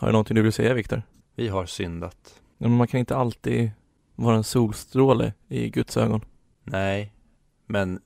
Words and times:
Har 0.00 0.08
du 0.08 0.12
någonting 0.12 0.34
du 0.34 0.42
vill 0.42 0.52
säga 0.52 0.74
Viktor? 0.74 1.02
Vi 1.34 1.48
har 1.48 1.66
syndat. 1.66 2.40
Men 2.58 2.76
man 2.76 2.86
kan 2.86 3.00
inte 3.00 3.16
alltid 3.16 3.70
vara 4.14 4.36
en 4.36 4.44
solstråle 4.44 5.32
i 5.48 5.70
Guds 5.70 5.96
ögon. 5.96 6.20
Nej, 6.64 7.12
men 7.66 8.00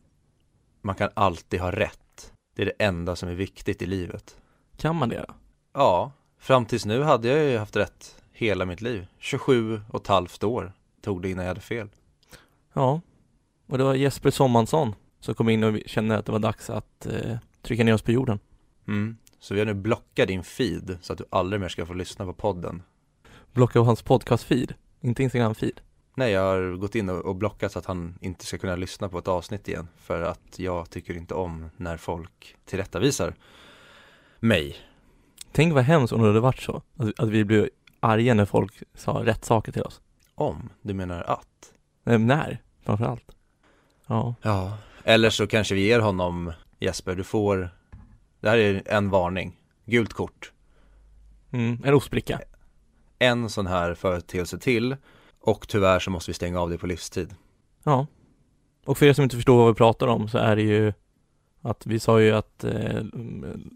man 0.83 0.95
kan 0.95 1.11
alltid 1.15 1.61
ha 1.61 1.73
rätt. 1.73 2.33
Det 2.57 2.63
är 2.63 2.67
det 2.67 2.85
enda 2.85 3.17
som 3.17 3.29
är 3.29 3.35
viktigt 3.35 3.83
i 3.83 3.87
livet. 3.87 4.37
Kan 4.77 4.97
man 4.97 5.09
det? 5.09 5.27
Ja, 5.73 6.13
fram 6.39 6.67
tills 6.67 6.85
nu 6.85 7.03
hade 7.03 7.29
jag 7.29 7.51
ju 7.51 7.59
haft 7.59 7.77
rätt 7.77 8.23
hela 8.33 8.65
mitt 8.65 8.81
liv. 8.81 9.07
27 9.19 9.81
och 9.91 10.01
ett 10.01 10.09
halvt 10.09 10.45
år 10.45 10.73
tog 11.03 11.23
det 11.23 11.31
innan 11.31 11.45
jag 11.45 11.51
hade 11.51 11.61
fel. 11.61 11.89
Ja. 12.73 13.01
Och 13.67 13.79
det 13.79 13.85
var 13.85 13.95
Jesper 13.95 14.31
Sommansson 14.31 14.95
som 15.21 15.35
kom 15.35 15.49
in 15.49 15.65
och 15.65 15.79
kände 15.87 16.19
att 16.19 16.27
det 16.27 16.33
var 16.33 16.39
dags 16.39 16.71
att 16.71 17.07
eh, 17.07 17.37
trycka 17.63 17.85
ner 17.85 17.95
oss 17.95 18.03
på 18.03 18.13
jorden. 18.13 18.39
Mm. 18.89 19.17
Så 19.45 19.55
vi 19.55 19.61
har 19.61 19.67
nu 19.67 19.75
blockat 19.75 20.29
din 20.29 20.45
feed 20.45 20.99
så 21.03 21.13
att 21.13 21.19
du 21.19 21.25
aldrig 21.31 21.61
mer 21.61 21.69
ska 21.69 21.87
få 21.87 21.95
lyssna 21.95 22.25
på 22.25 22.33
podden. 22.33 22.83
Blocka 23.53 23.81
hans 23.81 24.05
podcast-feed, 24.05 24.73
inte 25.01 25.23
Instagram-feed. 25.23 25.81
Nej, 26.15 26.33
jag 26.33 26.41
har 26.41 26.77
gått 26.77 26.95
in 26.95 27.09
och, 27.09 27.37
blockat 27.37 27.73
så 27.73 27.79
att 27.79 27.87
han 27.87 28.19
inte 28.21 28.47
ska 28.47 28.59
kunna 28.59 28.77
lyssna 28.77 29.09
på 29.09 29.19
ett 29.19 29.29
avsnitt 29.29 29.69
igen. 29.69 29.89
För 29.97 30.23
att 30.23 30.59
jag 30.59 30.91
tycker 30.91 31.17
inte 31.17 31.35
om 31.35 31.71
när 31.77 31.97
folk 31.97 32.57
tillrättavisar 32.65 33.35
mig. 34.41 34.77
Tänk 35.53 35.75
vad 35.75 35.85
hemskt 35.85 36.13
om 36.13 36.21
det 36.21 36.27
hade 36.27 36.41
varit 36.41 36.63
så. 36.63 36.83
Att, 36.97 37.21
att 37.21 37.29
vi 37.29 37.45
blev 37.45 37.69
arga 38.01 38.35
när 38.35 38.45
folk 38.45 38.83
sa 38.95 39.13
rätt 39.25 39.45
saker 39.45 39.73
till 39.73 39.83
oss. 39.83 40.01
Om, 40.35 40.71
du 40.83 40.95
menar 40.95 41.23
att? 41.23 41.73
Eh, 42.05 42.19
när, 42.19 42.63
framförallt. 42.85 43.31
Ja. 44.07 44.35
Ja. 44.43 44.79
Eller 45.05 45.31
så 45.31 45.47
kanske 45.47 45.75
vi 45.75 45.87
ger 45.87 46.01
honom, 46.01 46.53
Jesper, 46.81 47.15
du 47.15 47.25
får, 47.25 47.71
det 48.45 48.51
här 48.51 48.59
är 48.59 48.83
en 48.87 49.11
varning, 49.11 49.57
gult 49.85 50.13
kort. 50.13 50.53
Mm, 51.51 51.83
en 51.85 51.95
ostbricka. 51.95 52.41
En 53.19 53.51
sån 53.51 53.67
här 53.67 53.95
företeelse 53.95 54.59
till 54.59 54.97
och 55.41 55.69
tyvärr 55.69 55.99
så 55.99 56.11
måste 56.11 56.31
vi 56.31 56.35
stänga 56.35 56.61
av 56.61 56.71
det 56.71 56.79
på 56.79 56.87
livstid. 56.87 57.35
Ja. 57.83 58.07
Och 58.85 58.99
för 58.99 59.07
er 59.07 59.13
som 59.13 59.23
inte 59.23 59.37
förstår 59.37 59.57
vad 59.57 59.69
vi 59.69 59.75
pratar 59.75 60.07
om 60.07 60.29
så 60.29 60.39
är 60.39 60.57
det 60.57 60.63
ju 60.63 60.93
att 61.63 61.87
vi 61.87 62.01
sa 62.01 62.21
ju 62.21 62.33
att 62.33 62.65
eh, 62.65 63.05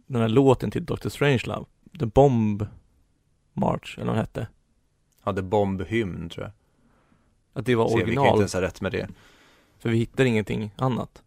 den 0.06 0.20
här 0.22 0.28
låten 0.28 0.70
till 0.70 0.84
Dr. 0.84 1.08
Strangelove, 1.08 1.66
The 1.98 2.06
Bomb 2.06 2.66
March, 3.52 3.94
eller 3.96 4.06
vad 4.06 4.14
den 4.14 4.20
hette, 4.20 4.48
Hade 5.20 5.42
bombhymn 5.42 6.28
tror 6.28 6.44
jag. 6.44 6.52
att 7.52 7.66
det 7.66 7.74
var 7.74 7.88
Se, 7.88 7.94
vi 7.94 8.00
kan 8.00 8.08
inte 8.08 8.20
original, 8.20 8.38
ens 8.38 8.54
ha 8.54 8.60
rätt 8.60 8.80
med 8.80 8.92
det. 8.92 9.08
för 9.78 9.88
vi 9.90 9.98
hittar 9.98 10.24
ingenting 10.24 10.70
annat. 10.76 11.22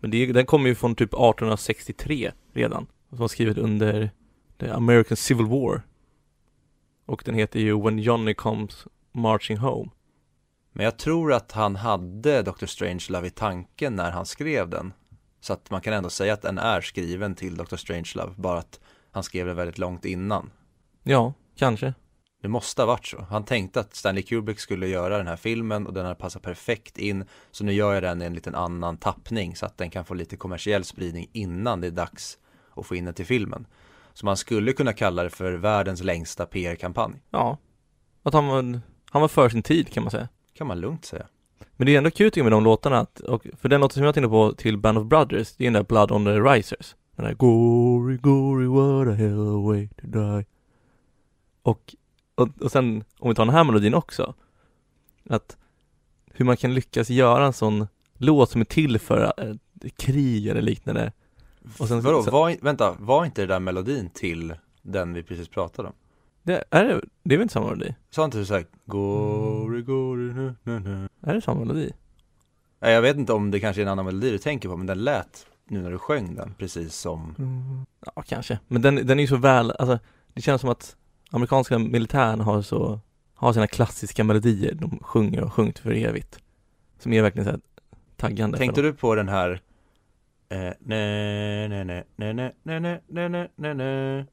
Men 0.00 0.10
det, 0.10 0.32
den 0.32 0.46
kommer 0.46 0.68
ju 0.68 0.74
från 0.74 0.94
typ 0.94 1.08
1863 1.08 2.32
redan, 2.52 2.86
som 3.08 3.18
var 3.18 3.28
skrivet 3.28 3.58
under 3.58 4.10
the 4.58 4.70
American 4.70 5.16
Civil 5.16 5.46
War. 5.46 5.82
Och 7.06 7.22
den 7.24 7.34
heter 7.34 7.60
ju 7.60 7.82
When 7.82 7.98
Johnny 7.98 8.34
Comes 8.34 8.86
Marching 9.12 9.56
Home. 9.56 9.90
Men 10.72 10.84
jag 10.84 10.98
tror 10.98 11.32
att 11.32 11.52
han 11.52 11.76
hade 11.76 12.42
Dr. 12.42 12.66
Strangelove 12.66 13.26
i 13.26 13.30
tanken 13.30 13.96
när 13.96 14.10
han 14.10 14.26
skrev 14.26 14.68
den. 14.68 14.92
Så 15.40 15.52
att 15.52 15.70
man 15.70 15.80
kan 15.80 15.92
ändå 15.94 16.10
säga 16.10 16.32
att 16.32 16.42
den 16.42 16.58
är 16.58 16.80
skriven 16.80 17.34
till 17.34 17.56
Dr. 17.56 17.76
Strangelove, 17.76 18.32
bara 18.36 18.58
att 18.58 18.80
han 19.10 19.22
skrev 19.22 19.46
den 19.46 19.56
väldigt 19.56 19.78
långt 19.78 20.04
innan. 20.04 20.50
Ja, 21.02 21.32
kanske. 21.56 21.94
Det 22.40 22.48
måste 22.48 22.82
ha 22.82 22.86
varit 22.86 23.06
så. 23.06 23.26
Han 23.30 23.44
tänkte 23.44 23.80
att 23.80 23.94
Stanley 23.94 24.22
Kubrick 24.22 24.60
skulle 24.60 24.86
göra 24.86 25.18
den 25.18 25.26
här 25.26 25.36
filmen 25.36 25.86
och 25.86 25.92
den 25.92 26.06
har 26.06 26.14
passat 26.14 26.42
perfekt 26.42 26.98
in. 26.98 27.24
Så 27.50 27.64
nu 27.64 27.72
gör 27.72 27.94
jag 27.94 28.02
den 28.02 28.22
i 28.22 28.24
en 28.24 28.34
liten 28.34 28.54
annan 28.54 28.96
tappning 28.96 29.56
så 29.56 29.66
att 29.66 29.78
den 29.78 29.90
kan 29.90 30.04
få 30.04 30.14
lite 30.14 30.36
kommersiell 30.36 30.84
spridning 30.84 31.30
innan 31.32 31.80
det 31.80 31.86
är 31.86 31.90
dags 31.90 32.38
att 32.76 32.86
få 32.86 32.96
in 32.96 33.04
den 33.04 33.14
till 33.14 33.26
filmen. 33.26 33.66
Så 34.14 34.26
man 34.26 34.36
skulle 34.36 34.72
kunna 34.72 34.92
kalla 34.92 35.22
det 35.22 35.30
för 35.30 35.52
världens 35.52 36.02
längsta 36.02 36.46
PR-kampanj. 36.46 37.14
Ja. 37.30 37.58
Att 38.22 38.34
han 38.34 38.46
var, 38.46 38.80
han 39.10 39.20
var 39.20 39.28
för 39.28 39.48
sin 39.48 39.62
tid 39.62 39.92
kan 39.92 40.02
man 40.02 40.10
säga. 40.10 40.28
Kan 40.54 40.66
man 40.66 40.80
lugnt 40.80 41.04
säga. 41.04 41.26
Men 41.76 41.86
det 41.86 41.94
är 41.94 41.98
ändå 41.98 42.10
kul 42.10 42.30
med 42.42 42.52
de 42.52 42.64
låtarna 42.64 42.98
att, 42.98 43.20
och 43.20 43.46
för 43.60 43.68
den 43.68 43.80
låten 43.80 43.94
som 43.94 44.04
jag 44.04 44.14
tänkte 44.14 44.28
på 44.28 44.52
till 44.52 44.78
Band 44.78 44.98
of 44.98 45.06
Brothers, 45.06 45.56
det 45.56 45.64
är 45.64 45.66
den 45.66 45.72
där 45.72 45.82
Blood 45.82 46.12
on 46.12 46.24
the 46.24 46.30
Risers. 46.30 46.96
Den 47.16 47.24
där 47.24 47.34
Gory, 47.34 48.16
gory, 48.16 48.66
what 48.66 49.08
a 49.08 49.16
hell 49.16 49.62
way 49.64 49.88
to 49.88 50.06
die. 50.06 50.44
Och, 51.62 51.94
och, 52.38 52.62
och 52.62 52.72
sen, 52.72 53.04
om 53.18 53.28
vi 53.28 53.34
tar 53.34 53.44
den 53.44 53.54
här 53.54 53.64
melodin 53.64 53.94
också, 53.94 54.34
att 55.30 55.56
hur 56.32 56.44
man 56.44 56.56
kan 56.56 56.74
lyckas 56.74 57.10
göra 57.10 57.46
en 57.46 57.52
sån 57.52 57.86
låt 58.14 58.50
som 58.50 58.60
är 58.60 58.64
till 58.64 58.98
för 58.98 59.32
eh, 59.36 59.54
krig 59.96 60.46
eller 60.46 60.62
liknande. 60.62 61.12
Och 61.78 61.88
sen, 61.88 62.00
Vadå, 62.00 62.22
så, 62.22 62.30
var, 62.30 62.56
vänta, 62.62 62.96
var 62.98 63.24
inte 63.24 63.40
det 63.40 63.46
där 63.46 63.60
melodin 63.60 64.10
till 64.10 64.54
den 64.82 65.12
vi 65.14 65.22
precis 65.22 65.48
pratade 65.48 65.88
om? 65.88 65.94
det, 66.42 66.64
är 66.70 66.84
det, 66.84 67.00
det 67.22 67.34
är 67.34 67.38
väl 67.38 67.42
inte 67.42 67.52
samma 67.52 67.66
melodi? 67.66 67.94
Sa 68.10 68.24
inte 68.24 68.38
du 68.38 68.44
såhär, 68.46 68.66
gory, 68.84 69.82
gory, 69.82 70.32
nu, 70.32 70.54
nu, 70.62 70.80
nu. 70.80 71.08
Är 71.22 71.34
det 71.34 71.40
samma 71.40 71.60
melodi? 71.60 71.92
Nej, 72.80 72.92
Jag 72.92 73.02
vet 73.02 73.16
inte 73.16 73.32
om 73.32 73.50
det 73.50 73.60
kanske 73.60 73.82
är 73.82 73.86
en 73.86 73.92
annan 73.92 74.04
melodi 74.04 74.30
du 74.30 74.38
tänker 74.38 74.68
på, 74.68 74.76
men 74.76 74.86
den 74.86 75.04
lät 75.04 75.46
nu 75.68 75.82
när 75.82 75.90
du 75.90 75.98
sjöng 75.98 76.34
den 76.34 76.54
precis 76.58 76.94
som 76.94 77.34
Ja, 78.16 78.22
kanske. 78.22 78.58
Men 78.68 78.82
den, 78.82 78.94
den 78.94 79.18
är 79.18 79.22
ju 79.22 79.26
så 79.26 79.36
väl, 79.36 79.70
alltså 79.70 79.98
det 80.34 80.40
känns 80.42 80.60
som 80.60 80.70
att 80.70 80.96
amerikanska 81.30 81.78
militären 81.78 82.40
har 82.40 82.62
så, 82.62 83.00
har 83.34 83.52
sina 83.52 83.66
klassiska 83.66 84.24
melodier 84.24 84.74
de 84.74 84.98
sjunger 85.02 85.44
och 85.44 85.52
sjungit 85.52 85.78
för 85.78 85.92
evigt. 85.92 86.38
Som 86.98 87.12
är 87.12 87.22
verkligen 87.22 87.44
så 87.44 87.50
här 87.50 87.60
taggande. 88.16 88.58
Tänkte 88.58 88.82
du 88.82 88.92
på 88.92 89.14
den 89.14 89.28
här 89.28 89.60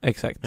Exakt. 0.02 0.42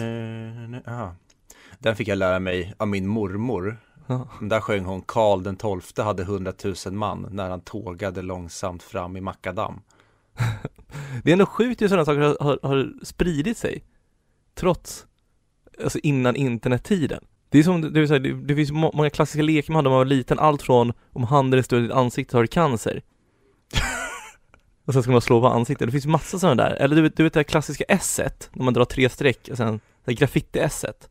Den 1.79 1.95
fick 1.95 2.07
jag 2.07 2.17
lära 2.17 2.39
mig 2.39 2.73
av 2.77 2.87
min 2.87 3.07
mormor. 3.07 3.77
Ja. 4.07 4.27
Där 4.41 4.61
sjöng 4.61 4.85
hon 4.85 5.01
Karl 5.01 5.43
den 5.43 5.55
tolfte 5.55 6.03
hade 6.03 6.23
hundratusen 6.23 6.97
man 6.97 7.27
när 7.31 7.49
han 7.49 7.61
tågade 7.61 8.21
långsamt 8.21 8.83
fram 8.83 9.17
i 9.17 9.21
Makadam. 9.21 9.81
det 11.23 11.29
är 11.29 11.33
ändå 11.33 11.45
sjukt 11.45 11.81
hur 11.81 11.87
sådana 11.87 12.05
saker 12.05 12.21
har, 12.21 12.37
har, 12.39 12.59
har, 12.63 13.05
spridit 13.05 13.57
sig. 13.57 13.83
Trots 14.55 15.05
alltså 15.83 15.99
innan 16.03 16.35
internettiden. 16.35 17.23
Det 17.49 17.59
är 17.59 17.63
som, 17.63 17.81
det, 17.81 17.89
vill 17.99 18.07
säga, 18.07 18.19
det, 18.19 18.33
det 18.33 18.55
finns 18.55 18.71
må, 18.71 18.91
många 18.93 19.09
klassiska 19.09 19.41
lekar 19.43 19.73
man 19.73 19.75
hade 19.77 19.89
när 19.89 19.95
man 19.95 19.97
var 19.97 20.05
liten, 20.05 20.39
allt 20.39 20.61
från 20.61 20.93
om 21.13 21.23
handen 21.23 21.57
är 21.57 21.63
större 21.63 21.79
än 21.79 21.83
ditt 21.87 21.95
ansikte 21.95 22.37
har 22.37 22.41
du 22.41 22.47
cancer. 22.47 23.01
och 24.85 24.93
sen 24.93 25.03
ska 25.03 25.11
man 25.11 25.21
slå 25.21 25.41
på 25.41 25.47
ansiktet, 25.47 25.87
det 25.87 25.91
finns 25.91 26.05
massa 26.05 26.39
sådana 26.39 26.63
där. 26.63 26.71
Eller 26.75 26.95
du 26.95 27.01
vet, 27.01 27.17
du 27.17 27.23
vet 27.23 27.33
det 27.33 27.39
här 27.39 27.43
klassiska 27.43 27.83
S-et, 27.87 28.49
när 28.53 28.65
man 28.65 28.73
drar 28.73 28.85
tre 28.85 29.09
streck 29.09 29.47
och 29.51 29.57
sen, 29.57 29.79
det 30.05 30.11
här 30.11 30.17
graffiti-S-et. 30.17 31.09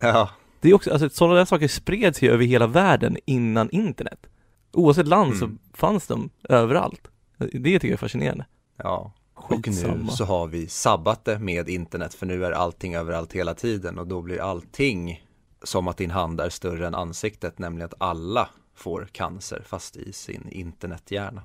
Ja, 0.00 0.30
Det 0.60 0.68
är 0.70 0.74
också, 0.74 0.90
alltså 0.92 1.10
sådana 1.10 1.34
där 1.34 1.44
saker 1.44 1.68
spreds 1.68 2.22
ju 2.22 2.30
över 2.30 2.44
hela 2.44 2.66
världen 2.66 3.16
innan 3.24 3.70
internet. 3.70 4.26
Oavsett 4.72 5.08
land 5.08 5.36
så 5.36 5.44
Mm. 5.44 5.58
fanns 5.74 6.06
de 6.06 6.30
överallt. 6.48 7.08
Det 7.38 7.48
tycker 7.48 7.86
jag 7.88 7.92
är 7.92 7.96
fascinerande. 7.96 8.46
ja 8.76 9.12
Och 9.42 9.50
nu 9.50 9.62
Skitsamma. 9.62 10.10
så 10.10 10.24
har 10.24 10.46
vi 10.46 10.68
sabbat 10.68 11.24
det 11.24 11.38
med 11.38 11.68
internet 11.68 12.14
för 12.14 12.26
nu 12.26 12.44
är 12.44 12.52
allting 12.52 12.94
överallt 12.94 13.32
hela 13.32 13.54
tiden 13.54 13.98
och 13.98 14.06
då 14.06 14.22
blir 14.22 14.40
allting 14.40 15.24
som 15.62 15.88
att 15.88 15.96
din 15.96 16.10
hand 16.10 16.40
är 16.40 16.50
större 16.50 16.86
än 16.86 16.94
ansiktet, 16.94 17.58
nämligen 17.58 17.86
att 17.86 17.94
alla 17.98 18.48
får 18.74 19.08
cancer 19.12 19.62
fast 19.66 19.96
i 19.96 20.12
sin 20.12 20.48
internethjärna. 20.50 21.42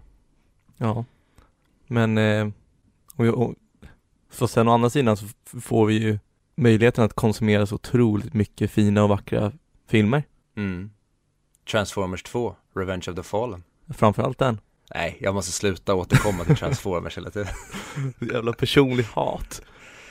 Ja. 0.77 1.05
Men, 1.87 2.17
eh, 2.17 2.47
och, 3.15 3.25
och, 3.25 3.53
så 4.31 4.47
sen 4.47 4.67
å 4.67 4.71
andra 4.71 4.89
sidan 4.89 5.17
så 5.17 5.25
får 5.61 5.85
vi 5.85 5.93
ju 5.93 6.19
möjligheten 6.55 7.03
att 7.03 7.13
konsumera 7.13 7.65
så 7.65 7.75
otroligt 7.75 8.33
mycket 8.33 8.71
fina 8.71 9.03
och 9.03 9.09
vackra 9.09 9.51
filmer. 9.87 10.23
Mm. 10.55 10.91
Transformers 11.71 12.23
2, 12.23 12.55
Revenge 12.75 13.05
of 13.09 13.15
the 13.15 13.23
Fallen. 13.23 13.63
Framförallt 13.89 14.39
den. 14.39 14.59
Nej, 14.93 15.17
jag 15.19 15.33
måste 15.33 15.51
sluta 15.51 15.95
återkomma 15.95 16.43
till 16.43 16.55
Transformers 16.55 17.17
hela 17.17 17.29
tiden. 17.29 17.47
Jävla 18.33 18.53
personlig 18.53 19.03
hat. 19.03 19.61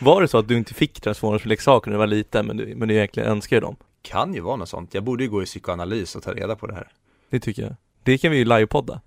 Var 0.01 0.23
det 0.23 0.29
så 0.29 0.39
att 0.39 0.49
du 0.49 0.57
inte 0.57 0.75
fick 0.75 1.01
Transformers-leksaker 1.01 1.91
när 1.91 1.95
du 1.95 1.99
var 1.99 2.07
liten, 2.07 2.47
men 2.47 2.57
du, 2.57 2.75
men 2.77 2.89
du 2.89 2.95
egentligen 2.95 3.29
önskade 3.29 3.61
dem? 3.61 3.77
Kan 4.03 4.35
ju 4.35 4.41
vara 4.41 4.57
något 4.57 4.69
sånt. 4.69 4.95
Jag 4.95 5.05
borde 5.05 5.25
ju 5.25 5.31
gå 5.31 5.43
i 5.43 5.47
psykoanalys 5.47 6.17
och 6.17 6.23
ta 6.23 6.33
reda 6.33 6.57
på 6.57 6.67
det 6.67 6.75
här. 6.75 6.89
Det 7.31 7.41
tycker 7.41 7.63
jag. 7.63 7.77
Det 8.03 8.19
kan 8.19 8.31
vi 8.31 8.37
ju 8.37 8.45
livepodda. 8.45 9.01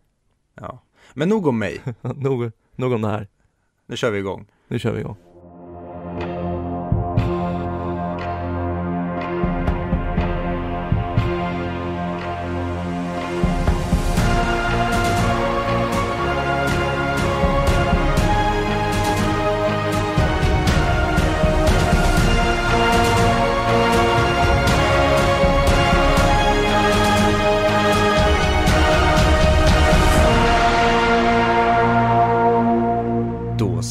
Ja. 0.56 0.84
Men 1.14 1.30
nog 1.30 1.48
om 1.48 1.60
mig. 1.60 1.82
nog, 2.02 2.52
nog 2.76 2.94
om 2.94 3.02
det 3.02 3.08
här. 3.08 3.28
Nu 3.86 3.98
kör 3.98 4.12
vi 4.12 4.20
igång. 4.20 4.46
Nu 4.68 4.80
kör 4.80 4.92
vi 4.92 5.00
igång. 5.00 5.16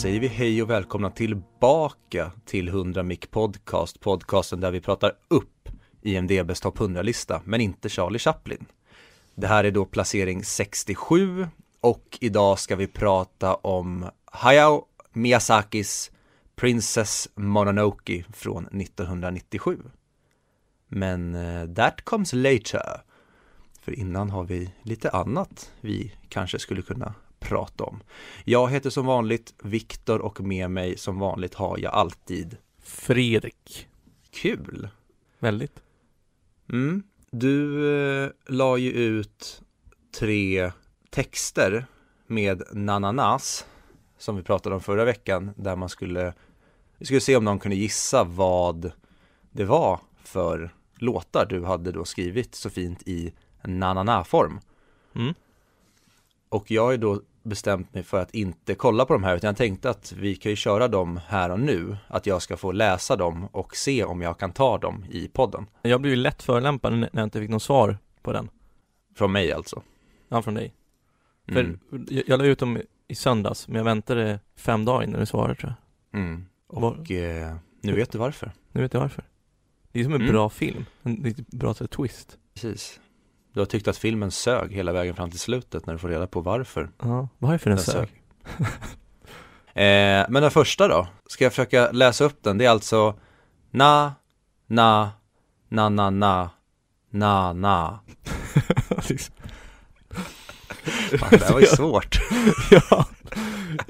Säger 0.06 0.20
vi 0.20 0.28
hej 0.28 0.62
och 0.62 0.70
välkomna 0.70 1.10
tillbaka 1.10 2.32
till 2.44 2.68
100 2.68 3.02
Mic 3.02 3.20
Podcast, 3.30 4.00
podcasten 4.00 4.60
där 4.60 4.70
vi 4.70 4.80
pratar 4.80 5.12
upp 5.28 5.68
IMDBs 6.02 6.60
topp 6.60 6.78
100-lista, 6.78 7.42
men 7.44 7.60
inte 7.60 7.88
Charlie 7.88 8.18
Chaplin. 8.18 8.66
Det 9.34 9.46
här 9.46 9.64
är 9.64 9.70
då 9.70 9.84
placering 9.84 10.44
67 10.44 11.46
och 11.80 12.18
idag 12.20 12.58
ska 12.58 12.76
vi 12.76 12.86
prata 12.86 13.54
om 13.54 14.06
Hayao 14.24 14.84
Miyazakis 15.12 16.10
Princess 16.56 17.28
Mononoke 17.34 18.24
från 18.32 18.66
1997. 18.66 19.78
Men 20.88 21.34
uh, 21.34 21.74
that 21.74 22.04
comes 22.04 22.32
later. 22.32 23.02
För 23.80 23.98
innan 23.98 24.30
har 24.30 24.44
vi 24.44 24.70
lite 24.82 25.10
annat 25.10 25.72
vi 25.80 26.12
kanske 26.28 26.58
skulle 26.58 26.82
kunna 26.82 27.14
prata 27.48 27.84
om. 27.84 28.02
Jag 28.44 28.70
heter 28.70 28.90
som 28.90 29.06
vanligt 29.06 29.54
Viktor 29.62 30.18
och 30.18 30.40
med 30.40 30.70
mig 30.70 30.98
som 30.98 31.18
vanligt 31.18 31.54
har 31.54 31.78
jag 31.78 31.94
alltid 31.94 32.56
Fredrik. 32.82 33.88
Kul! 34.30 34.88
Väldigt. 35.38 35.82
Mm. 36.72 37.02
Du 37.30 37.90
eh, 38.24 38.30
la 38.46 38.76
ju 38.76 38.90
ut 38.90 39.62
tre 40.18 40.72
texter 41.10 41.86
med 42.26 42.62
nananas 42.72 43.66
som 44.18 44.36
vi 44.36 44.42
pratade 44.42 44.74
om 44.74 44.80
förra 44.80 45.04
veckan 45.04 45.50
där 45.56 45.76
man 45.76 45.88
skulle 45.88 46.34
vi 46.98 47.06
skulle 47.06 47.20
se 47.20 47.36
om 47.36 47.44
någon 47.44 47.58
kunde 47.58 47.76
gissa 47.76 48.24
vad 48.24 48.92
det 49.50 49.64
var 49.64 50.00
för 50.24 50.74
låtar 50.94 51.46
du 51.46 51.64
hade 51.64 51.92
då 51.92 52.04
skrivit 52.04 52.54
så 52.54 52.70
fint 52.70 53.02
i 53.08 53.34
nanana-form. 53.64 54.60
Mm. 55.14 55.34
Och 56.48 56.70
jag 56.70 56.84
har 56.84 56.90
ju 56.90 56.96
då 56.96 57.22
bestämt 57.46 57.94
mig 57.94 58.02
för 58.02 58.20
att 58.20 58.34
inte 58.34 58.74
kolla 58.74 59.04
på 59.06 59.12
de 59.12 59.24
här 59.24 59.36
utan 59.36 59.48
jag 59.48 59.56
tänkte 59.56 59.90
att 59.90 60.12
vi 60.12 60.34
kan 60.36 60.50
ju 60.52 60.56
köra 60.56 60.88
dem 60.88 61.20
här 61.26 61.50
och 61.50 61.60
nu. 61.60 61.96
Att 62.08 62.26
jag 62.26 62.42
ska 62.42 62.56
få 62.56 62.72
läsa 62.72 63.16
dem 63.16 63.48
och 63.52 63.76
se 63.76 64.04
om 64.04 64.22
jag 64.22 64.38
kan 64.38 64.52
ta 64.52 64.78
dem 64.78 65.04
i 65.10 65.28
podden. 65.28 65.66
Jag 65.82 66.00
blev 66.00 66.14
ju 66.14 66.20
lätt 66.20 66.42
förolämpad 66.42 66.92
när 66.98 67.08
jag 67.12 67.22
inte 67.24 67.40
fick 67.40 67.50
något 67.50 67.62
svar 67.62 67.98
på 68.22 68.32
den. 68.32 68.48
Från 69.14 69.32
mig 69.32 69.52
alltså. 69.52 69.82
Ja, 70.28 70.42
från 70.42 70.54
dig. 70.54 70.74
Mm. 71.48 71.78
För 71.90 72.00
jag, 72.14 72.24
jag 72.26 72.38
la 72.38 72.44
ut 72.44 72.58
dem 72.58 72.78
i 73.08 73.14
söndags, 73.14 73.68
men 73.68 73.76
jag 73.76 73.84
väntade 73.84 74.40
fem 74.56 74.84
dagar 74.84 75.04
innan 75.04 75.20
du 75.20 75.26
svarade 75.26 75.54
tror 75.54 75.74
jag. 76.10 76.20
Mm. 76.20 76.46
Var- 76.66 76.90
Och 77.00 77.10
eh, 77.10 77.56
nu 77.80 77.92
vet 77.92 78.12
du 78.12 78.18
varför. 78.18 78.52
Nu 78.72 78.80
vet 78.82 78.94
jag 78.94 79.00
varför. 79.00 79.24
Det 79.92 80.00
är 80.00 80.04
som 80.04 80.12
en 80.14 80.20
Mm. 80.20 80.32
bra 80.32 80.48
film, 80.48 80.84
en 81.02 81.24
riktigt 81.24 81.48
bra 81.50 81.74
twist. 81.74 82.38
Precis. 82.54 83.00
Du 83.56 83.60
har 83.60 83.66
tyckt 83.66 83.88
att 83.88 83.96
filmen 83.96 84.30
sög 84.30 84.72
hela 84.72 84.92
vägen 84.92 85.14
fram 85.14 85.30
till 85.30 85.40
slutet 85.40 85.86
när 85.86 85.94
du 85.94 85.98
får 85.98 86.08
reda 86.08 86.26
på 86.26 86.40
varför 86.40 86.90
Ja, 87.02 87.28
varför 87.38 87.70
den 87.70 87.76
den 87.76 87.84
sög? 87.84 87.94
sög. 87.94 88.66
eh, 89.84 90.26
men 90.28 90.42
den 90.42 90.50
första 90.50 90.88
då? 90.88 91.08
Ska 91.26 91.44
jag 91.44 91.52
försöka 91.52 91.90
läsa 91.92 92.24
upp 92.24 92.42
den? 92.42 92.58
Det 92.58 92.64
är 92.64 92.70
alltså 92.70 93.14
Na, 93.70 94.14
na, 94.66 95.10
na, 95.68 95.90
na, 95.90 96.10
na, 96.10 96.50
na, 97.10 97.52
na. 97.52 97.98
Fan, 101.18 101.28
det 101.30 101.44
här 101.44 101.52
var 101.52 101.60
ju 101.60 101.66
svårt. 101.66 102.18
ja, 102.70 103.06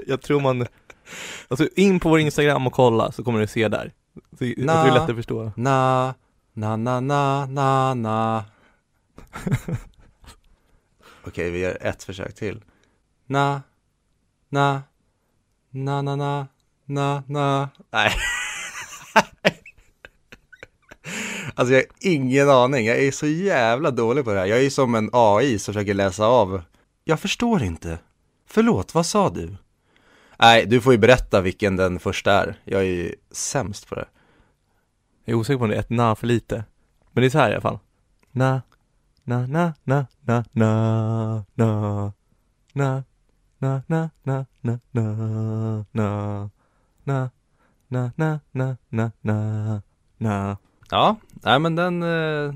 jag 0.06 0.22
tror 0.22 0.40
man, 0.40 0.66
alltså 1.48 1.68
in 1.76 2.00
på 2.00 2.08
vår 2.08 2.20
Instagram 2.20 2.66
och 2.66 2.72
kolla 2.72 3.12
så 3.12 3.24
kommer 3.24 3.40
du 3.40 3.46
se 3.46 3.68
där. 3.68 3.92
Så, 4.38 4.44
jag 4.44 4.56
tror 4.56 4.66
det 4.66 4.72
är 4.72 4.92
lätt 4.92 5.10
att 5.10 5.16
förstå. 5.16 5.52
Na, 5.56 6.14
na, 6.52 6.76
na, 6.76 7.00
na, 7.00 7.46
na, 7.46 7.94
na. 7.94 8.44
Okej, 11.27 11.50
vi 11.50 11.59
gör 11.59 11.79
ett 11.81 12.03
försök 12.03 12.35
till. 12.35 12.65
Na, 13.27 13.62
na, 14.49 14.83
na, 15.71 16.03
na, 16.03 16.17
na, 16.17 16.47
na, 16.85 17.23
na. 17.27 17.69
Nej. 17.91 18.12
Alltså 21.59 21.75
jag 21.75 21.81
har 21.81 21.87
ingen 22.00 22.50
aning, 22.50 22.87
jag 22.87 22.99
är 22.99 23.11
så 23.11 23.27
jävla 23.27 23.91
dålig 23.91 24.25
på 24.25 24.33
det 24.33 24.38
här. 24.38 24.47
Jag 24.47 24.59
är 24.59 24.62
ju 24.62 24.71
som 24.71 24.94
en 24.94 25.11
AI 25.12 25.59
som 25.59 25.75
försöker 25.75 25.94
läsa 25.94 26.27
av. 26.27 26.62
Jag 27.05 27.21
förstår 27.21 27.62
inte. 27.62 27.99
Förlåt, 28.47 28.94
vad 28.94 29.06
sa 29.06 29.31
du? 29.31 29.56
Nej, 30.38 30.67
du 30.67 30.81
får 30.81 30.93
ju 30.93 30.99
berätta 30.99 31.41
vilken 31.41 31.77
den 31.77 31.99
första 31.99 32.33
är. 32.33 32.59
Jag 32.65 32.81
är 32.81 32.85
ju 32.85 33.15
sämst 33.31 33.88
på 33.88 33.94
det. 33.94 34.06
Jag 35.25 35.33
är 35.33 35.38
osäker 35.38 35.59
på 35.59 35.65
om 35.65 35.71
det 35.71 35.77
är 35.77 35.81
ett 35.81 35.91
na 35.91 36.15
för 36.15 36.27
lite. 36.27 36.65
Men 37.12 37.21
det 37.21 37.27
är 37.27 37.31
så 37.31 37.38
här 37.38 37.50
i 37.50 37.53
alla 37.53 37.61
fall. 37.61 37.79
Na, 38.33 38.62
na, 39.26 39.46
na, 39.46 39.75
na, 39.84 40.06
na, 40.25 40.44
na, 40.52 41.44
na, 41.55 41.82
na, 42.75 43.02
na, 43.58 43.82
na, 43.88 44.11
na, 44.23 44.46
na, 44.62 44.78
na, 44.93 45.31
na, 45.93 46.50
na, 47.05 47.31
na, 47.88 48.11
na, 48.17 48.40
na, 48.52 48.76
na, 48.90 49.11
na, 49.23 49.82
na. 50.19 50.56
Ja, 50.90 51.17
nej 51.32 51.58
men 51.58 51.76
den, 51.76 52.02
eh, 52.02 52.55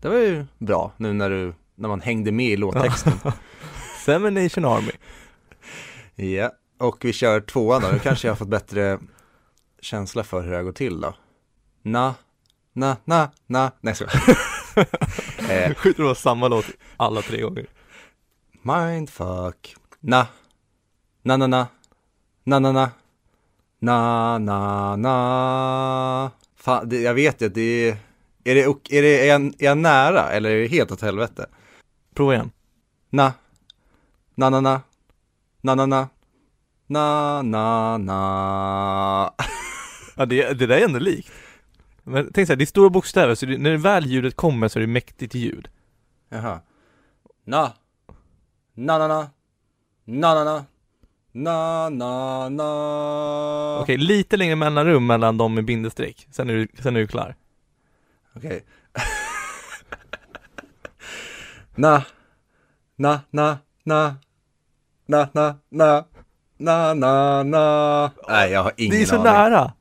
det 0.00 0.08
var 0.08 0.16
ju 0.16 0.46
bra 0.58 0.92
nu 0.96 1.12
när 1.12 1.30
du, 1.30 1.54
när 1.74 1.88
man 1.88 2.00
hängde 2.00 2.32
med 2.32 2.46
i 2.46 2.56
låttexten. 2.56 3.12
Seven 4.04 4.34
Nation 4.34 4.64
Army. 4.64 4.92
Ja, 6.14 6.52
och 6.78 7.04
vi 7.04 7.12
kör 7.12 7.40
tvåan 7.40 7.82
då, 7.82 7.88
nu 7.88 7.98
kanske 7.98 8.28
jag 8.28 8.32
har 8.32 8.36
fått 8.36 8.48
bättre 8.48 8.98
känsla 9.80 10.24
för 10.24 10.42
hur 10.42 10.50
det 10.50 10.56
här 10.56 10.64
går 10.64 10.72
till 10.72 11.00
då. 11.00 11.14
Na, 11.82 12.14
na, 12.72 12.96
na, 13.04 13.30
na, 13.46 13.70
nej 13.80 13.94
så. 13.94 14.04
Eh. 15.50 15.74
Sjukt 15.74 15.96
det 15.96 16.02
var 16.02 16.14
samma 16.14 16.48
låt 16.48 16.66
alla 16.96 17.22
tre 17.22 17.40
gånger. 17.40 17.66
Mindfuck. 18.62 19.76
Na. 20.00 20.26
Na 21.22 21.36
na 21.36 21.46
na. 21.46 21.66
Na 22.44 22.58
na 22.58 22.72
na. 22.72 22.90
Na 23.78 24.38
na 24.38 24.96
na. 24.96 26.30
Fan, 26.56 26.88
det, 26.88 27.00
jag 27.00 27.14
vet 27.14 27.42
ju 27.42 27.46
att 27.46 27.54
det 27.54 27.88
är... 27.88 27.96
Är, 28.44 28.54
det, 28.54 28.62
är, 28.96 29.02
det, 29.02 29.20
är, 29.20 29.28
jag, 29.28 29.44
är 29.44 29.52
jag 29.58 29.78
nära 29.78 30.30
eller 30.30 30.50
är 30.50 30.60
det 30.60 30.66
helt 30.66 30.92
åt 30.92 31.00
helvete? 31.00 31.46
Prova 32.14 32.34
igen. 32.34 32.50
Na. 33.10 33.32
Na 34.34 34.50
na 34.50 34.60
na. 34.60 34.80
Na 35.60 35.74
na 35.74 35.86
na. 35.86 36.08
Na 36.86 37.42
na 37.42 37.98
na. 37.98 39.34
ja, 40.16 40.26
det, 40.26 40.52
det 40.52 40.66
där 40.66 40.76
är 40.76 40.84
ändå 40.84 40.98
likt. 40.98 41.32
Men 42.04 42.30
tänk 42.34 42.46
såhär, 42.46 42.56
det 42.56 42.64
är 42.64 42.66
stora 42.66 42.90
bokstäver, 42.90 43.34
så 43.34 43.46
det, 43.46 43.58
när 43.58 43.76
väl 43.76 44.06
ljudet 44.06 44.36
kommer 44.36 44.68
så 44.68 44.78
är 44.78 44.80
det 44.80 44.86
mäktigt 44.86 45.34
ljud. 45.34 45.68
Jaha. 46.28 46.60
Na. 47.44 47.72
Na 48.74 48.98
na 48.98 49.08
na. 49.08 49.30
Na 50.04 50.34
na 50.34 50.44
na. 50.44 50.64
Na 51.32 51.88
na 51.88 52.48
na. 52.48 53.78
Okej, 53.82 53.96
lite 53.96 54.36
längre 54.36 54.56
mellanrum 54.56 55.06
mellan 55.06 55.36
dem 55.38 55.54
med 55.54 55.64
bindestreck. 55.64 56.26
Sen 56.30 56.50
är 56.50 56.54
du, 56.54 56.68
sen 56.82 56.96
är 56.96 57.00
du 57.00 57.06
klar. 57.06 57.36
Okej. 58.36 58.64
na. 61.74 62.04
Na 62.96 63.20
na 63.30 63.58
na. 63.84 64.14
Na 65.06 65.28
na 65.32 65.56
na. 65.68 66.04
Na 66.56 66.94
na 66.94 67.42
na. 67.42 68.10
Nej, 68.28 68.50
jag 68.52 68.62
har 68.62 68.72
ingen 68.76 68.92
aning. 68.92 69.00
Det 69.00 69.04
är 69.04 69.06
så 69.06 69.14
aning. 69.14 69.24
nära. 69.24 69.72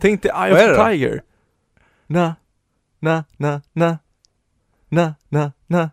Tänk 0.00 0.22
dig 0.22 0.32
Eye 0.34 0.52
of 0.52 0.58
the 0.58 0.84
Tiger. 0.84 1.22
Na, 2.06 2.34
na, 3.00 3.24
na, 3.36 3.60
na, 3.72 3.98
na, 4.88 5.14
na, 5.28 5.52
na, 5.66 5.90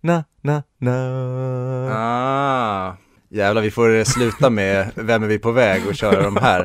na, 0.00 0.24
na, 0.42 0.62
na. 0.78 0.94
Ah. 1.92 2.96
Jävlar, 3.28 3.62
vi 3.62 3.70
får 3.70 4.04
sluta 4.04 4.50
med 4.50 4.90
Vem 4.94 5.22
är 5.22 5.26
vi 5.26 5.38
på 5.38 5.52
väg 5.52 5.86
och 5.86 5.94
köra 5.94 6.22
de 6.22 6.36
här. 6.36 6.64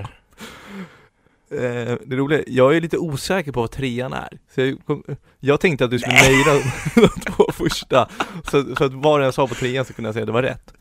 Eh, 1.52 1.98
det 2.06 2.16
roliga, 2.16 2.44
jag 2.48 2.76
är 2.76 2.82
lite 2.82 2.98
osäker 2.98 3.52
på 3.52 3.62
vad 3.62 3.72
trean 3.72 4.14
är. 4.14 4.40
Så 4.56 4.62
jag, 4.62 4.78
kom, 4.86 5.04
jag 5.40 5.60
tänkte 5.60 5.86
att 5.86 5.92
du 5.92 6.00
skulle 6.00 6.16
mejla 6.16 6.54
de 6.96 7.08
två 7.32 7.52
första, 7.54 8.10
så, 8.52 8.76
så 8.76 8.84
att 8.84 8.94
vad 8.94 9.26
jag 9.26 9.34
sa 9.34 9.48
på 9.48 9.56
trean 9.56 9.86
så 9.86 9.94
kunde 9.94 10.08
jag 10.08 10.14
säga 10.14 10.24
att 10.24 10.28
det 10.28 10.34
var 10.34 10.44
rätt. 10.44 10.74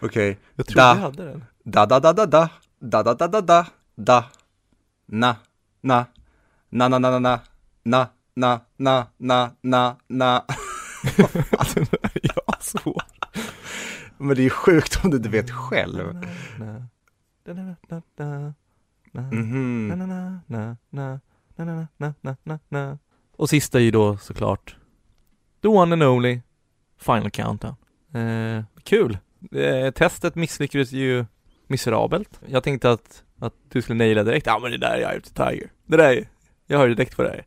Okej. 0.00 0.38
Jag 0.54 0.66
tror 0.66 0.76
Da. 0.76 0.88
jag 0.88 0.94
hade 0.94 1.24
den. 1.24 1.44
Da 1.64 1.86
da 1.86 2.00
da 2.00 2.12
da 2.12 2.26
da 2.26 2.48
da 2.80 3.02
da 3.02 3.14
da 3.14 3.26
da 3.28 3.40
da 3.40 3.66
da 3.96 4.24
na 5.06 5.36
na 6.70 6.88
na 6.88 6.98
na 6.98 6.98
na 6.98 7.18
na 7.18 7.40
na 7.84 8.08
na 8.34 8.60
na 8.76 9.06
na 9.18 9.50
na 9.62 9.96
na 10.06 10.44
Alltså, 11.58 11.80
jag 12.22 12.42
har 12.46 12.60
svårt. 12.60 13.04
Men 14.18 14.28
det 14.36 14.40
är 14.42 14.44
ju 14.44 14.50
sjukt 14.50 15.04
om 15.04 15.10
du 15.10 15.16
inte 15.16 15.28
vet 15.28 15.50
själv 15.50 16.20
Mhm. 19.30 19.88
Och 23.36 23.48
sista 23.48 23.78
är 23.78 23.82
ju 23.82 23.90
då 23.90 24.16
såklart 24.16 24.76
The 25.62 25.68
one 25.68 25.92
and 25.92 26.02
only 26.02 26.40
Final 26.98 27.30
Countdown. 27.30 27.74
Eh, 28.14 28.64
kul! 28.82 29.18
Eh, 29.52 29.90
testet 29.90 30.34
misslyckades 30.34 30.92
ju 30.92 31.24
miserabelt. 31.66 32.40
Jag 32.46 32.62
tänkte 32.62 32.90
att, 32.90 33.24
att 33.38 33.54
du 33.68 33.82
skulle 33.82 33.98
naila 33.98 34.22
direkt. 34.24 34.46
Ja 34.46 34.58
men 34.58 34.70
det 34.70 34.78
där 34.78 34.90
är 34.94 35.10
Eye 35.12 35.18
of 35.18 35.24
the 35.24 35.44
Tiger. 35.44 35.70
Det 35.88 35.96
där 35.96 36.12
är, 36.16 36.28
jag 36.66 36.78
hör 36.78 36.88
direkt 36.88 37.18
vad 37.18 37.26
det 37.26 37.32
är. 37.32 37.44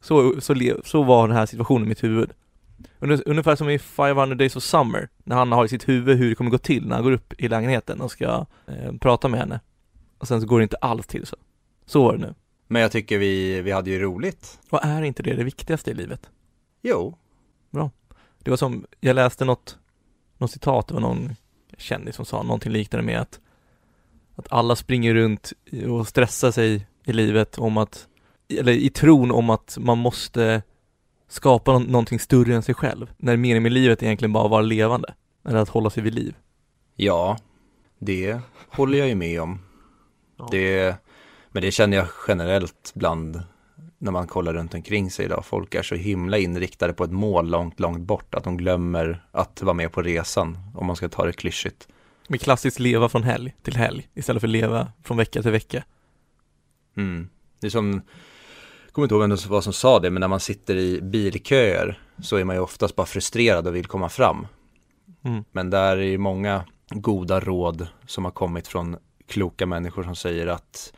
Så, 0.00 0.40
så, 0.40 0.54
så 0.84 1.02
var 1.02 1.28
den 1.28 1.36
här 1.36 1.46
situationen 1.46 1.84
i 1.86 1.88
mitt 1.88 2.04
huvud. 2.04 2.30
Ungef- 3.00 3.22
Ungefär 3.26 3.56
som 3.56 3.70
i 3.70 3.78
500 3.78 4.34
Days 4.36 4.56
of 4.56 4.62
Summer, 4.62 5.08
när 5.24 5.36
han 5.36 5.52
har 5.52 5.64
i 5.64 5.68
sitt 5.68 5.88
huvud 5.88 6.18
hur 6.18 6.28
det 6.28 6.34
kommer 6.34 6.50
gå 6.50 6.58
till 6.58 6.86
när 6.88 6.94
han 6.94 7.04
går 7.04 7.12
upp 7.12 7.34
i 7.38 7.48
lägenheten 7.48 8.00
och 8.00 8.10
ska 8.10 8.46
eh, 8.66 8.92
prata 9.00 9.28
med 9.28 9.40
henne. 9.40 9.60
Och 10.18 10.28
sen 10.28 10.40
så 10.40 10.46
går 10.46 10.58
det 10.58 10.62
inte 10.62 10.76
alls 10.76 11.06
till 11.06 11.26
så. 11.26 11.36
Så 11.86 12.02
var 12.04 12.12
det 12.12 12.18
nu. 12.18 12.34
Men 12.68 12.82
jag 12.82 12.92
tycker 12.92 13.18
vi, 13.18 13.60
vi 13.62 13.70
hade 13.70 13.90
ju 13.90 13.98
roligt. 13.98 14.60
Och 14.70 14.84
är 14.84 15.02
inte 15.02 15.22
det 15.22 15.34
det 15.34 15.44
viktigaste 15.44 15.90
i 15.90 15.94
livet? 15.94 16.30
Jo, 16.82 17.16
Det 18.38 18.50
var 18.50 18.56
som, 18.56 18.86
jag 19.00 19.14
läste 19.14 19.44
något, 19.44 19.78
något 20.38 20.50
citat, 20.50 20.88
det 20.88 20.94
var 20.94 21.00
någon 21.00 21.34
kändis 21.78 22.16
som 22.16 22.24
sa 22.24 22.42
någonting 22.42 22.72
liknande 22.72 23.06
med 23.06 23.20
att, 23.20 23.40
att 24.36 24.52
alla 24.52 24.76
springer 24.76 25.14
runt 25.14 25.52
och 25.88 26.08
stressar 26.08 26.50
sig 26.50 26.86
i 27.06 27.12
livet 27.12 27.58
om 27.58 27.76
att, 27.76 28.06
eller 28.48 28.72
i 28.72 28.90
tron 28.90 29.30
om 29.30 29.50
att 29.50 29.76
man 29.80 29.98
måste 29.98 30.62
skapa 31.28 31.72
nå- 31.72 31.78
någonting 31.78 32.18
större 32.18 32.54
än 32.54 32.62
sig 32.62 32.74
själv, 32.74 33.10
när 33.16 33.36
meningen 33.36 33.62
med 33.62 33.72
livet 33.72 34.02
är 34.02 34.06
egentligen 34.06 34.32
bara 34.32 34.44
att 34.44 34.50
vara 34.50 34.62
levande, 34.62 35.14
eller 35.48 35.58
att 35.58 35.68
hålla 35.68 35.90
sig 35.90 36.02
vid 36.02 36.14
liv. 36.14 36.34
ja, 36.96 37.38
det 37.98 38.40
håller 38.68 38.98
jag 38.98 39.08
ju 39.08 39.14
med 39.14 39.40
om. 39.42 39.58
Ja. 40.38 40.48
Det, 40.50 40.96
men 41.48 41.62
det 41.62 41.70
känner 41.70 41.96
jag 41.96 42.06
generellt 42.28 42.92
bland 42.94 43.42
när 43.98 44.12
man 44.12 44.26
kollar 44.26 44.54
runt 44.54 44.74
omkring 44.74 45.10
sig 45.10 45.24
idag. 45.24 45.44
Folk 45.44 45.74
är 45.74 45.82
så 45.82 45.94
himla 45.94 46.38
inriktade 46.38 46.92
på 46.92 47.04
ett 47.04 47.12
mål 47.12 47.50
långt, 47.50 47.80
långt 47.80 48.00
bort 48.00 48.34
att 48.34 48.44
de 48.44 48.56
glömmer 48.56 49.26
att 49.32 49.62
vara 49.62 49.74
med 49.74 49.92
på 49.92 50.02
resan, 50.02 50.58
om 50.74 50.86
man 50.86 50.96
ska 50.96 51.08
ta 51.08 51.24
det 51.24 51.32
klyschigt. 51.32 51.88
Med 52.28 52.40
klassiskt 52.40 52.78
leva 52.78 53.08
från 53.08 53.22
helg 53.22 53.54
till 53.62 53.76
helg, 53.76 54.08
istället 54.14 54.40
för 54.40 54.48
leva 54.48 54.92
från 55.02 55.16
vecka 55.16 55.42
till 55.42 55.50
vecka. 55.50 55.84
Mm. 56.96 57.28
Det 57.60 57.66
är 57.66 57.70
som, 57.70 57.92
jag 58.84 58.92
kommer 58.92 59.04
inte 59.04 59.14
ihåg 59.14 59.22
vem 59.22 59.30
det 59.30 59.46
var 59.46 59.60
som 59.60 59.72
sa 59.72 60.00
det, 60.00 60.10
men 60.10 60.20
när 60.20 60.28
man 60.28 60.40
sitter 60.40 60.76
i 60.76 61.00
bilköer 61.02 62.00
så 62.22 62.36
är 62.36 62.44
man 62.44 62.56
ju 62.56 62.62
oftast 62.62 62.96
bara 62.96 63.06
frustrerad 63.06 63.66
och 63.66 63.76
vill 63.76 63.86
komma 63.86 64.08
fram. 64.08 64.46
Mm. 65.22 65.44
Men 65.52 65.70
där 65.70 65.96
är 65.96 66.02
ju 66.02 66.18
många 66.18 66.64
goda 66.90 67.40
råd 67.40 67.88
som 68.06 68.24
har 68.24 68.32
kommit 68.32 68.68
från 68.68 68.96
kloka 69.26 69.66
människor 69.66 70.02
som 70.02 70.16
säger 70.16 70.46
att 70.46 70.92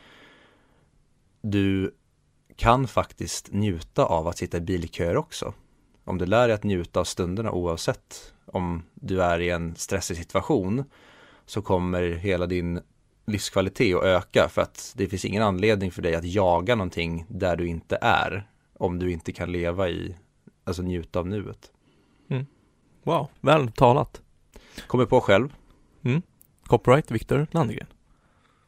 du 1.43 1.95
kan 2.57 2.89
faktiskt 2.89 3.53
njuta 3.53 4.05
av 4.05 4.29
att 4.29 4.39
sitta 4.39 4.57
i 4.57 4.61
bilköer 4.61 5.17
också. 5.17 5.55
Om 6.05 6.19
du 6.19 6.27
lär 6.27 6.49
dig 6.49 6.55
att 6.55 6.65
njuta 6.65 7.01
av 7.01 7.05
stunderna 7.05 7.53
oavsett 7.53 8.33
om 8.47 8.83
du 8.95 9.23
är 9.23 9.41
i 9.41 9.51
en 9.51 9.77
stressig 9.77 10.17
situation 10.17 10.85
så 11.47 11.63
kommer 11.63 12.03
hela 12.03 12.47
din 12.47 12.81
livskvalitet 13.29 13.97
att 13.97 14.05
öka 14.05 14.49
för 14.49 14.63
att 14.63 14.93
det 14.97 15.07
finns 15.09 15.25
ingen 15.25 15.43
anledning 15.43 15.91
för 15.93 16.03
dig 16.03 16.15
att 16.15 16.25
jaga 16.25 16.75
någonting 16.75 17.27
där 17.29 17.57
du 17.57 17.67
inte 17.67 17.99
är 18.03 18.49
om 18.79 18.99
du 18.99 19.13
inte 19.13 19.33
kan 19.33 19.53
leva 19.53 19.89
i, 19.89 20.17
alltså 20.65 20.83
njuta 20.83 21.19
av 21.19 21.27
nuet. 21.27 21.73
Wow, 23.05 23.29
väl 23.41 23.73
talat. 23.73 24.21
Kommer 24.87 25.05
på 25.07 25.21
själv, 25.21 25.55
Copyright 26.67 27.11
Viktor 27.11 27.47
Landegren. 27.51 27.87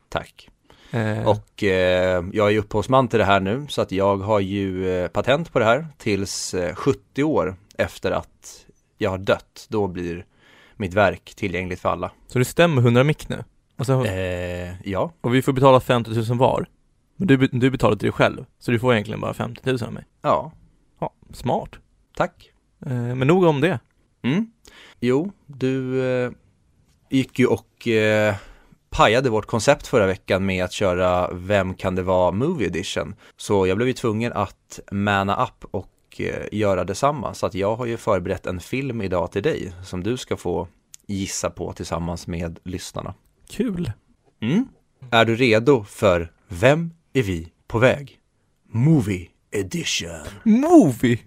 tack. 0.09 0.49
Eh, 0.91 1.29
Och 1.29 1.63
eh, 1.65 2.25
jag 2.33 2.53
är 2.53 2.59
upphovsman 2.59 3.09
till 3.09 3.19
det 3.19 3.25
här 3.25 3.41
nu 3.41 3.67
så 3.69 3.83
att 3.83 3.93
jag 3.93 4.17
har 4.17 4.41
ju 4.41 4.91
eh, 4.91 5.09
patent 5.09 5.53
på 5.53 5.59
det 5.59 5.65
här 5.65 5.87
tills 5.99 6.55
eh, 6.55 6.75
70 6.75 7.23
år 7.23 7.57
efter 7.79 8.11
att 8.11 8.67
jag 8.99 9.11
har 9.11 9.19
dött. 9.19 9.67
Då 9.69 9.87
blir 9.87 10.27
mitt 10.77 10.95
verk 10.95 11.35
tillgängligt 11.37 11.81
för 11.81 11.89
alla. 11.89 12.11
Så 12.27 12.39
det 12.39 12.45
stämmer 12.45 12.83
100 12.83 13.05
mick 13.05 13.29
nu? 13.29 13.45
Alltså, 13.81 14.07
Eh, 14.07 14.89
ja, 14.91 15.13
och 15.21 15.35
vi 15.35 15.43
får 15.43 15.53
betala 15.53 15.81
50 15.81 16.11
000 16.29 16.39
var. 16.39 16.67
Men 17.17 17.29
du, 17.29 17.37
du 17.37 17.71
betalar 17.71 17.97
till 17.97 18.07
dig 18.07 18.13
själv, 18.13 18.45
så 18.59 18.71
du 18.71 18.79
får 18.79 18.93
egentligen 18.93 19.21
bara 19.21 19.35
50 19.35 19.61
000 19.73 19.83
av 19.83 19.93
mig. 19.93 20.05
ja, 20.23 20.53
Ja, 21.01 21.13
smart. 21.33 21.71
tack. 22.17 22.51
Eh, 22.87 22.93
men 22.93 23.29
nog 23.29 23.45
om 23.45 23.61
det. 23.61 23.79
Mm. 24.23 24.47
Jo, 25.01 25.33
du 25.47 26.05
eh, 26.05 26.31
gick 27.11 27.39
ju 27.39 27.47
och 27.47 27.89
eh, 27.89 28.35
pajade 28.91 29.31
vårt 29.31 29.47
koncept 29.47 29.87
förra 29.87 30.07
veckan 30.07 30.47
med 30.47 30.65
att 30.65 30.73
köra 30.73 31.31
Vem 31.33 31.75
kan 31.75 31.95
det 31.95 32.03
vara 32.03 32.33
Movie 32.33 32.67
Edition. 32.67 33.15
Så 33.37 33.67
jag 33.67 33.77
blev 33.77 33.89
ju 33.89 33.95
tvungen 33.95 34.33
att 34.33 34.81
mana 34.93 35.45
up 35.45 35.65
och 35.71 36.21
eh, 36.21 36.47
göra 36.53 36.85
detsamma. 36.85 37.35
Så 37.35 37.47
att 37.47 37.55
jag 37.55 37.77
har 37.77 37.87
ju 37.87 37.97
förberett 37.97 38.47
en 38.47 38.61
film 38.61 39.03
idag 39.03 39.33
till 39.33 39.43
dig 39.43 39.73
som 39.85 40.03
du 40.03 40.17
ska 40.17 40.37
få 40.37 40.69
gissa 41.07 41.51
på 41.51 41.73
tillsammans 41.73 42.27
med 42.27 42.59
lyssnarna. 42.65 43.15
Kul. 43.51 43.93
Mm. 44.41 44.69
Är 45.11 45.25
du 45.25 45.37
redo 45.37 45.85
för 45.85 46.33
Vem 46.49 46.91
är 47.13 47.23
vi 47.23 47.53
på 47.67 47.79
väg? 47.79 48.19
Movie 48.69 49.29
Edition. 49.51 50.11
Movie! 50.45 51.19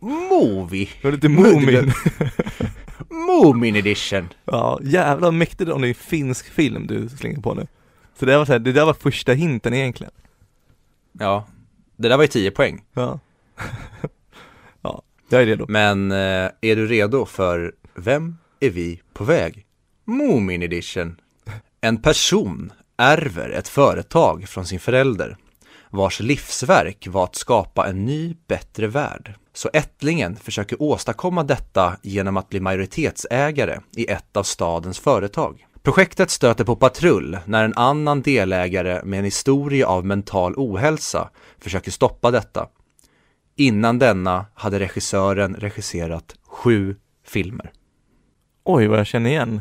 Movie. 0.00 0.88
Det 1.02 1.04
var 1.04 1.12
lite 1.12 1.28
Moomin. 1.28 1.92
Moomin 3.08 3.76
Edition. 3.76 4.28
ja, 4.44 4.80
jävla 4.82 5.30
mäktigt 5.30 5.70
om 5.70 5.80
det 5.80 5.86
är 5.86 5.88
en 5.88 5.94
finsk 5.94 6.50
film 6.50 6.86
du 6.86 7.08
slänger 7.08 7.40
på 7.40 7.54
nu. 7.54 7.66
Så 8.18 8.26
det, 8.26 8.38
var 8.38 8.44
så 8.44 8.52
här, 8.52 8.58
det 8.58 8.72
där 8.72 8.84
var 8.84 8.94
första 8.94 9.32
hinten 9.32 9.74
egentligen. 9.74 10.12
Ja, 11.12 11.46
det 11.96 12.08
där 12.08 12.16
var 12.16 12.24
ju 12.24 12.28
10 12.28 12.50
poäng. 12.50 12.84
Ja. 12.92 13.20
ja, 14.82 15.02
jag 15.28 15.42
är 15.42 15.46
redo. 15.46 15.66
Men 15.68 16.12
eh, 16.12 16.50
är 16.60 16.76
du 16.76 16.86
redo 16.86 17.26
för 17.26 17.74
Vem 17.94 18.36
är 18.60 18.70
vi 18.70 19.02
på 19.12 19.24
väg? 19.24 19.66
Moomin 20.10 20.62
edition. 20.62 21.16
En 21.80 22.02
person 22.02 22.72
ärver 22.96 23.50
ett 23.50 23.68
företag 23.68 24.48
från 24.48 24.66
sin 24.66 24.80
förälder 24.80 25.36
vars 25.90 26.20
livsverk 26.20 27.06
var 27.10 27.24
att 27.24 27.34
skapa 27.34 27.88
en 27.88 28.04
ny, 28.04 28.36
bättre 28.46 28.86
värld. 28.86 29.34
Så 29.52 29.70
ättlingen 29.72 30.36
försöker 30.36 30.82
åstadkomma 30.82 31.44
detta 31.44 31.96
genom 32.02 32.36
att 32.36 32.48
bli 32.48 32.60
majoritetsägare 32.60 33.80
i 33.96 34.10
ett 34.10 34.36
av 34.36 34.42
stadens 34.42 34.98
företag. 34.98 35.66
Projektet 35.82 36.30
stöter 36.30 36.64
på 36.64 36.76
patrull 36.76 37.38
när 37.44 37.64
en 37.64 37.74
annan 37.74 38.22
delägare 38.22 39.00
med 39.04 39.18
en 39.18 39.24
historia 39.24 39.86
av 39.86 40.06
mental 40.06 40.54
ohälsa 40.56 41.30
försöker 41.58 41.90
stoppa 41.90 42.30
detta. 42.30 42.68
Innan 43.56 43.98
denna 43.98 44.46
hade 44.54 44.78
regissören 44.78 45.54
regisserat 45.54 46.34
sju 46.46 46.96
filmer. 47.26 47.72
Oj, 48.64 48.86
vad 48.86 48.98
jag 48.98 49.06
känner 49.06 49.30
igen 49.30 49.60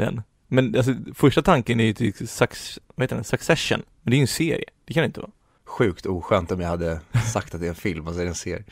den. 0.00 0.22
Men 0.48 0.76
alltså, 0.76 0.94
första 1.14 1.42
tanken 1.42 1.80
är 1.80 1.84
ju 1.84 1.92
till 1.92 2.28
sax, 2.28 2.78
vad 2.94 3.04
heter 3.04 3.16
den? 3.16 3.24
Succession. 3.24 3.82
Men 4.02 4.10
det 4.10 4.14
är 4.14 4.18
ju 4.18 4.22
en 4.22 4.26
serie. 4.26 4.64
Det 4.84 4.94
kan 4.94 5.00
det 5.00 5.06
inte 5.06 5.20
vara. 5.20 5.30
Sjukt 5.64 6.06
oskönt 6.06 6.52
om 6.52 6.60
jag 6.60 6.68
hade 6.68 7.00
sagt 7.32 7.54
att 7.54 7.60
det 7.60 7.66
är 7.66 7.68
en 7.68 7.74
film 7.74 8.06
och 8.08 8.14
så 8.14 8.20
är 8.20 8.24
det 8.24 8.30
en 8.30 8.34
serie. 8.34 8.64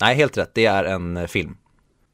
Nej, 0.00 0.16
helt 0.16 0.38
rätt. 0.38 0.54
Det 0.54 0.66
är 0.66 0.84
en 0.84 1.16
eh, 1.16 1.26
film. 1.26 1.56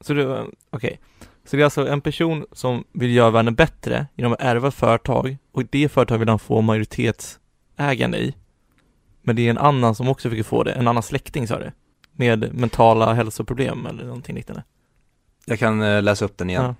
Så 0.01 0.13
det, 0.13 0.45
okej. 0.69 0.99
Så 1.45 1.55
det 1.55 1.61
är 1.61 1.63
alltså 1.63 1.87
en 1.87 2.01
person 2.01 2.45
som 2.51 2.83
vill 2.91 3.15
göra 3.15 3.29
världen 3.29 3.55
bättre 3.55 4.07
genom 4.15 4.33
att 4.33 4.41
ärva 4.41 4.71
företag 4.71 5.37
och 5.51 5.65
det 5.65 5.89
företaget 5.89 6.21
vill 6.21 6.29
han 6.29 6.39
få 6.39 6.61
majoritetsägande 6.61 8.17
i. 8.17 8.35
Men 9.21 9.35
det 9.35 9.41
är 9.41 9.49
en 9.49 9.57
annan 9.57 9.95
som 9.95 10.07
också 10.07 10.29
fick 10.29 10.45
få 10.45 10.63
det, 10.63 10.71
en 10.71 10.87
annan 10.87 11.03
släkting 11.03 11.47
sa 11.47 11.59
det. 11.59 11.73
Med 12.11 12.53
mentala 12.53 13.13
hälsoproblem 13.13 13.85
eller 13.85 14.03
någonting 14.03 14.35
liknande. 14.35 14.63
Jag 15.45 15.59
kan 15.59 15.81
eh, 15.81 16.01
läsa 16.01 16.25
upp 16.25 16.37
den 16.37 16.49
igen. 16.49 16.63
Ja. 16.63 16.75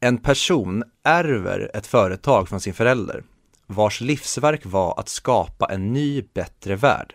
En 0.00 0.18
person 0.18 0.84
ärver 1.04 1.70
ett 1.74 1.86
företag 1.86 2.48
från 2.48 2.60
sin 2.60 2.74
förälder 2.74 3.22
vars 3.66 4.00
livsverk 4.00 4.60
var 4.64 5.00
att 5.00 5.08
skapa 5.08 5.66
en 5.66 5.92
ny, 5.92 6.22
bättre 6.34 6.76
värld. 6.76 7.14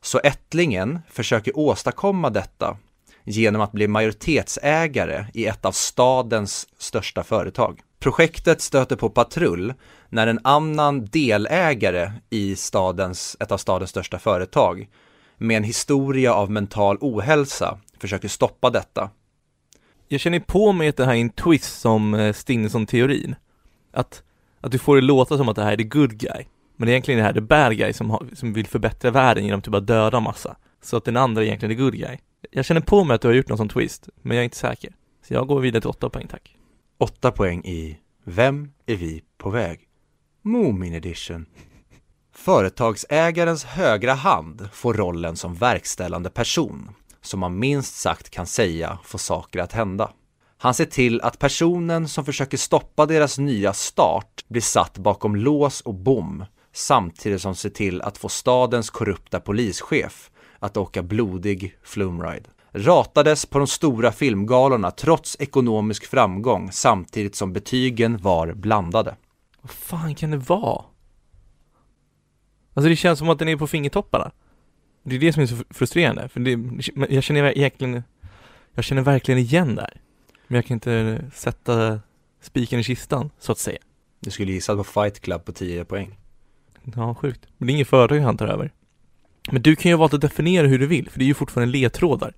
Så 0.00 0.18
ättlingen 0.18 0.98
försöker 1.10 1.58
åstadkomma 1.58 2.30
detta 2.30 2.76
genom 3.24 3.62
att 3.62 3.72
bli 3.72 3.88
majoritetsägare 3.88 5.26
i 5.34 5.46
ett 5.46 5.64
av 5.64 5.72
stadens 5.72 6.68
största 6.78 7.22
företag. 7.22 7.80
Projektet 7.98 8.60
stöter 8.60 8.96
på 8.96 9.10
patrull 9.10 9.74
när 10.08 10.26
en 10.26 10.40
annan 10.44 11.04
delägare 11.04 12.12
i 12.30 12.56
stadens, 12.56 13.36
ett 13.40 13.52
av 13.52 13.58
stadens 13.58 13.90
största 13.90 14.18
företag 14.18 14.88
med 15.38 15.56
en 15.56 15.64
historia 15.64 16.34
av 16.34 16.50
mental 16.50 16.98
ohälsa 17.00 17.78
försöker 17.98 18.28
stoppa 18.28 18.70
detta. 18.70 19.10
Jag 20.12 20.20
känner 20.20 20.40
på 20.40 20.72
mig 20.72 20.88
att 20.88 20.96
det 20.96 21.04
här 21.04 21.14
är 21.14 21.20
en 21.20 21.30
twist 21.30 21.80
som 21.80 22.14
eh, 22.14 22.32
Stinson-teorin. 22.32 23.34
Att, 23.92 24.22
att 24.60 24.72
du 24.72 24.78
får 24.78 24.96
det 24.96 25.02
låta 25.02 25.36
som 25.36 25.48
att 25.48 25.56
det 25.56 25.62
här 25.62 25.72
är 25.72 25.76
the 25.76 25.84
good 25.84 26.18
guy. 26.18 26.44
Men 26.76 26.86
det 26.86 26.90
är 26.90 26.92
egentligen 26.92 27.18
det 27.18 27.24
här 27.24 27.32
the 27.32 27.40
bad 27.40 27.76
guy 27.76 27.92
som, 27.92 28.10
har, 28.10 28.26
som 28.34 28.52
vill 28.52 28.66
förbättra 28.66 29.10
världen 29.10 29.44
genom 29.44 29.62
typ 29.62 29.74
att 29.74 29.86
döda 29.86 30.20
massa. 30.20 30.56
Så 30.82 30.96
att 30.96 31.04
den 31.04 31.16
andra 31.16 31.42
är 31.42 31.46
egentligen 31.46 31.76
the 31.76 31.82
good 31.82 31.94
guy. 31.94 32.18
Jag 32.50 32.64
känner 32.64 32.80
på 32.80 33.04
mig 33.04 33.14
att 33.14 33.20
du 33.20 33.28
har 33.28 33.34
gjort 33.34 33.48
någon 33.48 33.58
sån 33.58 33.68
twist, 33.68 34.08
men 34.22 34.36
jag 34.36 34.42
är 34.42 34.44
inte 34.44 34.56
säker. 34.56 34.92
Så 35.28 35.34
jag 35.34 35.46
går 35.46 35.60
vidare 35.60 35.80
till 35.80 35.90
åtta 35.90 36.10
poäng 36.10 36.26
tack. 36.30 36.56
Åtta 36.98 37.30
poäng 37.30 37.64
i 37.64 37.98
Vem 38.24 38.72
är 38.86 38.96
vi 38.96 39.22
på 39.38 39.50
väg? 39.50 39.80
Moomin 40.42 40.94
edition. 40.94 41.46
Företagsägarens 42.34 43.64
högra 43.64 44.14
hand 44.14 44.68
får 44.72 44.94
rollen 44.94 45.36
som 45.36 45.54
verkställande 45.54 46.30
person, 46.30 46.90
som 47.22 47.40
man 47.40 47.58
minst 47.58 47.94
sagt 47.94 48.30
kan 48.30 48.46
säga 48.46 48.98
får 49.04 49.18
saker 49.18 49.60
att 49.60 49.72
hända. 49.72 50.12
Han 50.58 50.74
ser 50.74 50.84
till 50.84 51.20
att 51.20 51.38
personen 51.38 52.08
som 52.08 52.24
försöker 52.24 52.56
stoppa 52.56 53.06
deras 53.06 53.38
nya 53.38 53.72
start 53.72 54.44
blir 54.48 54.62
satt 54.62 54.98
bakom 54.98 55.36
lås 55.36 55.80
och 55.80 55.94
bom, 55.94 56.44
samtidigt 56.72 57.42
som 57.42 57.54
ser 57.54 57.70
till 57.70 58.02
att 58.02 58.18
få 58.18 58.28
stadens 58.28 58.90
korrupta 58.90 59.40
polischef 59.40 60.30
att 60.58 60.76
åka 60.76 61.02
blodig 61.02 61.76
flumride. 61.82 62.48
Ratades 62.72 63.46
på 63.46 63.58
de 63.58 63.66
stora 63.66 64.12
filmgalorna 64.12 64.90
trots 64.90 65.36
ekonomisk 65.40 66.06
framgång 66.06 66.72
samtidigt 66.72 67.36
som 67.36 67.52
betygen 67.52 68.18
var 68.18 68.52
blandade. 68.52 69.16
Vad 69.60 69.70
fan 69.70 70.14
kan 70.14 70.30
det 70.30 70.36
vara? 70.36 70.84
Alltså 72.74 72.88
det 72.88 72.96
känns 72.96 73.18
som 73.18 73.28
att 73.28 73.38
den 73.38 73.48
är 73.48 73.56
på 73.56 73.66
fingertopparna. 73.66 74.30
Det 75.02 75.16
är 75.16 75.20
det 75.20 75.32
som 75.32 75.42
är 75.42 75.46
så 75.46 75.56
frustrerande, 75.70 76.28
för 76.28 76.40
det, 76.40 76.58
jag 77.14 77.22
känner 77.22 77.58
egentligen, 77.58 78.02
jag 78.74 78.84
känner 78.84 79.02
verkligen 79.02 79.38
igen 79.40 79.74
det 79.74 79.82
här. 79.82 80.00
Men 80.46 80.54
jag 80.56 80.64
kan 80.66 80.74
inte 80.74 81.24
sätta 81.34 82.00
spiken 82.40 82.80
i 82.80 82.84
kistan, 82.84 83.30
så 83.38 83.52
att 83.52 83.58
säga. 83.58 83.78
Du 84.20 84.30
skulle 84.30 84.52
gissa 84.52 84.76
på 84.76 84.84
Fight 84.84 85.20
Club 85.20 85.44
på 85.44 85.52
10 85.52 85.84
poäng. 85.84 86.18
Ja, 86.96 87.14
sjukt. 87.14 87.46
Men 87.58 87.66
det 87.66 87.72
är 87.72 87.74
inget 87.74 87.88
företag 87.88 88.18
han 88.20 88.36
tar 88.36 88.48
över. 88.48 88.72
Men 89.50 89.62
du 89.62 89.76
kan 89.76 89.90
ju 89.90 89.96
valt 89.96 90.14
att 90.14 90.20
definiera 90.20 90.66
hur 90.66 90.78
du 90.78 90.86
vill, 90.86 91.10
för 91.10 91.18
det 91.18 91.24
är 91.24 91.26
ju 91.26 91.34
fortfarande 91.34 91.72
ledtrådar. 91.72 92.34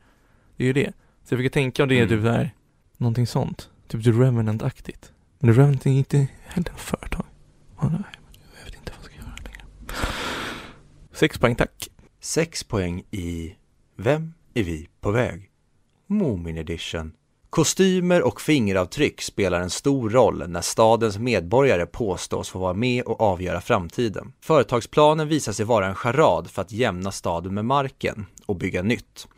Det 0.57 0.65
är 0.65 0.67
ju 0.67 0.73
det. 0.73 0.93
Så 1.25 1.35
jag 1.35 1.41
fick 1.41 1.53
tänka 1.53 1.83
om 1.83 1.89
det 1.89 1.95
är 1.95 2.03
Mm. 2.03 2.09
typ 2.09 2.23
där, 2.25 2.55
någonting 2.97 3.27
sånt. 3.27 3.71
Typ 3.89 4.05
The 4.05 4.11
Revenant-aktigt. 4.11 5.13
Men 5.39 5.55
The 5.55 5.61
Revenant 5.61 5.87
är 5.87 5.91
inte 5.91 6.27
heller 6.47 6.73
företag. 6.77 7.25
Åh, 7.79 7.91
nej, 7.93 8.01
jag 8.59 8.65
vet 8.65 8.75
inte 8.75 8.93
vad 8.93 8.99
jag 8.99 9.05
ska 9.05 9.15
göra 9.17 9.37
längre. 9.45 9.65
Sex 11.13 11.39
poäng, 11.39 11.55
tack. 11.57 11.89
Sex 12.25 12.65
poäng 12.65 13.03
i 13.11 13.55
Vem 13.97 14.35
är 14.55 14.63
vi 14.63 14.89
på 15.01 15.11
väg? 15.11 15.51
Moomin 16.07 16.59
edition. 16.59 17.13
Kostymer 17.51 18.23
och 18.23 18.41
fingeravtryck 18.41 19.23
spelar 19.23 19.61
en 19.61 19.71
stor 19.71 20.11
roll 20.11 20.49
när 20.49 20.61
stadens 20.61 21.19
medborgare 21.19 21.87
påstås 21.87 22.49
få 22.49 22.59
vara 22.59 22.75
med 22.75 23.05
och 23.05 23.21
avgöra 23.21 23.61
framtiden. 23.61 24.33
Företagsplanen 24.41 25.29
visar 25.29 25.53
sig 25.53 25.67
vara 25.67 25.87
en 25.87 25.95
charad 25.95 26.51
för 26.51 26.63
att 26.63 26.73
jämna 26.73 27.13
staden 27.13 27.55
med 27.55 27.65
marken 27.65 28.27
och 28.47 28.57
bygga 28.57 28.83
nytt. 28.83 29.29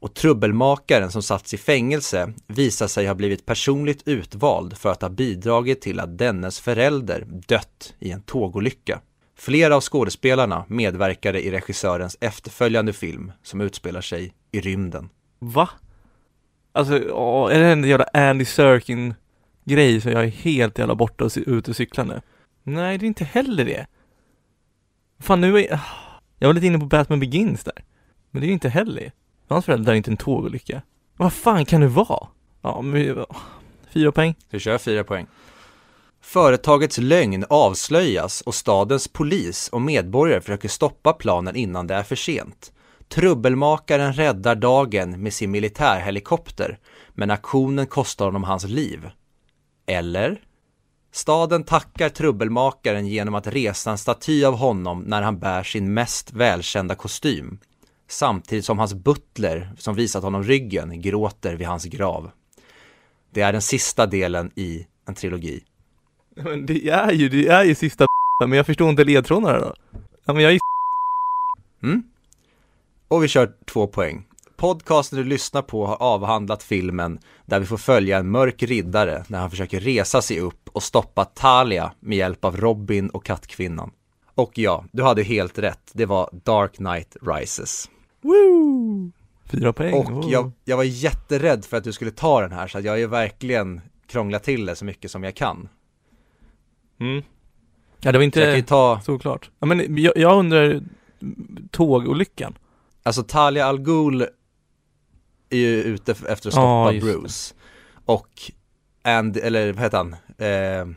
Och 0.00 0.14
trubbelmakaren 0.14 1.10
som 1.10 1.22
satts 1.22 1.54
i 1.54 1.56
fängelse 1.56 2.32
visar 2.46 2.86
sig 2.86 3.06
ha 3.06 3.14
blivit 3.14 3.46
personligt 3.46 4.08
utvald 4.08 4.78
för 4.78 4.88
att 4.88 5.02
ha 5.02 5.08
bidragit 5.08 5.80
till 5.80 6.00
att 6.00 6.18
dennes 6.18 6.60
förälder 6.60 7.24
dött 7.48 7.94
i 7.98 8.10
en 8.10 8.22
tågolycka. 8.22 9.00
Flera 9.38 9.76
av 9.76 9.80
skådespelarna 9.80 10.64
medverkade 10.68 11.46
i 11.46 11.50
regissörens 11.50 12.16
efterföljande 12.20 12.92
film 12.92 13.32
som 13.42 13.60
utspelar 13.60 14.00
sig 14.00 14.34
i 14.52 14.60
rymden. 14.60 15.08
Va? 15.38 15.68
Alltså, 16.72 16.98
åh, 17.10 17.54
är 17.54 17.60
det 17.60 17.66
en 17.66 17.84
jävla 17.84 18.06
Andy 18.12 18.44
Serkin 18.44 19.14
grej 19.64 20.00
så 20.00 20.10
jag 20.10 20.24
är 20.24 20.28
helt 20.28 20.78
jävla 20.78 20.94
borta 20.94 21.24
och 21.24 21.32
ute 21.36 21.70
och 21.70 21.76
cyklar 21.76 22.04
nu? 22.04 22.20
Nej, 22.62 22.98
det 22.98 23.04
är 23.04 23.08
inte 23.08 23.24
heller 23.24 23.64
det. 23.64 23.86
Fan, 25.18 25.40
nu 25.40 25.58
är 25.58 25.80
jag 26.38 26.48
var 26.48 26.54
lite 26.54 26.66
inne 26.66 26.78
på 26.78 26.86
Batman 26.86 27.20
Begins 27.20 27.64
där. 27.64 27.84
Men 28.30 28.40
det 28.40 28.46
är 28.46 28.48
ju 28.48 28.54
inte 28.54 28.68
heller 28.68 29.00
det. 29.00 29.12
Hans 29.48 29.64
föräldrar 29.64 29.92
är 29.92 29.96
inte 29.96 30.10
en 30.10 30.16
tågolycka. 30.16 30.82
Vad 31.16 31.32
fan 31.32 31.64
kan 31.64 31.80
det 31.80 31.88
vara? 31.88 32.28
Ja, 32.62 32.82
men, 32.82 33.24
fyra 33.90 34.12
poäng. 34.12 34.34
Vi 34.50 34.60
kör 34.60 34.78
fyra 34.78 35.04
poäng. 35.04 35.26
Företagets 36.26 36.98
lögn 36.98 37.44
avslöjas 37.50 38.40
och 38.40 38.54
stadens 38.54 39.08
polis 39.08 39.68
och 39.68 39.80
medborgare 39.80 40.40
försöker 40.40 40.68
stoppa 40.68 41.12
planen 41.12 41.56
innan 41.56 41.86
det 41.86 41.94
är 41.94 42.02
för 42.02 42.16
sent. 42.16 42.72
Trubbelmakaren 43.08 44.12
räddar 44.12 44.54
dagen 44.54 45.22
med 45.22 45.32
sin 45.32 45.50
militärhelikopter, 45.50 46.78
men 47.14 47.30
aktionen 47.30 47.86
kostar 47.86 48.24
honom 48.24 48.44
hans 48.44 48.64
liv. 48.64 49.10
Eller? 49.86 50.40
Staden 51.12 51.64
tackar 51.64 52.08
trubbelmakaren 52.08 53.06
genom 53.06 53.34
att 53.34 53.46
resa 53.46 53.90
en 53.90 53.98
staty 53.98 54.44
av 54.44 54.56
honom 54.56 55.00
när 55.00 55.22
han 55.22 55.38
bär 55.38 55.62
sin 55.62 55.94
mest 55.94 56.32
välkända 56.32 56.94
kostym. 56.94 57.58
Samtidigt 58.08 58.64
som 58.64 58.78
hans 58.78 58.94
butler, 58.94 59.72
som 59.78 59.94
visat 59.94 60.22
honom 60.22 60.44
ryggen, 60.44 61.00
gråter 61.00 61.54
vid 61.56 61.66
hans 61.66 61.84
grav. 61.84 62.30
Det 63.30 63.40
är 63.40 63.52
den 63.52 63.62
sista 63.62 64.06
delen 64.06 64.50
i 64.54 64.86
en 65.08 65.14
trilogi. 65.14 65.64
Men 66.44 66.66
det 66.66 66.88
är 66.88 67.12
ju, 67.12 67.28
det 67.28 67.48
är 67.48 67.64
ju 67.64 67.74
sista 67.74 68.06
men 68.40 68.52
jag 68.52 68.66
förstår 68.66 68.90
inte 68.90 69.04
ledtrådarna 69.04 69.58
då. 69.58 69.74
Ja, 70.24 70.32
men 70.32 70.42
jag 70.42 70.52
är 70.52 70.58
Mm? 71.82 72.02
Och 73.08 73.24
vi 73.24 73.28
kör 73.28 73.52
två 73.66 73.86
poäng. 73.86 74.26
Podcasten 74.56 75.18
du 75.18 75.24
lyssnar 75.24 75.62
på 75.62 75.86
har 75.86 76.02
avhandlat 76.02 76.62
filmen 76.62 77.18
där 77.46 77.60
vi 77.60 77.66
får 77.66 77.76
följa 77.76 78.18
en 78.18 78.30
mörk 78.30 78.62
riddare 78.62 79.24
när 79.28 79.38
han 79.38 79.50
försöker 79.50 79.80
resa 79.80 80.22
sig 80.22 80.40
upp 80.40 80.68
och 80.72 80.82
stoppa 80.82 81.24
Talia 81.24 81.92
med 82.00 82.18
hjälp 82.18 82.44
av 82.44 82.56
Robin 82.56 83.10
och 83.10 83.24
kattkvinnan. 83.24 83.90
Och 84.34 84.58
ja, 84.58 84.84
du 84.92 85.02
hade 85.02 85.22
helt 85.22 85.58
rätt. 85.58 85.90
Det 85.92 86.06
var 86.06 86.30
Dark 86.44 86.76
Knight 86.76 87.16
Rises. 87.22 87.90
Woo! 88.20 89.12
Fyra 89.46 89.72
poäng. 89.72 89.94
Och 89.94 90.30
jag, 90.30 90.52
jag 90.64 90.76
var 90.76 90.84
jätterädd 90.84 91.64
för 91.64 91.76
att 91.76 91.84
du 91.84 91.92
skulle 91.92 92.10
ta 92.10 92.40
den 92.40 92.52
här 92.52 92.68
så 92.68 92.78
att 92.78 92.84
jag 92.84 92.92
har 92.92 92.98
ju 92.98 93.06
verkligen 93.06 93.80
krånglat 94.06 94.44
till 94.44 94.66
det 94.66 94.76
så 94.76 94.84
mycket 94.84 95.10
som 95.10 95.24
jag 95.24 95.34
kan. 95.34 95.68
Mm. 97.00 97.22
Ja, 98.00 98.12
det 98.12 98.18
var 98.18 98.24
inte 98.24 98.40
jag 98.40 98.66
ta, 98.66 99.00
såklart. 99.04 99.50
Ja, 99.58 99.66
men 99.66 99.96
jag, 99.96 100.12
jag 100.16 100.38
undrar, 100.38 100.80
tågolyckan? 101.70 102.58
alltså 103.02 103.22
Talia 103.22 103.66
Al 103.66 103.78
Ghul 103.80 104.22
är 105.50 105.56
ju 105.58 105.82
ute 105.82 106.12
efter 106.12 106.48
att 106.48 106.52
stoppa 106.52 106.92
det. 106.92 107.00
Bruce. 107.00 107.54
Och 108.04 108.28
And, 109.02 109.36
eller 109.36 109.72
vad 109.72 109.82
heter 109.82 109.96
han? 109.98 110.16
Eh, 110.38 110.96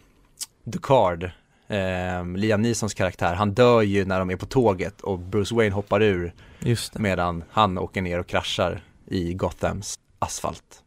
Ducard, 0.64 1.24
eh, 1.68 2.26
Liam 2.36 2.62
Neesons 2.62 2.94
karaktär, 2.94 3.36
han 3.36 3.54
dör 3.54 3.82
ju 3.82 4.06
när 4.06 4.20
de 4.20 4.30
är 4.30 4.36
på 4.36 4.46
tåget 4.46 5.02
och 5.02 5.20
Bruce 5.20 5.56
Wayne 5.56 5.76
hoppar 5.76 6.02
ur 6.02 6.34
Just 6.60 6.94
det. 6.94 7.00
medan 7.00 7.44
han 7.50 7.78
åker 7.78 8.02
ner 8.02 8.20
och 8.20 8.28
kraschar 8.28 8.84
i 9.06 9.34
Gothams 9.34 10.00
asfalt. 10.20 10.84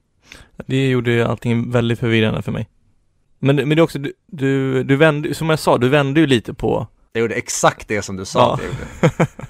Det 0.66 0.88
gjorde 0.88 1.10
ju 1.10 1.22
allting 1.22 1.70
väldigt 1.70 1.98
förvirrande 1.98 2.42
för 2.42 2.52
mig. 2.52 2.68
Men, 3.44 3.56
men 3.56 3.68
det 3.68 3.74
är 3.74 3.80
också, 3.80 3.98
du, 3.98 4.12
du, 4.26 4.82
du 4.84 4.96
vände, 4.96 5.34
som 5.34 5.50
jag 5.50 5.58
sa, 5.58 5.78
du 5.78 5.88
vände 5.88 6.20
ju 6.20 6.26
lite 6.26 6.54
på, 6.54 6.86
Jag 7.12 7.20
gjorde 7.20 7.34
exakt 7.34 7.88
det 7.88 8.02
som 8.02 8.16
du 8.16 8.24
sa 8.24 8.38
Ja. 8.40 8.54
att 8.54 8.60
jag 8.60 8.68
gjorde. 8.68 9.26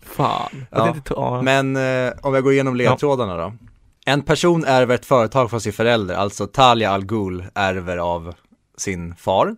fan. 0.00 0.66
Ja, 0.70 0.88
inte 0.88 1.12
ja. 1.16 1.42
Men 1.42 1.76
eh, 1.76 2.12
om 2.22 2.34
jag 2.34 2.42
går 2.44 2.52
igenom 2.52 2.76
ledtrådarna 2.76 3.36
då. 3.36 3.52
En 4.06 4.22
person 4.22 4.64
ärver 4.64 4.94
ett 4.94 5.06
företag 5.06 5.50
från 5.50 5.60
sin 5.60 5.72
förälder, 5.72 6.14
alltså 6.14 6.46
Talia 6.46 6.90
Al 6.90 7.04
Ghul 7.04 7.44
ärver 7.54 7.96
av 7.96 8.34
sin 8.76 9.14
far. 9.14 9.56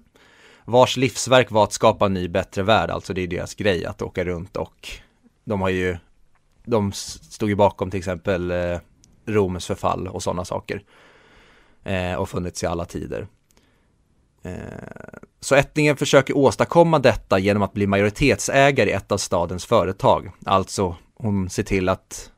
Vars 0.65 0.97
livsverk 0.97 1.51
var 1.51 1.65
att 1.65 1.73
skapa 1.73 2.07
en 2.07 2.15
ny 2.15 2.29
bättre 2.29 2.63
värld, 2.63 2.91
alltså 2.91 3.15
det 3.15 3.21
är 3.23 3.27
deras 3.27 3.55
grej 3.55 3.85
att 3.87 4.03
åka 4.03 4.25
runt 4.25 4.57
och 4.57 4.89
de 5.45 5.61
har 5.61 5.69
ju, 5.69 5.97
de 6.65 6.93
stod 6.93 7.49
ju 7.49 7.55
bakom 7.55 7.91
till 7.91 7.99
exempel 7.99 8.51
eh, 8.51 8.79
Roms 9.27 9.67
förfall 9.67 10.09
och 10.09 10.23
sådana 10.23 10.45
saker. 10.45 10.83
Eh, 11.85 12.15
och 12.15 12.29
funnits 12.29 12.63
i 12.63 12.67
alla 12.67 12.85
tider. 12.85 13.27
Eh, 14.43 14.55
så 15.41 15.55
ättningen 15.55 15.97
försöker 15.97 16.37
åstadkomma 16.37 16.99
detta 16.99 17.39
genom 17.39 17.63
att 17.63 17.73
bli 17.73 17.87
majoritetsägare 17.87 18.91
i 18.91 18.93
ett 18.93 19.13
av 19.13 19.19
stadens 19.19 19.67
företag. 19.67 20.31
Alltså 20.45 20.97
hon 21.15 21.51
ser 21.51 21.63
till 21.63 21.89
att 21.89 22.31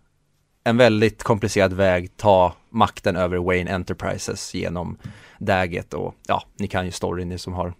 en 0.64 0.76
väldigt 0.76 1.22
komplicerad 1.22 1.72
väg 1.72 2.16
ta 2.16 2.54
makten 2.70 3.16
över 3.16 3.36
Wayne 3.36 3.74
Enterprises 3.74 4.54
genom 4.54 4.98
daget 5.38 5.94
och 5.94 6.14
ja, 6.26 6.42
ni 6.58 6.68
kan 6.68 6.84
ju 6.86 6.90
storyn 6.90 7.28
ni 7.28 7.38
som 7.38 7.52
har 7.52 7.74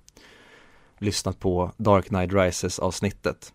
lyssnat 0.99 1.41
på 1.41 1.71
Dark 1.77 2.07
Knight 2.07 2.33
Rises 2.33 2.79
avsnittet. 2.79 3.53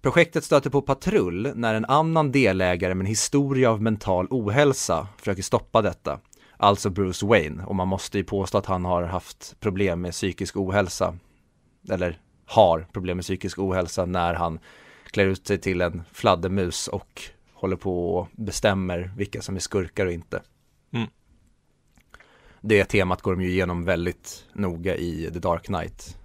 Projektet 0.00 0.44
stöter 0.44 0.70
på 0.70 0.82
patrull 0.82 1.52
när 1.54 1.74
en 1.74 1.84
annan 1.84 2.32
delägare 2.32 2.94
med 2.94 3.04
en 3.04 3.08
historia 3.08 3.70
av 3.70 3.82
mental 3.82 4.26
ohälsa 4.30 5.08
försöker 5.18 5.42
stoppa 5.42 5.82
detta. 5.82 6.20
Alltså 6.64 6.90
Bruce 6.90 7.26
Wayne 7.26 7.64
och 7.64 7.74
man 7.74 7.88
måste 7.88 8.18
ju 8.18 8.24
påstå 8.24 8.58
att 8.58 8.66
han 8.66 8.84
har 8.84 9.02
haft 9.02 9.60
problem 9.60 10.00
med 10.00 10.12
psykisk 10.12 10.56
ohälsa. 10.56 11.18
Eller 11.90 12.20
har 12.46 12.86
problem 12.92 13.16
med 13.16 13.24
psykisk 13.24 13.58
ohälsa 13.58 14.06
när 14.06 14.34
han 14.34 14.58
klär 15.10 15.26
ut 15.26 15.46
sig 15.46 15.58
till 15.58 15.80
en 15.80 16.02
fladdermus 16.12 16.88
och 16.88 17.22
håller 17.52 17.76
på 17.76 18.16
och 18.16 18.28
bestämmer 18.32 19.12
vilka 19.16 19.42
som 19.42 19.56
är 19.56 19.60
skurkar 19.60 20.06
och 20.06 20.12
inte. 20.12 20.42
Mm. 20.92 21.08
Det 22.60 22.84
temat 22.84 23.22
går 23.22 23.32
de 23.32 23.42
ju 23.42 23.50
igenom 23.50 23.84
väldigt 23.84 24.44
noga 24.52 24.96
i 24.96 25.30
The 25.32 25.38
Dark 25.38 25.64
Knight. 25.64 26.18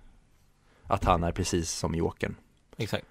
Att 0.84 1.04
han 1.04 1.24
är 1.24 1.32
precis 1.32 1.72
som 1.72 1.96
Jokern. 1.96 2.36
Exakt. 2.78 3.06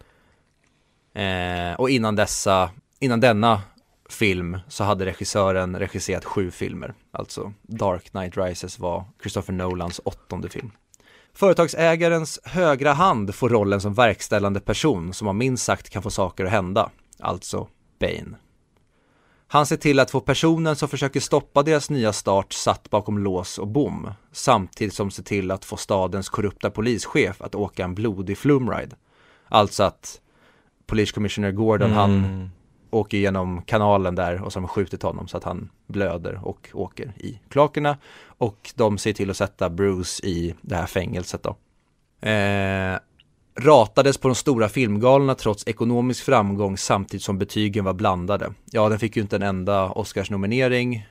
Eh, 1.13 1.73
och 1.79 1.91
innan 1.91 2.17
dessa, 2.17 2.71
innan 2.99 3.21
denna 3.21 3.63
film 4.09 4.59
så 4.69 4.85
hade 4.85 5.07
regissören 5.07 5.79
regisserat 5.79 6.25
sju 6.25 6.51
filmer. 6.51 6.95
Alltså 7.11 7.53
Dark 7.63 8.11
Knight 8.11 8.37
Rises 8.37 8.79
var 8.79 9.05
Christopher 9.21 9.53
Nolans 9.53 10.01
åttonde 10.05 10.49
film. 10.49 10.71
Företagsägarens 11.35 12.41
högra 12.45 12.93
hand 12.93 13.35
får 13.35 13.49
rollen 13.49 13.81
som 13.81 13.95
verkställande 13.95 14.61
person 14.61 15.13
som 15.13 15.25
man 15.25 15.37
minst 15.37 15.65
sagt 15.65 15.91
kan 15.91 16.03
få 16.03 16.11
saker 16.11 16.45
att 16.45 16.51
hända. 16.51 16.91
Alltså 17.19 17.69
Bane. 18.01 18.37
Han 19.51 19.67
ser 19.67 19.77
till 19.77 20.01
att 20.01 20.11
få 20.11 20.21
personen 20.21 20.77
som 20.77 20.89
försöker 20.89 21.21
stoppa 21.21 21.63
deras 21.63 21.91
nya 21.91 22.13
start 22.13 22.53
satt 22.53 22.91
bakom 22.91 23.19
lås 23.19 23.59
och 23.59 23.69
bom. 23.69 24.11
Samtidigt 24.33 24.95
som 24.95 25.11
ser 25.11 25.23
till 25.23 25.51
att 25.51 25.65
få 25.65 25.77
stadens 25.77 26.29
korrupta 26.29 26.71
polischef 26.71 27.43
att 27.43 27.55
åka 27.55 27.85
en 27.85 27.95
blodig 27.95 28.39
flumride. 28.39 28.97
Alltså 29.49 29.83
att 29.83 30.21
Police 30.87 31.13
Commissioner 31.13 31.53
Gordon, 31.53 31.93
han 31.93 32.25
mm 32.25 32.51
åker 32.91 33.19
genom 33.19 33.63
kanalen 33.63 34.15
där 34.15 34.43
och 34.43 34.53
som 34.53 34.69
skjutit 34.69 35.03
honom 35.03 35.29
så 35.29 35.37
att 35.37 35.45
han 35.45 35.71
blöder 35.87 36.41
och 36.47 36.71
åker 36.73 37.13
i 37.17 37.41
klakerna. 37.49 37.97
Och 38.23 38.73
de 38.75 38.99
ser 38.99 39.13
till 39.13 39.31
att 39.31 39.37
sätta 39.37 39.71
Bruce 39.71 40.27
i 40.27 40.55
det 40.61 40.77
här 40.77 40.87
fängelset 40.87 41.43
då. 41.43 41.57
Eh, 42.29 42.99
ratades 43.59 44.19
på 44.19 44.29
de 44.29 44.35
stora 44.35 44.69
filmgalorna 44.69 45.35
trots 45.35 45.69
ekonomisk 45.69 46.25
framgång 46.25 46.79
samtidigt 46.79 47.25
som 47.25 47.39
betygen 47.39 47.85
var 47.85 47.95
blandade. 47.95 48.53
Ja, 48.65 48.89
den 48.89 48.99
fick 48.99 49.17
ju 49.17 49.23
inte 49.23 49.37
en 49.37 49.43
enda 49.43 49.91
Oscarsnominering, 49.91 51.07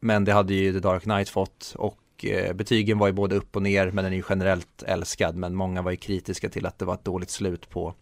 men 0.00 0.24
det 0.24 0.32
hade 0.32 0.54
ju 0.54 0.72
The 0.72 0.78
Dark 0.78 1.02
Knight 1.02 1.28
fått 1.28 1.74
och 1.78 2.24
eh, 2.24 2.52
betygen 2.52 2.98
var 2.98 3.06
ju 3.06 3.12
både 3.12 3.36
upp 3.36 3.56
och 3.56 3.62
ner, 3.62 3.90
men 3.90 4.04
den 4.04 4.12
är 4.12 4.16
ju 4.16 4.22
generellt 4.28 4.82
älskad, 4.82 5.36
men 5.36 5.54
många 5.54 5.82
var 5.82 5.90
ju 5.90 5.96
kritiska 5.96 6.48
till 6.48 6.66
att 6.66 6.78
det 6.78 6.84
var 6.84 6.94
ett 6.94 7.04
dåligt 7.04 7.30
slut 7.30 7.70
på 7.70 7.94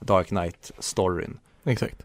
Dark 0.00 0.28
Knight-storyn. 0.28 1.38
Exakt. 1.64 2.02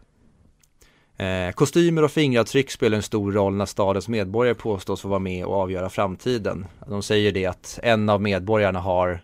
Eh, 1.18 1.52
kostymer 1.52 2.04
och 2.04 2.10
fingeravtryck 2.10 2.70
spelar 2.70 2.96
en 2.96 3.02
stor 3.02 3.32
roll 3.32 3.54
när 3.54 3.66
stadens 3.66 4.08
medborgare 4.08 4.54
påstås 4.54 5.00
få 5.02 5.08
vara 5.08 5.18
med 5.18 5.44
och 5.44 5.54
avgöra 5.54 5.90
framtiden. 5.90 6.66
De 6.86 7.02
säger 7.02 7.32
det 7.32 7.46
att 7.46 7.78
en 7.82 8.08
av 8.08 8.22
medborgarna 8.22 8.80
har 8.80 9.20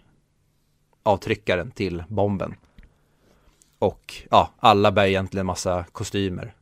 avtryckaren 1.03 1.71
till 1.71 2.05
bomben. 2.09 2.55
Och 3.79 4.15
ja, 4.31 4.51
alla 4.59 4.93
bär 4.93 5.07
egentligen 5.07 5.47
massa 5.47 5.85
kostymer. 5.93 6.55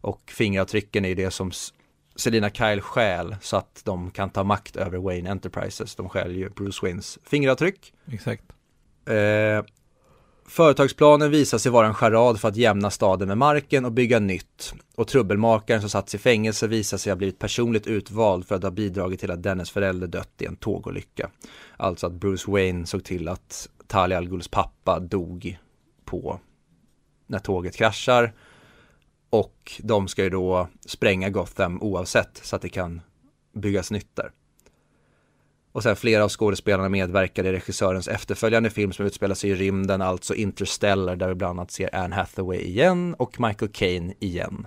Och 0.00 0.20
fingeravtrycken 0.30 1.04
är 1.04 1.14
det 1.14 1.30
som 1.30 1.50
Selina 2.16 2.50
Kyle 2.50 2.80
stjäl 2.80 3.36
så 3.40 3.56
att 3.56 3.82
de 3.84 4.10
kan 4.10 4.30
ta 4.30 4.44
makt 4.44 4.76
över 4.76 4.98
Wayne 4.98 5.30
Enterprises. 5.30 5.94
De 5.94 6.08
stjäl 6.08 6.36
ju 6.36 6.50
Bruce 6.50 6.86
Waynes 6.86 7.18
fingeravtryck. 7.24 7.92
Exakt. 8.12 8.44
Eh, 9.06 9.64
företagsplanen 10.48 11.30
visar 11.30 11.58
sig 11.58 11.72
vara 11.72 11.86
en 11.86 11.94
charad 11.94 12.40
för 12.40 12.48
att 12.48 12.56
jämna 12.56 12.90
staden 12.90 13.28
med 13.28 13.38
marken 13.38 13.84
och 13.84 13.92
bygga 13.92 14.18
nytt. 14.18 14.74
Och 14.96 15.08
trubbelmakaren 15.08 15.80
som 15.80 15.90
satts 15.90 16.14
i 16.14 16.18
fängelse 16.18 16.66
visar 16.66 16.98
sig 16.98 17.10
ha 17.10 17.16
blivit 17.16 17.38
personligt 17.38 17.86
utvald 17.86 18.46
för 18.46 18.54
att 18.54 18.62
ha 18.62 18.70
bidragit 18.70 19.20
till 19.20 19.30
att 19.30 19.42
Dennis 19.42 19.70
förälder 19.70 20.06
dött 20.06 20.42
i 20.42 20.46
en 20.46 20.56
tågolycka. 20.56 21.30
Alltså 21.76 22.06
att 22.06 22.12
Bruce 22.12 22.50
Wayne 22.50 22.86
såg 22.86 23.04
till 23.04 23.28
att 23.28 23.68
Talia 23.86 24.18
al 24.18 24.28
Ghuls 24.28 24.48
pappa 24.48 24.98
dog 25.00 25.58
på 26.04 26.40
när 27.26 27.38
tåget 27.38 27.76
kraschar. 27.76 28.32
Och 29.30 29.80
de 29.82 30.08
ska 30.08 30.22
ju 30.22 30.30
då 30.30 30.68
spränga 30.86 31.30
Gotham 31.30 31.82
oavsett 31.82 32.40
så 32.42 32.56
att 32.56 32.62
det 32.62 32.68
kan 32.68 33.00
byggas 33.54 33.90
nytt 33.90 34.16
där. 34.16 34.30
Och 35.78 35.82
sen 35.82 35.96
flera 35.96 36.24
av 36.24 36.28
skådespelarna 36.28 36.88
medverkar 36.88 37.44
i 37.44 37.52
regissörens 37.52 38.08
efterföljande 38.08 38.70
film 38.70 38.92
som 38.92 39.06
utspelar 39.06 39.34
sig 39.34 39.50
i 39.50 39.54
rymden, 39.54 40.02
alltså 40.02 40.34
Interstellar, 40.34 41.16
där 41.16 41.28
vi 41.28 41.34
bland 41.34 41.50
annat 41.58 41.70
ser 41.70 41.94
Anne 41.94 42.16
Hathaway 42.16 42.58
igen 42.58 43.14
och 43.18 43.40
Michael 43.40 43.70
Caine 43.72 44.14
igen. 44.20 44.66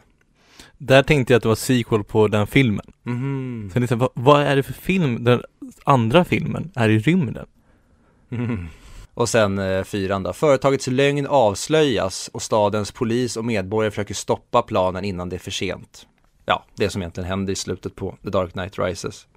Där 0.78 1.04
tänkte 1.04 1.34
jag 1.34 1.38
att 1.38 1.44
det 1.44 1.50
var 1.50 1.56
sequel 1.56 2.04
på 2.04 2.28
den 2.28 2.48
filmen. 2.48 2.86
Mhm. 3.04 3.70
Så 3.74 3.80
liksom, 3.80 4.00
vad, 4.00 4.10
vad 4.14 4.42
är 4.42 4.56
det 4.56 4.64
för 4.64 4.74
film, 4.74 5.24
den 5.24 5.44
andra 5.84 6.26
filmen 6.26 6.72
är 6.76 6.90
i 6.90 7.00
rymden? 7.00 7.46
Mhm. 8.30 8.68
Och 9.14 9.30
sen 9.30 9.60
eh, 9.60 9.84
fyran 9.84 10.24
då. 10.24 10.34
Företagets 10.34 10.88
lögn 10.88 11.28
avslöjas 11.28 12.30
och 12.34 12.42
stadens 12.42 12.92
polis 12.92 13.38
och 13.38 13.46
medborgare 13.46 13.92
försöker 13.92 14.14
stoppa 14.14 14.62
planen 14.62 15.06
innan 15.06 15.30
det 15.30 15.36
är 15.36 15.40
för 15.40 15.52
sent. 15.52 16.08
Ja, 16.46 16.66
det 16.76 16.90
som 16.90 17.02
egentligen 17.02 17.30
händer 17.30 17.54
i 17.54 17.56
slutet 17.56 17.96
på 17.96 18.18
The 18.24 18.30
Dark 18.30 18.52
Knight 18.52 18.80
Rises. 18.80 19.28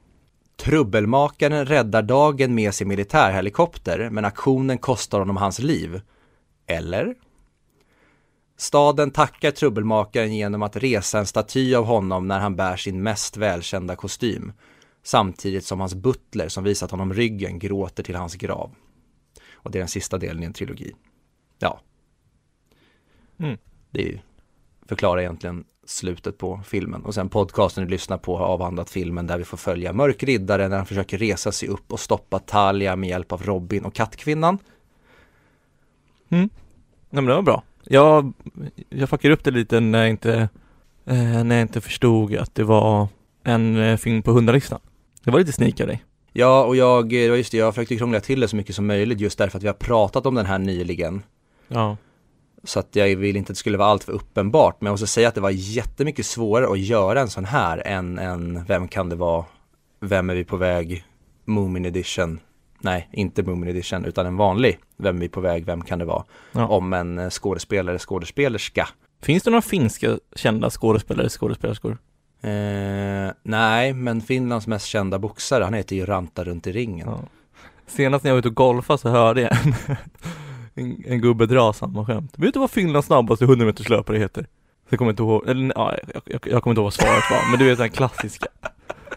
Trubbelmakaren 0.64 1.66
räddar 1.66 2.02
dagen 2.02 2.54
med 2.54 2.74
sin 2.74 2.88
militärhelikopter, 2.88 4.10
men 4.10 4.24
aktionen 4.24 4.78
kostar 4.78 5.18
honom 5.18 5.36
hans 5.36 5.58
liv. 5.58 6.00
Eller? 6.66 7.14
Staden 8.56 9.10
tackar 9.10 9.50
trubbelmakaren 9.50 10.36
genom 10.36 10.62
att 10.62 10.76
resa 10.76 11.18
en 11.18 11.26
staty 11.26 11.74
av 11.74 11.84
honom 11.84 12.28
när 12.28 12.38
han 12.38 12.56
bär 12.56 12.76
sin 12.76 13.02
mest 13.02 13.36
välkända 13.36 13.96
kostym. 13.96 14.52
Samtidigt 15.02 15.64
som 15.64 15.80
hans 15.80 15.94
butler 15.94 16.48
som 16.48 16.64
visat 16.64 16.90
honom 16.90 17.14
ryggen 17.14 17.58
gråter 17.58 18.02
till 18.02 18.16
hans 18.16 18.34
grav. 18.34 18.74
Och 19.52 19.70
det 19.70 19.78
är 19.78 19.80
den 19.80 19.88
sista 19.88 20.18
delen 20.18 20.42
i 20.42 20.46
en 20.46 20.52
trilogi. 20.52 20.92
Ja. 21.58 21.80
Mm. 23.38 23.58
Det 23.90 24.20
förklarar 24.88 25.20
egentligen 25.20 25.64
slutet 25.86 26.38
på 26.38 26.60
filmen. 26.66 27.02
Och 27.02 27.14
sen 27.14 27.28
podcasten 27.28 27.84
du 27.84 27.90
lyssnar 27.90 28.18
på 28.18 28.36
har 28.36 28.46
avhandlat 28.46 28.90
filmen 28.90 29.26
där 29.26 29.38
vi 29.38 29.44
får 29.44 29.56
följa 29.56 29.92
Mörk 29.92 30.22
Riddare 30.22 30.68
när 30.68 30.76
han 30.76 30.86
försöker 30.86 31.18
resa 31.18 31.52
sig 31.52 31.68
upp 31.68 31.92
och 31.92 32.00
stoppa 32.00 32.38
Talia 32.38 32.96
med 32.96 33.08
hjälp 33.10 33.32
av 33.32 33.42
Robin 33.42 33.84
och 33.84 33.94
Kattkvinnan. 33.94 34.58
Nej 37.10 37.22
men 37.22 37.26
det 37.26 37.34
var 37.34 37.42
bra. 37.42 37.62
Jag, 37.84 38.32
jag 38.88 39.08
fuckade 39.08 39.34
upp 39.34 39.44
det 39.44 39.50
lite 39.50 39.80
när 39.80 39.98
jag 39.98 40.10
inte, 40.10 40.48
eh, 41.04 41.44
när 41.44 41.54
jag 41.54 41.62
inte 41.62 41.80
förstod 41.80 42.36
att 42.36 42.54
det 42.54 42.64
var 42.64 43.08
en 43.44 43.76
eh, 43.76 43.96
film 43.96 44.22
på 44.22 44.32
hundralistan. 44.32 44.80
Det 45.24 45.30
var 45.30 45.38
lite 45.38 45.52
sneak 45.52 45.80
av 45.80 45.86
dig. 45.86 46.04
Ja, 46.32 46.64
och 46.64 46.76
jag, 46.76 47.02
var 47.02 47.36
just 47.36 47.52
det, 47.52 47.58
jag 47.58 47.74
försökte 47.74 47.96
krångla 47.96 48.20
till 48.20 48.40
det 48.40 48.48
så 48.48 48.56
mycket 48.56 48.74
som 48.74 48.86
möjligt 48.86 49.20
just 49.20 49.38
därför 49.38 49.58
att 49.58 49.62
vi 49.64 49.66
har 49.66 49.74
pratat 49.74 50.26
om 50.26 50.34
den 50.34 50.46
här 50.46 50.58
nyligen. 50.58 51.22
Ja. 51.68 51.96
Så 52.64 52.78
att 52.78 52.96
jag 52.96 53.16
vill 53.16 53.36
inte 53.36 53.50
att 53.50 53.54
det 53.54 53.58
skulle 53.58 53.78
vara 53.78 53.88
allt 53.88 54.04
för 54.04 54.12
uppenbart. 54.12 54.76
Men 54.80 54.86
jag 54.86 54.92
måste 54.92 55.06
säga 55.06 55.28
att 55.28 55.34
det 55.34 55.40
var 55.40 55.50
jättemycket 55.50 56.26
svårare 56.26 56.72
att 56.72 56.78
göra 56.78 57.20
en 57.20 57.30
sån 57.30 57.44
här 57.44 57.86
än 57.86 58.18
en 58.18 58.64
Vem 58.64 58.88
kan 58.88 59.08
det 59.08 59.16
vara? 59.16 59.44
Vem 60.00 60.30
är 60.30 60.34
vi 60.34 60.44
på 60.44 60.56
väg? 60.56 61.04
Moomin 61.44 61.84
edition. 61.84 62.40
Nej, 62.80 63.08
inte 63.12 63.42
Moomin 63.42 63.68
edition 63.68 64.04
utan 64.04 64.26
en 64.26 64.36
vanlig 64.36 64.78
Vem 64.96 65.16
är 65.16 65.20
vi 65.20 65.28
på 65.28 65.40
väg? 65.40 65.64
Vem 65.64 65.82
kan 65.82 65.98
det 65.98 66.04
vara? 66.04 66.24
Ja. 66.52 66.66
Om 66.66 66.92
en 66.92 67.18
eh, 67.18 67.30
skådespelare, 67.30 67.98
skådespelerska. 67.98 68.88
Finns 69.22 69.42
det 69.42 69.50
några 69.50 69.62
finska 69.62 70.18
kända 70.36 70.70
skådespelare, 70.70 71.28
skådespelerskor? 71.28 71.98
Eh, 72.42 73.30
nej, 73.42 73.92
men 73.92 74.20
Finlands 74.20 74.66
mest 74.66 74.86
kända 74.86 75.18
boxare, 75.18 75.64
han 75.64 75.74
heter 75.74 75.96
ju 75.96 76.06
Ranta 76.06 76.44
runt 76.44 76.66
i 76.66 76.72
ringen. 76.72 77.08
Ja. 77.08 77.20
Senast 77.86 78.24
när 78.24 78.30
jag 78.30 78.34
var 78.34 78.38
ute 78.38 78.48
och 78.48 78.54
golfade 78.54 78.98
så 78.98 79.08
hörde 79.08 79.40
jag 79.40 79.52
en, 79.52 79.74
en, 80.74 81.04
en 81.06 81.20
gubbe 81.20 81.46
dra 81.46 81.72
samma 81.72 82.06
skämt. 82.06 82.32
Vet 82.36 82.54
du 82.54 82.60
vad 82.60 82.70
Finlands 82.70 83.06
snabbaste 83.06 83.44
100 83.44 83.66
meters 83.66 83.88
löpare 83.88 84.18
heter? 84.18 84.46
Jag 84.88 84.98
kommer 84.98 85.10
inte 85.10 85.22
ihåg, 85.22 85.48
eller 85.48 85.72
ja, 85.76 85.94
jag, 86.14 86.22
jag, 86.24 86.40
jag 86.52 86.62
kommer 86.62 86.72
inte 86.72 86.78
ihåg 86.80 86.84
vad 86.86 86.94
svaret 86.94 87.24
var, 87.30 87.50
men 87.50 87.58
du 87.58 87.64
vet 87.64 87.78
den 87.78 87.90
klassiska. 87.90 88.46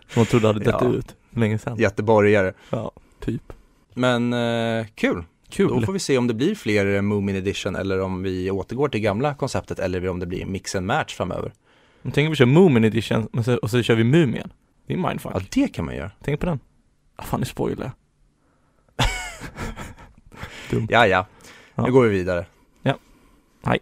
Som 0.07 0.19
man 0.19 0.25
trodde 0.25 0.47
hade 0.47 0.59
dött 0.59 0.75
Ja. 0.81 0.87
ut 0.89 1.15
länge 1.35 1.57
sedan. 1.57 1.77
Göteborgare. 1.77 2.53
Ja, 2.69 2.91
typ. 3.19 3.53
Men 3.93 4.33
eh, 4.33 4.85
kul. 4.95 5.23
Kul. 5.49 5.67
Då 5.67 5.81
får 5.81 5.93
vi 5.93 5.99
se 5.99 6.17
om 6.17 6.27
det 6.27 6.33
blir 6.33 6.55
fler 6.55 7.01
Moomin 7.01 7.35
edition 7.35 7.75
eller 7.75 8.01
om 8.01 8.23
vi 8.23 8.51
återgår 8.51 8.89
till 8.89 9.01
gamla 9.01 9.33
konceptet 9.33 9.79
eller 9.79 10.07
om 10.09 10.19
det 10.19 10.25
blir 10.25 10.45
mix 10.45 10.75
and 10.75 10.85
match 10.85 11.15
framöver. 11.15 11.53
Jag 12.01 12.13
tänker 12.13 12.29
vi 12.29 12.35
kör 12.35 12.45
Moomin 12.45 12.83
edition 12.83 13.27
men 13.31 13.43
så, 13.43 13.57
och 13.57 13.69
så 13.69 13.81
kör 13.83 13.95
vi 13.95 14.03
Mumien. 14.03 14.49
Det 14.87 14.93
är 14.93 14.97
mindfuck. 14.97 15.31
Ja, 15.35 15.41
det 15.51 15.67
kan 15.67 15.85
man 15.85 15.95
göra. 15.95 16.11
Tänk 16.23 16.39
på 16.39 16.45
den. 16.45 16.59
Ah, 17.15 17.23
fan, 17.23 17.39
det 17.39 17.45
spoilar 17.45 17.91
Dumt. 20.71 20.87
Ja, 20.89 21.07
ja. 21.07 21.25
Ja. 21.77 21.83
Nu 21.85 21.91
går 21.91 22.03
vi 22.03 22.09
vidare. 22.09 22.45
Hej. 23.63 23.79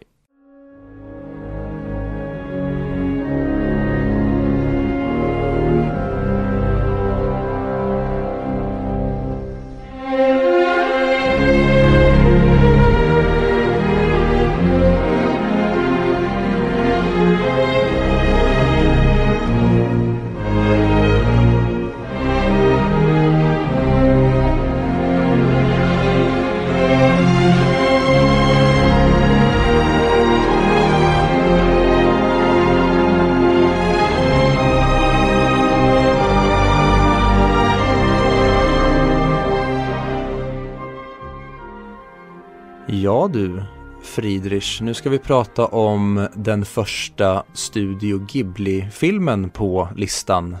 Friedrich, 44.26 44.80
nu 44.80 44.94
ska 44.94 45.10
vi 45.10 45.18
prata 45.18 45.66
om 45.66 46.28
den 46.34 46.64
första 46.64 47.44
Studio 47.52 48.26
Ghibli-filmen 48.26 49.50
på 49.50 49.88
listan. 49.96 50.56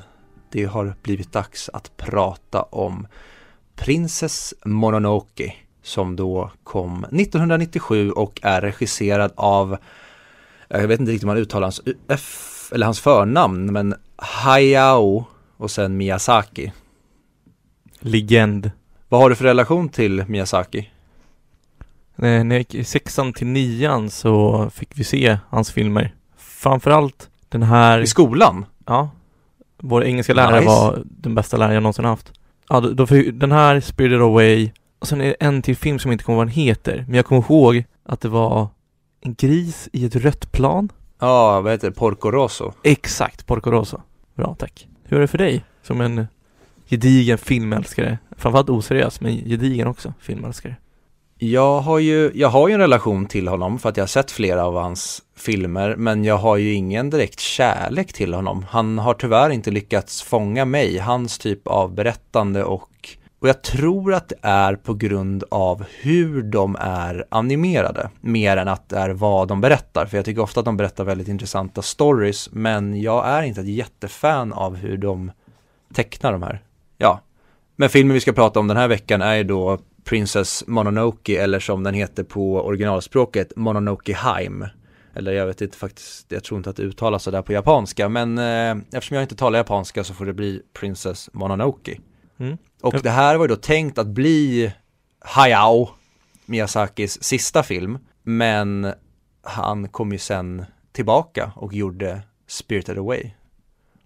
Det 0.52 0.64
har 0.64 0.94
blivit 1.02 1.32
dags 1.32 1.70
att 1.72 1.96
prata 1.96 2.62
om 2.62 3.06
Princess 3.76 4.54
Mononoke 4.64 5.54
som 5.82 6.16
då 6.16 6.50
kom 6.64 7.04
1997 7.04 8.10
och 8.10 8.40
är 8.42 8.60
regisserad 8.60 9.32
av, 9.36 9.76
jag 10.68 10.88
vet 10.88 11.00
inte 11.00 11.12
riktigt 11.12 11.22
hur 11.22 11.34
man 11.34 11.36
uttalar 11.36 11.66
hans, 11.66 11.80
F, 12.08 12.70
eller 12.74 12.86
hans 12.86 13.00
förnamn, 13.00 13.72
men 13.72 13.94
Hayao 14.16 15.24
och 15.56 15.70
sen 15.70 15.96
Miyazaki. 15.96 16.72
Legend. 18.00 18.70
Vad 19.08 19.20
har 19.20 19.30
du 19.30 19.36
för 19.36 19.44
relation 19.44 19.88
till 19.88 20.24
Miyazaki? 20.28 20.90
När 22.16 22.44
jag 22.44 22.58
gick 22.58 22.74
i 22.74 22.84
sexan 22.84 23.32
till 23.32 23.46
nian 23.46 24.10
så 24.10 24.70
fick 24.70 24.88
vi 24.98 25.04
se 25.04 25.38
hans 25.48 25.72
filmer. 25.72 26.14
Framförallt 26.36 27.30
den 27.48 27.62
här, 27.62 28.00
I 28.00 28.06
skolan? 28.06 28.66
ja, 28.86 29.10
vår 29.78 30.04
engelska 30.04 30.34
lärare 30.34 30.60
Nice. 30.60 30.68
var 30.70 31.02
den 31.04 31.34
bästa 31.34 31.56
läraren 31.56 31.74
jag 31.74 31.82
någonsin 31.82 32.04
haft. 32.04 32.32
Ja, 32.68 32.80
då, 32.80 32.88
då 32.92 33.06
fick, 33.06 33.40
den 33.40 33.52
här, 33.52 33.80
Spirited 33.80 34.22
Away, 34.22 34.70
och 34.98 35.08
sen 35.08 35.20
är 35.20 35.24
det 35.24 35.36
en 35.40 35.62
till 35.62 35.76
film 35.76 35.98
som 35.98 36.10
jag 36.10 36.14
inte 36.14 36.24
kommer 36.24 36.36
ihåg 36.36 36.46
vad 36.46 36.46
den 36.46 36.54
heter, 36.64 37.04
men 37.08 37.14
jag 37.16 37.26
kommer 37.26 37.42
ihåg 37.42 37.84
att 38.04 38.20
det 38.20 38.28
var 38.28 38.68
en 39.20 39.34
gris 39.34 39.88
i 39.92 40.04
ett 40.06 40.16
rött 40.16 40.52
plan. 40.52 40.88
Ja, 41.20 41.60
vad 41.60 41.72
heter 41.72 41.88
det? 41.90 41.94
Porco 41.96 42.30
Rosso? 42.30 42.72
Exakt, 42.82 43.46
Porco 43.46 43.70
Rosso. 43.70 44.00
Bra, 44.34 44.56
tack. 44.58 44.88
Hur 45.04 45.16
är 45.16 45.20
det 45.20 45.26
för 45.28 45.38
dig 45.38 45.64
som 45.82 46.00
en 46.00 46.26
gedigen 46.88 47.38
filmälskare? 47.38 48.18
Framförallt 48.36 48.70
oseriös, 48.70 49.20
men 49.20 49.36
gedigen 49.36 49.86
också 49.88 50.14
filmälskare. 50.20 50.76
Jag 51.38 51.80
har 51.80 51.98
ju, 51.98 52.32
jag 52.34 52.48
har 52.48 52.68
ju 52.68 52.74
en 52.74 52.80
relation 52.80 53.26
till 53.26 53.48
honom 53.48 53.78
för 53.78 53.88
att 53.88 53.96
jag 53.96 54.02
har 54.02 54.08
sett 54.08 54.30
flera 54.30 54.64
av 54.64 54.76
hans 54.76 55.22
filmer 55.36 55.96
men 55.96 56.24
jag 56.24 56.36
har 56.38 56.56
ju 56.56 56.72
ingen 56.72 57.10
direkt 57.10 57.40
kärlek 57.40 58.12
till 58.12 58.34
honom. 58.34 58.66
Han 58.70 58.98
har 58.98 59.14
tyvärr 59.14 59.50
inte 59.50 59.70
lyckats 59.70 60.22
fånga 60.22 60.64
mig, 60.64 60.98
hans 60.98 61.38
typ 61.38 61.66
av 61.66 61.94
berättande 61.94 62.64
och 62.64 62.90
och 63.38 63.48
jag 63.48 63.62
tror 63.62 64.14
att 64.14 64.28
det 64.28 64.38
är 64.42 64.76
på 64.76 64.94
grund 64.94 65.44
av 65.50 65.84
hur 66.00 66.42
de 66.42 66.76
är 66.80 67.24
animerade 67.28 68.10
mer 68.20 68.56
än 68.56 68.68
att 68.68 68.88
det 68.88 68.96
är 68.98 69.10
vad 69.10 69.48
de 69.48 69.60
berättar. 69.60 70.06
För 70.06 70.16
jag 70.16 70.24
tycker 70.24 70.42
ofta 70.42 70.60
att 70.60 70.66
de 70.66 70.76
berättar 70.76 71.04
väldigt 71.04 71.28
intressanta 71.28 71.82
stories 71.82 72.48
men 72.52 73.00
jag 73.00 73.26
är 73.26 73.42
inte 73.42 73.60
ett 73.60 73.68
jättefan 73.68 74.52
av 74.52 74.76
hur 74.76 74.96
de 74.96 75.30
tecknar 75.94 76.32
de 76.32 76.42
här. 76.42 76.62
Ja, 76.98 77.20
men 77.76 77.88
filmen 77.88 78.14
vi 78.14 78.20
ska 78.20 78.32
prata 78.32 78.60
om 78.60 78.68
den 78.68 78.76
här 78.76 78.88
veckan 78.88 79.22
är 79.22 79.34
ju 79.34 79.44
då 79.44 79.78
Princess 80.06 80.64
Mononoke 80.66 81.42
eller 81.42 81.60
som 81.60 81.82
den 81.82 81.94
heter 81.94 82.24
på 82.24 82.60
originalspråket 82.60 83.52
Mononoke 83.56 84.14
Heim. 84.14 84.66
Eller 85.14 85.32
jag 85.32 85.46
vet 85.46 85.60
inte 85.60 85.76
faktiskt, 85.76 86.32
jag 86.32 86.44
tror 86.44 86.58
inte 86.58 86.70
att 86.70 86.76
det 86.76 86.82
uttalas 86.82 87.22
sådär 87.22 87.42
på 87.42 87.52
japanska 87.52 88.08
men 88.08 88.38
eh, 88.38 88.76
eftersom 88.92 89.14
jag 89.14 89.24
inte 89.24 89.36
talar 89.36 89.58
japanska 89.58 90.04
så 90.04 90.14
får 90.14 90.26
det 90.26 90.32
bli 90.32 90.62
Princess 90.80 91.30
Mononoke. 91.32 91.98
Mm. 92.38 92.58
Och 92.82 93.00
det 93.02 93.10
här 93.10 93.36
var 93.36 93.44
ju 93.44 93.48
då 93.48 93.56
tänkt 93.56 93.98
att 93.98 94.06
bli 94.06 94.72
Hayao 95.20 95.88
Miyazakis 96.46 97.22
sista 97.22 97.62
film 97.62 97.98
men 98.22 98.92
han 99.42 99.88
kom 99.88 100.12
ju 100.12 100.18
sen 100.18 100.64
tillbaka 100.92 101.52
och 101.56 101.74
gjorde 101.74 102.20
Spirited 102.46 102.98
Away. 102.98 103.30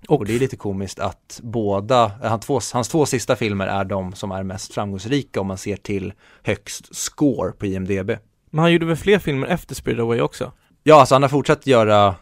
Och, 0.09 0.27
det 0.27 0.35
är 0.35 0.39
lite 0.39 0.57
komiskt 0.57 0.99
att 0.99 1.41
båda, 1.43 2.13
han 2.23 2.41
två, 2.41 2.61
hans 2.73 2.89
två 2.89 3.07
sista 3.07 3.37
filmer 3.37 3.67
är 3.67 3.85
de 3.85 4.13
som 4.13 4.31
är 4.31 4.43
mest 4.43 4.75
framgångsrika 4.75 5.41
om 5.41 5.47
man 5.47 5.59
ser 5.59 5.77
till 5.77 6.13
högst 6.43 6.97
score 6.97 7.53
på 7.53 7.67
IMDB. 7.67 8.11
Men 8.51 8.63
han 8.63 8.73
gjorde 8.73 8.87
väl 8.87 8.97
fler 8.97 9.19
filmer 9.19 9.47
efter 9.47 9.75
Spirited 9.75 10.05
Away 10.05 10.21
också? 10.21 10.53
Ja, 10.83 11.01
alltså 11.01 11.15
han 11.15 11.23
har 11.23 11.29
fortsatt 11.29 11.67
göra 11.67 12.15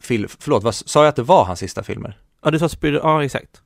film, 0.00 0.28
förlåt, 0.38 0.62
vad 0.62 0.74
sa 0.74 1.00
jag 1.00 1.08
att 1.08 1.16
det 1.16 1.22
var 1.22 1.44
hans 1.44 1.58
sista 1.58 1.82
filmer? 1.82 2.18
Ja, 2.44 2.50
du 2.50 2.58
sa 2.58 2.68
Spirited, 2.68 3.00
ja 3.04 3.24
exakt. 3.24 3.62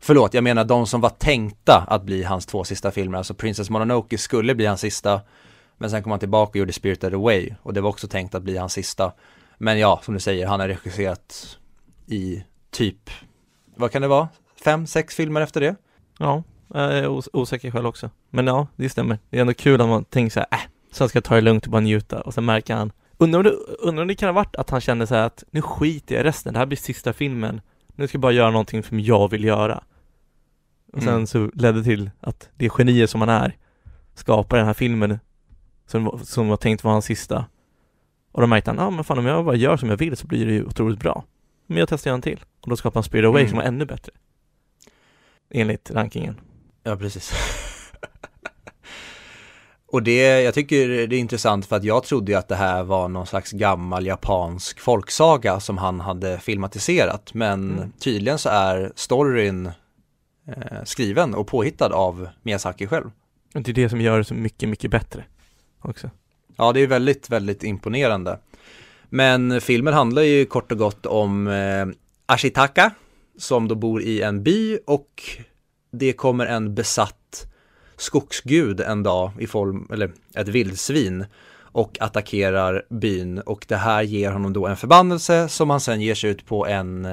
Förlåt, 0.00 0.34
jag 0.34 0.44
menar 0.44 0.64
de 0.64 0.86
som 0.86 1.00
var 1.00 1.10
tänkta 1.10 1.84
att 1.88 2.02
bli 2.02 2.22
hans 2.22 2.46
två 2.46 2.64
sista 2.64 2.90
filmer, 2.90 3.18
alltså 3.18 3.34
Princess 3.34 3.70
Mononoke 3.70 4.18
skulle 4.18 4.54
bli 4.54 4.66
hans 4.66 4.80
sista, 4.80 5.20
men 5.78 5.90
sen 5.90 6.02
kom 6.02 6.10
han 6.10 6.18
tillbaka 6.18 6.50
och 6.50 6.56
gjorde 6.56 6.72
Spirited 6.72 7.14
Away 7.14 7.54
och 7.62 7.74
det 7.74 7.80
var 7.80 7.90
också 7.90 8.08
tänkt 8.08 8.34
att 8.34 8.42
bli 8.42 8.56
hans 8.56 8.72
sista. 8.72 9.12
Men 9.58 9.78
ja, 9.78 10.00
som 10.04 10.14
du 10.14 10.20
säger, 10.20 10.46
han 10.46 10.60
har 10.60 10.68
regisserat 10.68 11.58
i 12.06 12.44
typ, 12.72 13.10
vad 13.76 13.90
kan 13.90 14.02
det 14.02 14.08
vara? 14.08 14.28
Fem, 14.64 14.86
sex 14.86 15.14
filmer 15.16 15.40
efter 15.40 15.60
det? 15.60 15.76
Ja, 16.18 16.42
jag 16.68 16.98
är 16.98 17.08
os- 17.08 17.28
osäker 17.32 17.70
själv 17.70 17.86
också. 17.86 18.10
Men 18.30 18.46
ja, 18.46 18.66
det 18.76 18.88
stämmer. 18.88 19.18
Det 19.30 19.36
är 19.36 19.40
ändå 19.40 19.54
kul 19.54 19.80
att 19.80 19.88
man 19.88 20.04
tänker 20.04 20.30
så 20.30 20.40
här, 20.40 20.46
äh, 20.52 20.58
så 20.90 21.08
ska 21.08 21.16
jag 21.16 21.24
ta 21.24 21.34
det 21.34 21.40
lugnt 21.40 21.64
och 21.66 21.72
bara 21.72 21.80
njuta 21.80 22.20
och 22.20 22.34
sen 22.34 22.44
märker 22.44 22.74
han 22.74 22.92
Undrar 23.18 23.38
om 23.38 23.44
det, 23.44 23.50
undrar 23.78 24.02
om 24.02 24.08
det 24.08 24.14
kan 24.14 24.28
ha 24.28 24.32
varit 24.32 24.56
att 24.56 24.70
han 24.70 24.80
kände 24.80 25.06
så 25.06 25.14
här 25.14 25.22
att 25.26 25.44
nu 25.50 25.62
skiter 25.62 26.14
jag 26.14 26.24
i 26.24 26.28
resten, 26.28 26.52
det 26.52 26.58
här 26.58 26.66
blir 26.66 26.76
sista 26.78 27.12
filmen 27.12 27.60
Nu 27.96 28.08
ska 28.08 28.16
jag 28.16 28.20
bara 28.20 28.32
göra 28.32 28.50
någonting 28.50 28.82
som 28.82 29.00
jag 29.00 29.30
vill 29.30 29.44
göra 29.44 29.84
Och 30.92 31.02
sen 31.02 31.12
Mm. 31.14 31.26
så 31.26 31.50
ledde 31.54 31.78
det 31.78 31.84
till 31.84 32.10
att 32.20 32.48
det 32.56 32.70
geniet 32.78 33.10
som 33.10 33.20
han 33.20 33.30
är 33.30 33.56
skapar 34.14 34.56
den 34.56 34.66
här 34.66 34.74
filmen 34.74 35.18
som, 35.86 36.20
som 36.22 36.48
var 36.48 36.56
tänkt 36.56 36.84
vara 36.84 36.92
hans 36.94 37.04
sista 37.04 37.44
Och 38.32 38.40
då 38.40 38.46
märkte 38.46 38.70
han, 38.70 38.78
ja 38.78 38.84
ah, 38.86 38.90
men 38.90 39.04
fan 39.04 39.18
om 39.18 39.26
jag 39.26 39.44
bara 39.44 39.56
gör 39.56 39.76
som 39.76 39.88
jag 39.90 39.96
vill 39.96 40.16
så 40.16 40.26
blir 40.26 40.46
det 40.46 40.52
ju 40.52 40.64
otroligt 40.64 40.98
bra 41.00 41.24
Men 41.66 41.78
jag 41.78 41.88
testar 41.88 42.10
en 42.10 42.22
till 42.22 42.44
Och 42.60 42.70
då 42.70 42.76
skapar 42.76 42.94
han 42.94 43.04
Spirit 43.04 43.26
Away 43.28 43.40
Mm. 43.42 43.50
som 43.50 43.58
var 43.58 43.64
ännu 43.64 43.84
bättre 43.84 44.12
Enligt 45.50 45.90
rankingen 45.90 46.40
Ja, 46.82 46.96
precis. 46.96 47.32
Och 49.86 50.02
det, 50.02 50.42
jag 50.42 50.54
tycker 50.54 50.88
det 50.88 51.16
är 51.16 51.20
intressant 51.20 51.66
för 51.66 51.76
att 51.76 51.84
jag 51.84 52.04
trodde 52.04 52.32
ju 52.32 52.38
att 52.38 52.48
det 52.48 52.56
här 52.56 52.82
var 52.82 53.08
någon 53.08 53.26
slags 53.26 53.50
gammal 53.52 54.06
japansk 54.06 54.80
folksaga 54.80 55.60
som 55.60 55.78
han 55.78 56.00
hade 56.00 56.38
filmatiserat. 56.38 57.34
Men 57.34 57.72
Mm. 57.78 57.92
tydligen 57.98 58.38
så 58.38 58.48
är 58.48 58.92
storyn 58.96 59.66
eh, 60.46 60.84
skriven 60.84 61.34
och 61.34 61.46
påhittad 61.46 61.92
av 61.94 62.28
Miyazaki 62.42 62.86
själv. 62.86 63.10
Och 63.54 63.62
det 63.62 63.70
är 63.70 63.74
det 63.74 63.88
som 63.88 64.00
gör 64.00 64.18
det 64.18 64.24
så 64.24 64.34
mycket, 64.34 64.68
mycket 64.68 64.90
bättre 64.90 65.24
också. 65.80 66.10
Ja, 66.56 66.72
det 66.72 66.80
är 66.80 66.86
väldigt, 66.86 67.30
väldigt 67.30 67.64
imponerande. 67.64 68.38
Men 69.14 69.60
filmen 69.60 69.94
handlar 69.94 70.22
ju 70.22 70.44
kort 70.44 70.72
och 70.72 70.78
gott 70.78 71.06
om 71.06 71.46
eh, 71.46 71.86
Ashitaka 72.26 72.90
som 73.38 73.68
då 73.68 73.74
bor 73.74 74.02
i 74.02 74.22
en 74.22 74.42
by 74.42 74.78
och 74.86 75.22
det 75.90 76.12
kommer 76.12 76.46
en 76.46 76.74
besatt 76.74 77.46
skogsgud 77.96 78.80
en 78.80 79.02
dag 79.02 79.30
i 79.38 79.46
form, 79.46 79.88
eller 79.92 80.12
ett 80.34 80.48
vildsvin 80.48 81.24
och 81.58 81.98
attackerar 82.00 82.86
byn 82.90 83.38
och 83.38 83.64
det 83.68 83.76
här 83.76 84.02
ger 84.02 84.30
honom 84.30 84.52
då 84.52 84.66
en 84.66 84.76
förbannelse 84.76 85.48
som 85.48 85.70
han 85.70 85.80
sen 85.80 86.00
ger 86.00 86.14
sig 86.14 86.30
ut 86.30 86.46
på 86.46 86.66
en 86.66 87.08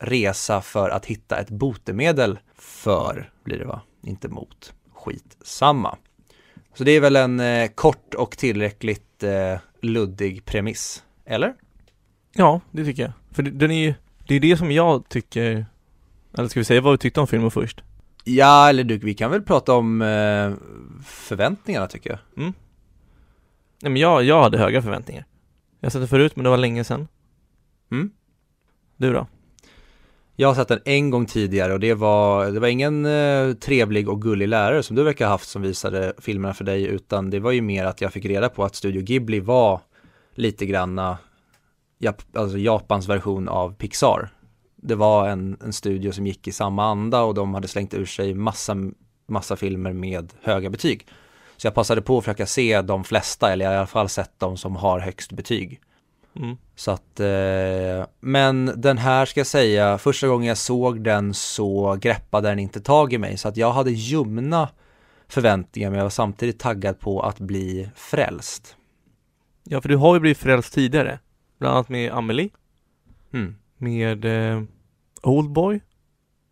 resa 0.00 0.60
för 0.60 0.90
att 0.90 1.06
hitta 1.06 1.38
ett 1.38 1.50
botemedel 1.50 2.38
för, 2.58 3.30
blir 3.44 3.58
det 3.58 3.64
va? 3.64 3.80
Inte 4.02 4.28
mot. 4.28 4.72
Skitsamma. 4.94 5.96
Så 6.74 6.84
det 6.84 6.90
är 6.90 7.00
väl 7.00 7.16
en 7.16 7.40
eh, 7.40 7.68
kort 7.74 8.14
och 8.14 8.36
tillräckligt 8.36 9.22
eh, 9.22 9.58
luddig 9.82 10.44
premiss, 10.44 11.02
eller? 11.24 11.54
Ja, 12.34 12.60
det 12.70 12.84
tycker 12.84 13.02
jag. 13.02 13.12
För 13.32 13.42
den 13.42 13.70
är 13.70 13.84
ju, 13.84 13.94
det 14.26 14.34
är 14.34 14.40
det 14.40 14.56
som 14.56 14.70
jag 14.70 15.08
tycker, 15.08 15.66
eller 16.38 16.48
ska 16.48 16.60
vi 16.60 16.64
säga 16.64 16.80
vad 16.80 16.92
vi 16.92 16.98
tyckte 16.98 17.20
om 17.20 17.26
filmen 17.26 17.50
först? 17.50 17.82
Ja, 18.24 18.68
eller 18.68 18.84
du, 18.84 18.98
vi 18.98 19.14
kan 19.14 19.30
väl 19.30 19.42
prata 19.42 19.74
om 19.74 20.02
eh, 20.02 20.52
förväntningarna 21.04 21.86
tycker 21.86 22.10
jag. 22.10 22.18
Nej 23.82 23.92
men 23.92 23.96
jag, 23.96 24.24
jag 24.24 24.42
hade 24.42 24.58
höga 24.58 24.82
förväntningar. 24.82 25.24
Jag 25.80 25.86
har 25.86 25.90
sett 25.90 26.00
det 26.00 26.08
förut 26.08 26.36
men 26.36 26.44
det 26.44 26.50
var 26.50 26.56
länge 26.56 26.84
sedan. 26.84 27.08
Mm. 27.90 28.10
Du 28.96 29.12
då? 29.12 29.26
Jag 30.36 30.48
har 30.48 30.54
sett 30.54 30.68
den 30.68 30.80
en 30.84 31.10
gång 31.10 31.26
tidigare 31.26 31.72
och 31.72 31.80
det 31.80 31.94
var, 31.94 32.50
det 32.50 32.60
var 32.60 32.68
ingen 32.68 33.06
eh, 33.06 33.52
trevlig 33.52 34.08
och 34.08 34.22
gullig 34.22 34.48
lärare 34.48 34.82
som 34.82 34.96
du 34.96 35.02
verkar 35.02 35.24
ha 35.24 35.32
haft 35.32 35.48
som 35.48 35.62
visade 35.62 36.12
filmerna 36.18 36.54
för 36.54 36.64
dig 36.64 36.84
utan 36.84 37.30
det 37.30 37.40
var 37.40 37.50
ju 37.50 37.62
mer 37.62 37.84
att 37.84 38.00
jag 38.00 38.12
fick 38.12 38.24
reda 38.24 38.48
på 38.48 38.64
att 38.64 38.74
Studio 38.74 39.02
Ghibli 39.02 39.40
var 39.40 39.80
lite 40.34 40.66
granna 40.66 41.18
Jap 41.98 42.36
alltså 42.36 42.58
Japans 42.58 43.08
version 43.08 43.48
av 43.48 43.74
Pixar. 43.74 44.28
Det 44.76 44.94
var 44.94 45.28
en, 45.28 45.56
en 45.64 45.72
studio 45.72 46.12
som 46.12 46.26
gick 46.26 46.48
i 46.48 46.52
samma 46.52 46.84
anda 46.84 47.22
och 47.22 47.34
de 47.34 47.54
hade 47.54 47.68
slängt 47.68 47.94
ur 47.94 48.06
sig 48.06 48.34
massa, 48.34 48.76
massa 49.26 49.56
filmer 49.56 49.92
med 49.92 50.32
höga 50.42 50.70
betyg. 50.70 51.06
Så 51.56 51.66
jag 51.66 51.74
passade 51.74 52.02
på 52.02 52.18
att 52.18 52.24
försöka 52.24 52.46
se 52.46 52.82
de 52.82 53.04
flesta, 53.04 53.52
eller 53.52 53.64
jag 53.64 53.70
har 53.70 53.76
i 53.76 53.78
alla 53.78 53.86
fall 53.86 54.08
sett 54.08 54.32
de 54.38 54.56
som 54.56 54.76
har 54.76 55.00
högst 55.00 55.32
betyg. 55.32 55.80
Mm. 56.36 56.56
Så 56.76 56.90
att, 56.90 57.20
eh, 57.20 58.06
men 58.20 58.72
den 58.76 58.98
här 58.98 59.26
ska 59.26 59.40
jag 59.40 59.46
säga, 59.46 59.98
första 59.98 60.28
gången 60.28 60.48
jag 60.48 60.58
såg 60.58 61.04
den 61.04 61.34
så 61.34 61.96
greppade 62.00 62.48
den 62.48 62.58
inte 62.58 62.80
tag 62.80 63.12
i 63.12 63.18
mig. 63.18 63.36
Så 63.36 63.48
att 63.48 63.56
jag 63.56 63.72
hade 63.72 63.90
ljumna 63.90 64.68
förväntningar 65.28 65.90
men 65.90 65.96
jag 65.98 66.04
var 66.04 66.10
samtidigt 66.10 66.58
taggad 66.58 67.00
på 67.00 67.20
att 67.20 67.38
bli 67.38 67.88
frälst. 67.96 68.76
Ja 69.64 69.80
för 69.80 69.88
du 69.88 69.96
har 69.96 70.14
ju 70.14 70.20
blivit 70.20 70.38
frälst 70.38 70.74
tidigare. 70.74 71.18
Bland 71.58 71.74
annat 71.74 71.88
med 71.88 72.12
Amelie, 72.12 72.50
Mm. 73.32 73.56
med 73.78 74.24
eh, 74.24 74.62
Oldboy. 75.22 75.80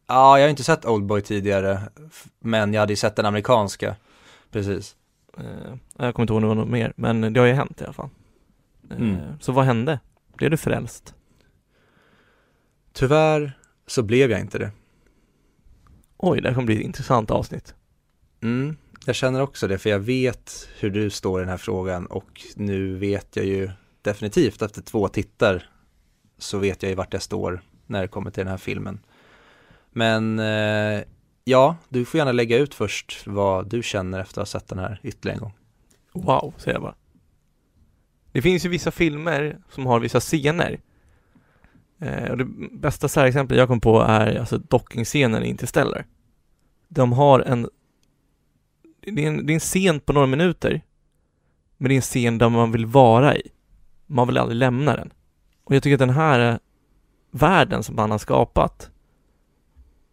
Ja, 0.06 0.38
jag 0.38 0.44
har 0.44 0.50
inte 0.50 0.64
sett 0.64 0.84
Oldboy 0.84 1.20
tidigare, 1.22 1.80
men 2.38 2.74
jag 2.74 2.80
hade 2.80 2.92
ju 2.92 2.96
sett 2.96 3.16
den 3.16 3.26
amerikanska. 3.26 3.96
Precis. 4.50 4.96
Eh, 5.38 5.44
jag 5.96 6.14
kommer 6.14 6.22
inte 6.24 6.32
ihåg 6.32 6.56
något 6.56 6.68
mer, 6.68 6.92
men 6.96 7.32
det 7.32 7.40
har 7.40 7.46
ju 7.46 7.52
hänt 7.52 7.80
i 7.80 7.84
alla 7.84 7.92
fall. 7.92 8.08
Eh, 8.90 8.96
Mm. 8.96 9.16
Så 9.40 9.52
vad 9.52 9.64
hände? 9.64 10.00
Blev 10.34 10.50
du 10.50 10.56
frälst? 10.56 11.14
Tyvärr 12.92 13.52
så 13.86 14.02
blev 14.02 14.30
jag 14.30 14.40
inte 14.40 14.58
det. 14.58 14.70
Oj, 16.16 16.40
det 16.40 16.48
här 16.48 16.54
kommer 16.54 16.66
bli 16.66 16.76
ett 16.76 16.82
intressant 16.84 17.30
avsnitt. 17.30 17.74
Mm, 18.42 18.76
jag 19.06 19.16
känner 19.16 19.40
också 19.40 19.68
det, 19.68 19.78
för 19.78 19.90
jag 19.90 19.98
vet 19.98 20.68
hur 20.78 20.90
du 20.90 21.10
står 21.10 21.40
i 21.40 21.42
den 21.42 21.50
här 21.50 21.56
frågan 21.56 22.06
och 22.06 22.42
nu 22.56 22.96
vet 22.96 23.36
jag 23.36 23.46
ju 23.46 23.70
definitivt 24.02 24.62
efter 24.62 24.82
två 24.82 25.08
tittar 25.08 25.70
så 26.38 26.58
vet 26.58 26.82
jag 26.82 26.90
ju 26.90 26.96
vart 26.96 27.12
jag 27.12 27.22
står 27.22 27.62
när 27.86 28.02
det 28.02 28.08
kommer 28.08 28.30
till 28.30 28.44
den 28.44 28.50
här 28.50 28.58
filmen. 28.58 29.00
Men 29.90 30.38
eh, 30.38 31.02
ja, 31.44 31.76
du 31.88 32.04
får 32.04 32.18
gärna 32.18 32.32
lägga 32.32 32.58
ut 32.58 32.74
först 32.74 33.26
vad 33.26 33.68
du 33.68 33.82
känner 33.82 34.20
efter 34.20 34.40
att 34.40 34.52
ha 34.52 34.60
sett 34.60 34.68
den 34.68 34.78
här 34.78 35.00
ytterligare 35.02 35.36
en 35.36 35.42
gång. 35.42 35.54
wow, 36.12 36.54
säger 36.56 36.74
jag 36.74 36.82
bara. 36.82 36.94
Det 38.32 38.42
finns 38.42 38.64
ju 38.64 38.68
vissa 38.68 38.90
filmer 38.90 39.58
som 39.70 39.86
har 39.86 40.00
vissa 40.00 40.20
scener. 40.20 40.80
Eh, 41.98 42.30
och 42.30 42.38
det 42.38 42.44
bästa 42.72 43.08
särexemplet 43.08 43.58
jag 43.58 43.68
kom 43.68 43.80
på 43.80 44.00
är 44.00 44.38
alltså 44.38 44.58
dockingscenen 44.58 45.42
i 45.42 45.48
Interstellar. 45.48 46.06
De 46.88 47.12
har 47.12 47.40
en 47.40 47.68
det 49.02 49.24
är, 49.24 49.28
en, 49.28 49.46
det 49.46 49.52
är 49.52 49.54
en 49.54 49.60
scen 49.60 50.00
på 50.00 50.12
några 50.12 50.26
minuter 50.26 50.82
men 51.82 51.88
det 51.88 51.94
är 51.94 51.96
en 51.96 52.02
scen 52.02 52.38
där 52.38 52.48
man 52.48 52.72
vill 52.72 52.86
vara 52.86 53.36
i. 53.36 53.42
Man 54.06 54.26
vill 54.26 54.38
aldrig 54.38 54.56
lämna 54.56 54.96
den. 54.96 55.12
Och 55.64 55.74
jag 55.74 55.82
tycker 55.82 55.94
att 55.94 55.98
den 55.98 56.10
här 56.10 56.52
eh, 56.52 56.58
världen 57.30 57.82
som 57.82 57.98
han 57.98 58.10
har 58.10 58.18
skapat 58.18 58.90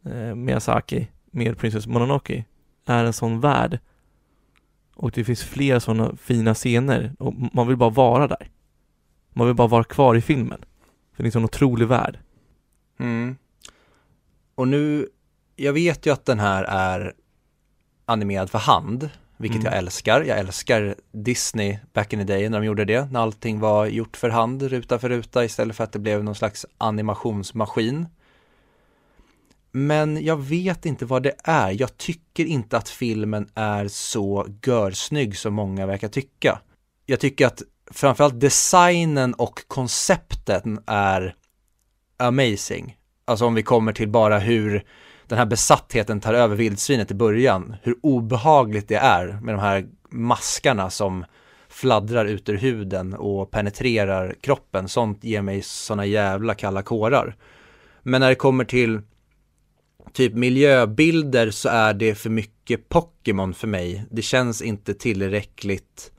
eh, 0.05 0.35
Miyazaki 0.35 1.07
med 1.31 1.57
Princess 1.57 1.87
Mononoke 1.87 2.45
är 2.85 3.05
en 3.05 3.13
sån 3.13 3.39
värld 3.39 3.79
och 4.95 5.11
det 5.11 5.23
finns 5.23 5.43
flera 5.43 5.79
sådana 5.79 6.15
fina 6.15 6.53
scener 6.53 7.15
och 7.19 7.33
man 7.53 7.67
vill 7.67 7.77
bara 7.77 7.89
vara 7.89 8.27
där. 8.27 8.49
Man 9.33 9.47
vill 9.47 9.55
bara 9.55 9.67
vara 9.67 9.83
kvar 9.83 10.15
i 10.15 10.21
filmen. 10.21 10.65
För 11.13 11.23
det 11.23 11.25
är 11.25 11.27
en 11.27 11.31
sån 11.31 11.45
otrolig 11.45 11.87
värld. 11.87 12.19
Mm. 12.99 13.35
Och 14.55 14.67
nu, 14.67 15.07
jag 15.55 15.73
vet 15.73 16.05
ju 16.05 16.13
att 16.13 16.25
den 16.25 16.39
här 16.39 16.63
är 16.63 17.13
animerad 18.09 18.49
för 18.49 18.59
hand, 18.59 19.09
vilket 19.37 19.61
Mm. 19.61 19.65
jag 19.65 19.77
älskar. 19.77 20.21
Jag 20.21 20.39
älskar 20.39 20.95
Disney 21.11 21.77
back 21.93 22.13
in 22.13 22.19
the 22.19 22.25
day 22.25 22.49
när 22.49 22.59
de 22.59 22.65
gjorde 22.65 22.85
det, 22.85 23.11
när 23.11 23.19
allting 23.19 23.59
var 23.59 23.85
gjort 23.85 24.17
för 24.17 24.29
hand, 24.29 24.63
ruta 24.63 24.99
för 24.99 25.09
ruta, 25.09 25.45
istället 25.45 25.75
för 25.75 25.83
att 25.83 25.91
det 25.91 25.99
blev 25.99 26.23
någon 26.23 26.35
slags 26.35 26.65
animationsmaskin. 26.77 28.07
Men 29.71 30.25
jag 30.25 30.37
vet 30.37 30.85
inte 30.85 31.05
vad 31.05 31.23
det 31.23 31.33
är. 31.43 31.81
Jag 31.81 31.97
tycker 31.97 32.45
inte 32.45 32.77
att 32.77 32.89
filmen 32.89 33.49
är 33.55 33.87
så 33.87 34.47
görsnygg 34.65 35.37
som 35.37 35.53
många 35.53 35.85
verkar 35.85 36.07
tycka. 36.07 36.59
Jag 37.05 37.19
tycker 37.19 37.47
att 37.47 37.61
framförallt 37.91 38.39
designen 38.39 39.33
och 39.33 39.63
koncepten 39.67 40.79
är 40.85 41.35
amazing. 42.17 42.97
Alltså 43.25 43.45
om 43.45 43.53
vi 43.53 43.63
kommer 43.63 43.91
till 43.93 44.09
bara 44.09 44.39
hur 44.39 44.85
den 45.29 45.37
här 45.37 45.45
besattheten 45.45 46.19
tar 46.19 46.33
över 46.33 46.55
vildsvinet 46.55 47.11
i 47.11 47.13
början, 47.13 47.75
hur 47.83 47.95
obehagligt 48.01 48.87
det 48.87 48.95
är 48.95 49.39
med 49.41 49.53
de 49.53 49.59
här 49.59 49.87
maskarna 50.09 50.89
som 50.89 51.25
fladdrar 51.69 52.25
ut 52.25 52.49
ur 52.49 52.57
huden 52.57 53.13
och 53.13 53.51
penetrerar 53.51 54.35
kroppen. 54.41 54.87
Sånt 54.87 55.23
ger 55.23 55.41
mig 55.41 55.61
såna 55.61 56.05
jävla 56.05 56.53
kalla 56.53 56.81
kårar. 56.81 57.35
Men 58.03 58.21
när 58.21 58.29
det 58.29 58.35
kommer 58.35 58.65
till 58.65 59.01
typ 60.13 60.33
miljöbilder 60.33 61.51
så 61.51 61.69
är 61.69 61.93
det 61.93 62.15
för 62.15 62.29
mycket 62.29 62.89
Pokémon 62.89 63.53
för 63.53 63.67
mig. 63.67 64.05
Det 64.11 64.21
känns 64.21 64.61
inte 64.61 64.93
tillräckligt 64.93 66.11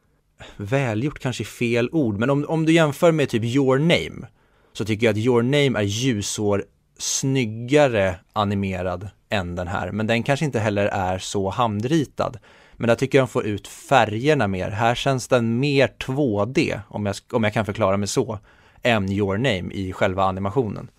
välgjort 0.56 1.18
kanske 1.18 1.44
fel 1.44 1.88
ord, 1.92 2.18
men 2.18 2.30
om, 2.30 2.44
om 2.48 2.66
du 2.66 2.72
jämför 2.72 3.12
med 3.12 3.28
typ 3.28 3.44
Your 3.44 3.78
Name 3.78 4.26
så 4.72 4.84
tycker 4.84 5.06
jag 5.06 5.12
att 5.12 5.24
Your 5.24 5.42
Name 5.42 5.78
är 5.78 5.82
ljusår 5.82 6.64
snyggare 7.00 8.14
animerad 8.32 9.08
än 9.28 9.54
den 9.54 9.68
här, 9.68 9.92
men 9.92 10.06
den 10.06 10.22
kanske 10.22 10.44
inte 10.44 10.60
heller 10.60 10.86
är 10.86 11.18
så 11.18 11.50
handritad. 11.50 12.38
Men 12.72 12.88
där 12.88 12.94
tycker 12.94 13.18
jag 13.18 13.26
de 13.26 13.30
får 13.30 13.46
ut 13.46 13.68
färgerna 13.68 14.48
mer. 14.48 14.70
Här 14.70 14.94
känns 14.94 15.28
den 15.28 15.58
mer 15.58 15.88
2D, 15.98 16.80
om 16.88 17.06
jag, 17.06 17.16
om 17.32 17.44
jag 17.44 17.52
kan 17.52 17.64
förklara 17.66 17.96
mig 17.96 18.08
så, 18.08 18.38
än 18.82 19.12
Your 19.12 19.36
Name 19.38 19.72
i 19.74 19.92
själva 19.92 20.24
animationen. 20.24 20.90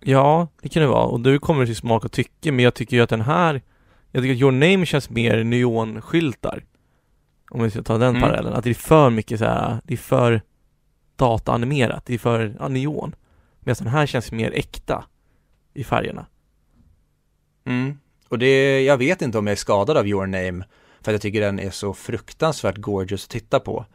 Ja, 0.00 0.48
det 0.62 0.68
kan 0.68 0.82
det 0.82 0.88
vara. 0.88 1.04
Och 1.04 1.20
du 1.20 1.38
kommer 1.38 1.66
till 1.66 1.76
smak 1.76 2.04
och 2.04 2.12
tycke, 2.12 2.52
men 2.52 2.64
jag 2.64 2.74
tycker 2.74 2.96
ju 2.96 3.02
att 3.02 3.10
den 3.10 3.20
här 3.20 3.62
Jag 4.10 4.22
tycker 4.22 4.34
att 4.34 4.40
Your 4.40 4.52
Name 4.52 4.86
känns 4.86 5.10
mer 5.10 5.44
neonskyltar 5.44 6.64
Om 7.50 7.62
vi 7.62 7.70
ska 7.70 7.82
ta 7.82 7.98
den 7.98 8.08
Mm. 8.08 8.22
parallellen, 8.22 8.52
att 8.52 8.64
det 8.64 8.70
är 8.70 8.74
för 8.74 9.10
mycket 9.10 9.38
så 9.38 9.44
här, 9.44 9.78
det 9.84 9.94
är 9.94 9.98
för 9.98 10.40
dataanimerat, 11.16 12.06
det 12.06 12.14
är 12.14 12.18
för 12.18 12.56
ja, 12.60 12.68
neon 12.68 13.14
Medan 13.64 13.84
den 13.84 13.92
här 13.92 14.06
känns 14.06 14.32
mer 14.32 14.52
äkta 14.52 15.04
i 15.74 15.84
färgerna 15.84 16.26
Mm. 17.64 17.98
Och 18.28 18.38
det, 18.38 18.82
jag 18.82 18.96
vet 18.96 19.22
inte 19.22 19.38
om 19.38 19.46
jag 19.46 19.52
är 19.52 19.56
skadad 19.56 19.96
av 19.96 20.08
Your 20.08 20.26
Name, 20.26 20.64
för 21.00 21.10
att 21.10 21.14
jag 21.14 21.20
tycker 21.20 21.40
den 21.40 21.60
är 21.60 21.70
så 21.70 21.94
fruktansvärt 21.94 22.76
gorgeous 22.76 23.24
att 23.24 23.30
titta 23.30 23.60
på. 23.60 23.86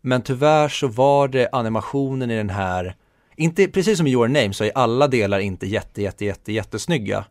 Men 0.00 0.22
tyvärr 0.22 0.68
så 0.68 0.88
var 0.88 1.28
det 1.28 1.48
animationen 1.52 2.30
i 2.30 2.36
den 2.36 2.50
här, 2.50 2.96
inte 3.36 3.68
precis 3.68 3.98
som 3.98 4.06
i 4.06 4.10
Your 4.10 4.28
Name 4.28 4.52
så 4.52 4.64
är 4.64 4.72
alla 4.74 5.08
delar 5.08 5.38
inte 5.38 5.66
jätte, 5.66 6.02
jätte, 6.02 6.24
jätte, 6.24 6.52
jättesnygga. 6.52 7.24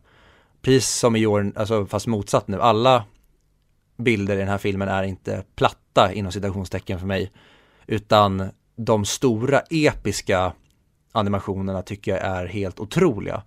Precis 0.62 0.88
som 0.88 1.16
i 1.16 1.20
Your, 1.20 1.52
alltså 1.56 1.86
fast 1.86 2.06
motsatt 2.06 2.48
nu, 2.48 2.60
alla 2.60 3.04
bilder 3.96 4.36
i 4.36 4.38
den 4.38 4.48
här 4.48 4.58
filmen 4.58 4.88
är 4.88 5.02
inte 5.02 5.44
platta 5.56 6.12
inom 6.12 6.32
citationstecken 6.32 6.98
för 6.98 7.06
mig, 7.06 7.32
utan 7.86 8.50
de 8.76 9.04
stora 9.04 9.60
episka 9.70 10.52
animationerna 11.16 11.82
tycker 11.82 12.10
jag 12.10 12.20
är 12.20 12.46
helt 12.46 12.80
otroliga. 12.80 13.42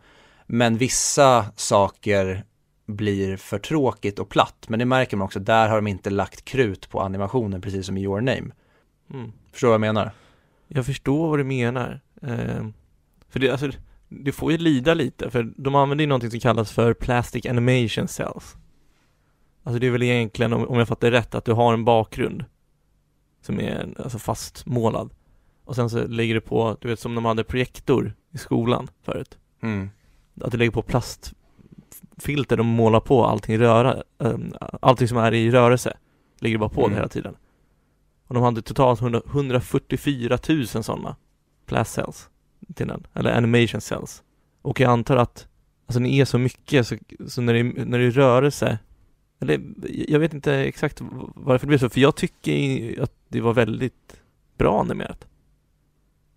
Men 0.48 0.78
vissa 0.78 1.46
saker 1.56 2.44
blir 2.86 3.38
för 3.38 3.60
tråkigt 3.60 4.20
och 4.20 4.30
platt. 4.30 4.66
Men 4.68 4.80
det 4.80 4.86
märker 4.86 5.18
man 5.18 5.26
också, 5.26 5.40
där 5.40 5.70
har 5.70 5.76
de 5.76 5.88
inte 5.88 6.10
lagt 6.10 6.46
krut 6.46 6.90
på 6.90 7.02
animationen 7.02 7.62
precis 7.62 7.86
som 7.86 7.98
i 7.98 8.02
Your 8.02 8.22
Name. 8.22 8.52
mm. 9.14 9.32
Förstår 9.52 9.68
du 9.68 9.70
vad 9.70 9.74
jag 9.74 9.94
menar? 9.94 10.12
Jag 10.68 10.86
förstår 10.86 11.30
vad 11.30 11.40
du 11.40 11.44
menar 11.44 12.02
eh, 12.22 12.68
För 13.30 13.40
det, 13.40 13.50
alltså, 13.50 13.70
du 14.08 14.32
får 14.32 14.52
ju 14.52 14.58
lida 14.58 14.94
lite, 14.94 15.30
för 15.30 15.54
de 15.58 15.76
använder 15.76 16.04
ju 16.04 16.08
någonting 16.08 16.32
som 16.32 16.40
kallas 16.40 16.72
för 16.72 16.94
Plastic 16.94 17.46
Animation 17.46 18.08
Cells 18.08 18.56
Alltså 19.64 19.80
det 19.80 19.88
är 19.88 19.92
väl 19.92 20.04
egentligen, 20.04 20.54
om, 20.54 20.68
om 20.68 20.80
jag 20.80 20.88
fattar 20.88 21.12
rätt, 21.12 21.36
att 21.36 21.46
du 21.46 21.54
har 21.54 21.74
en 21.74 21.86
bakgrund 21.86 22.46
Som 23.42 23.60
är 23.60 23.94
alltså 23.98 24.20
fastmålad 24.20 25.10
Och 25.70 25.76
sen 25.76 25.90
så 25.90 26.08
lägger 26.08 26.34
du 26.34 26.42
på, 26.42 26.78
du 26.82 26.88
vet 26.88 27.00
som 27.00 27.16
de 27.16 27.26
hade 27.26 27.44
projektor 27.44 28.14
i 28.32 28.38
skolan 28.38 28.88
förut. 29.04 29.38
Mm. 29.62 29.90
Att 30.42 30.52
du 30.52 30.58
lägger 30.58 30.72
på 30.72 30.82
plastfilter 30.82 32.60
och 32.60 32.66
målar 32.66 33.00
på 33.00 33.26
allting 33.26 33.58
röra, 33.60 34.04
eh, 34.20 34.38
allting 34.82 35.08
som 35.08 35.18
är 35.18 35.34
i 35.34 35.52
rörelse. 35.52 35.98
Lägger 36.40 36.56
du 36.56 36.60
bara 36.60 36.70
på 36.70 36.82
Mm. 36.82 36.90
det 36.92 36.96
hela 36.96 37.08
tiden. 37.08 37.36
Och 38.28 38.34
de 38.34 38.44
hade 38.44 38.62
totalt 38.62 39.02
100, 39.02 39.22
144 39.32 40.38
000 40.50 40.68
sådana 40.68 41.16
Plast 41.66 41.94
cells 41.94 42.30
till 42.76 42.88
den, 42.88 43.08
eller 43.14 43.32
animation 43.38 43.82
cells. 43.82 44.24
Och 44.62 44.80
jag 44.80 44.92
antar 44.92 45.18
att 45.18 45.46
Alltså 45.86 46.00
det 46.00 46.10
är 46.10 46.26
så 46.26 46.38
mycket 46.38 46.88
så, 46.88 46.96
så 47.28 47.42
när, 47.42 47.54
det, 47.54 47.60
är- 47.60 47.86
när 47.86 48.00
det 48.00 48.06
är 48.06 48.12
rörelse 48.12 48.80
Eller 49.40 49.62
jag 50.08 50.20
vet 50.20 50.34
inte 50.34 50.54
exakt 50.56 51.02
varför 51.36 51.66
det 51.66 51.68
blev 51.68 51.78
så, 51.78 51.90
för 51.90 52.02
jag 52.02 52.16
tycker 52.16 53.02
att 53.04 53.12
det 53.28 53.42
var 53.42 53.54
väldigt 53.54 54.20
bra 54.58 54.82
animerat 54.82 55.26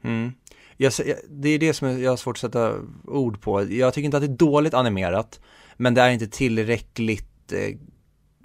Mm. 0.04 0.32
Jag, 0.76 0.92
det 1.28 1.48
är 1.48 1.58
det 1.58 1.74
som 1.74 2.02
jag 2.02 2.10
har 2.10 2.16
svårt 2.16 2.36
att 2.36 2.40
sätta 2.40 2.74
ord 3.04 3.40
på. 3.40 3.72
Jag 3.72 3.94
tycker 3.94 4.04
inte 4.04 4.16
att 4.16 4.22
det 4.22 4.26
är 4.26 4.36
dåligt 4.36 4.74
animerat, 4.74 5.40
men 5.76 5.94
det 5.94 6.02
är 6.02 6.10
inte 6.10 6.26
tillräckligt 6.26 7.52
eh, 7.52 7.76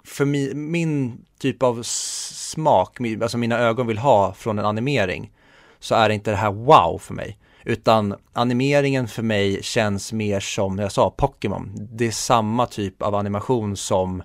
för 0.04 0.24
min, 0.24 0.70
min 0.70 1.24
typ 1.38 1.62
av 1.62 1.82
smak, 1.82 2.98
alltså 3.22 3.38
mina 3.38 3.58
ögon 3.58 3.86
vill 3.86 3.98
ha 3.98 4.34
från 4.34 4.58
en 4.58 4.64
animering, 4.64 5.32
så 5.78 5.94
är 5.94 6.08
det 6.08 6.14
inte 6.14 6.30
det 6.30 6.36
här 6.36 6.52
wow 6.52 6.98
för 6.98 7.14
mig. 7.14 7.38
Utan 7.64 8.14
animeringen 8.32 9.08
för 9.08 9.22
mig 9.22 9.62
känns 9.62 10.12
mer 10.12 10.40
som, 10.40 10.78
jag 10.78 10.92
sa, 10.92 11.10
Pokémon. 11.10 11.72
Det 11.74 12.06
är 12.06 12.10
samma 12.10 12.66
typ 12.66 13.02
av 13.02 13.14
animation 13.14 13.76
som 13.76 14.22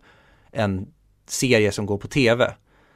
en 0.51 0.87
serie 1.27 1.71
som 1.71 1.85
går 1.85 1.97
på 1.97 2.07
tv. 2.07 2.53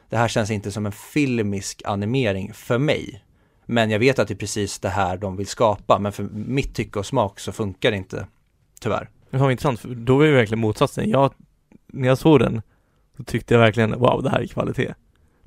Det 0.09 0.17
här 0.17 0.27
känns 0.27 0.51
inte 0.51 0.71
som 0.71 0.85
en 0.85 0.91
filmisk 0.91 1.81
animering 1.85 2.53
för 2.53 2.77
mig. 2.77 3.23
Men 3.69 3.89
jag 3.89 3.99
vet 3.99 4.19
att 4.19 4.27
det 4.27 4.33
är 4.33 4.35
precis 4.35 4.79
det 4.79 4.89
här 4.89 5.17
de 5.17 5.37
vill 5.37 5.47
skapa, 5.47 5.99
men 5.99 6.11
för 6.11 6.23
mitt 6.33 6.75
tycke 6.75 6.99
och 6.99 7.05
smak 7.05 7.39
så 7.39 7.51
funkar 7.51 7.91
det 7.91 7.97
inte, 7.97 8.27
tyvärr. 8.81 9.09
Det 9.29 9.37
var 9.37 9.51
intressant, 9.51 9.79
för 9.79 9.89
då 9.89 10.17
var 10.17 10.25
det 10.25 10.31
verkligen 10.31 10.59
motsatsen. 10.59 11.09
Jag, 11.09 11.33
när 11.87 12.07
jag 12.07 12.17
såg 12.17 12.39
den 12.39 12.61
så 13.17 13.23
tyckte 13.23 13.53
jag 13.53 13.61
verkligen 13.61 13.99
wow, 13.99 14.23
det 14.23 14.29
här 14.29 14.39
är 14.41 14.47
kvalitet. 14.47 14.93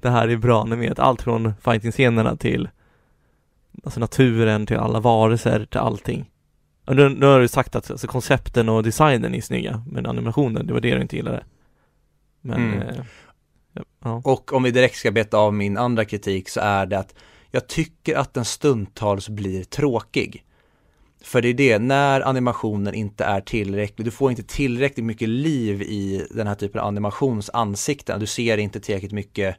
Det 0.01 0.11
här 0.11 0.29
är 0.29 0.37
bra 0.37 0.63
animerat. 0.63 0.99
Allt 0.99 1.23
från 1.23 1.53
fighting-scenerna 1.61 2.37
till 2.37 2.69
alltså 3.85 4.01
naturen, 4.01 4.67
till 4.67 4.77
alla 4.77 5.01
varelser, 5.01 5.67
till 5.71 5.81
allting. 5.81 6.31
Och 6.85 6.97
nu, 6.97 7.09
nu 7.09 7.27
har 7.27 7.41
du 7.41 7.49
sagt 7.49 7.77
att 7.77 7.91
alltså, 7.91 8.07
koncepten 8.07 8.69
och 8.69 8.83
designen 8.83 9.35
är 9.35 9.41
snygga, 9.41 9.85
men 9.87 10.07
animationen, 10.07 10.67
det 10.67 10.73
var 10.73 10.81
det 10.81 10.95
du 10.95 11.03
inte 11.03 11.17
gillade. 11.17 11.45
Men, 12.41 12.73
Mm. 12.73 12.89
eh, 12.89 13.05
ja. 14.05 14.23
Och 14.25 14.53
om 14.53 14.63
vi 14.63 14.71
direkt 14.71 14.97
ska 14.97 15.11
beta 15.11 15.39
av 15.39 15.55
min 15.55 15.79
andra 15.79 16.05
kritik 16.05 16.49
så 16.49 16.61
är 16.61 16.87
det 16.87 16.99
att 16.99 17.15
jag 17.51 17.67
tycker 17.67 18.17
att 18.17 18.35
den 18.35 18.45
stundtals 18.45 19.29
blir 19.29 19.65
tråkig. 19.65 20.45
För 21.23 21.43
det 21.43 21.49
är 21.49 21.55
det, 21.55 21.79
när 21.79 22.21
animationen 22.21 22.95
inte 22.95 23.25
är 23.25 23.41
tillräcklig, 23.41 24.07
du 24.07 24.11
får 24.11 24.31
inte 24.31 24.43
tillräckligt 24.43 25.07
mycket 25.07 25.29
liv 25.29 25.83
i 25.83 26.27
den 26.31 26.47
här 26.47 26.55
typen 26.55 26.81
av 26.81 26.87
animationsansikten, 26.87 28.21
du 28.21 28.27
ser 28.27 28.59
inte 28.59 28.81
tillräckligt 28.81 29.13
mycket 29.13 29.57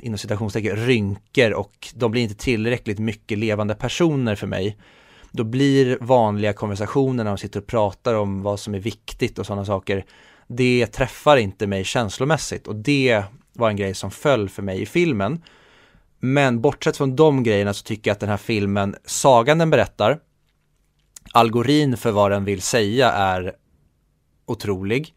inom 0.00 0.18
citationstecken 0.18 0.76
rynkor 0.76 1.52
och 1.52 1.88
de 1.94 2.10
blir 2.10 2.22
inte 2.22 2.34
tillräckligt 2.34 2.98
mycket 2.98 3.38
levande 3.38 3.74
personer 3.74 4.34
för 4.34 4.46
mig. 4.46 4.76
Då 5.30 5.44
blir 5.44 5.98
vanliga 6.00 6.52
konversationer 6.52 7.24
när 7.24 7.30
de 7.30 7.38
sitter 7.38 7.60
och 7.60 7.66
pratar 7.66 8.14
om 8.14 8.42
vad 8.42 8.60
som 8.60 8.74
är 8.74 8.78
viktigt 8.78 9.38
och 9.38 9.46
sådana 9.46 9.64
saker, 9.64 10.04
det 10.48 10.86
träffar 10.86 11.36
inte 11.36 11.66
mig 11.66 11.84
känslomässigt 11.84 12.66
och 12.66 12.76
det 12.76 13.22
var 13.52 13.70
en 13.70 13.76
grej 13.76 13.94
som 13.94 14.10
föll 14.10 14.48
för 14.48 14.62
mig 14.62 14.82
i 14.82 14.86
filmen. 14.86 15.42
Men 16.20 16.60
bortsett 16.60 16.96
från 16.96 17.16
de 17.16 17.42
grejerna 17.42 17.74
så 17.74 17.82
tycker 17.82 18.10
jag 18.10 18.14
att 18.14 18.20
den 18.20 18.28
här 18.28 18.36
filmen, 18.36 18.96
sagan 19.04 19.58
den 19.58 19.70
berättar, 19.70 20.20
algorin 21.32 21.96
för 21.96 22.10
vad 22.10 22.30
den 22.30 22.44
vill 22.44 22.62
säga 22.62 23.12
är 23.12 23.52
otrolig. 24.46 25.14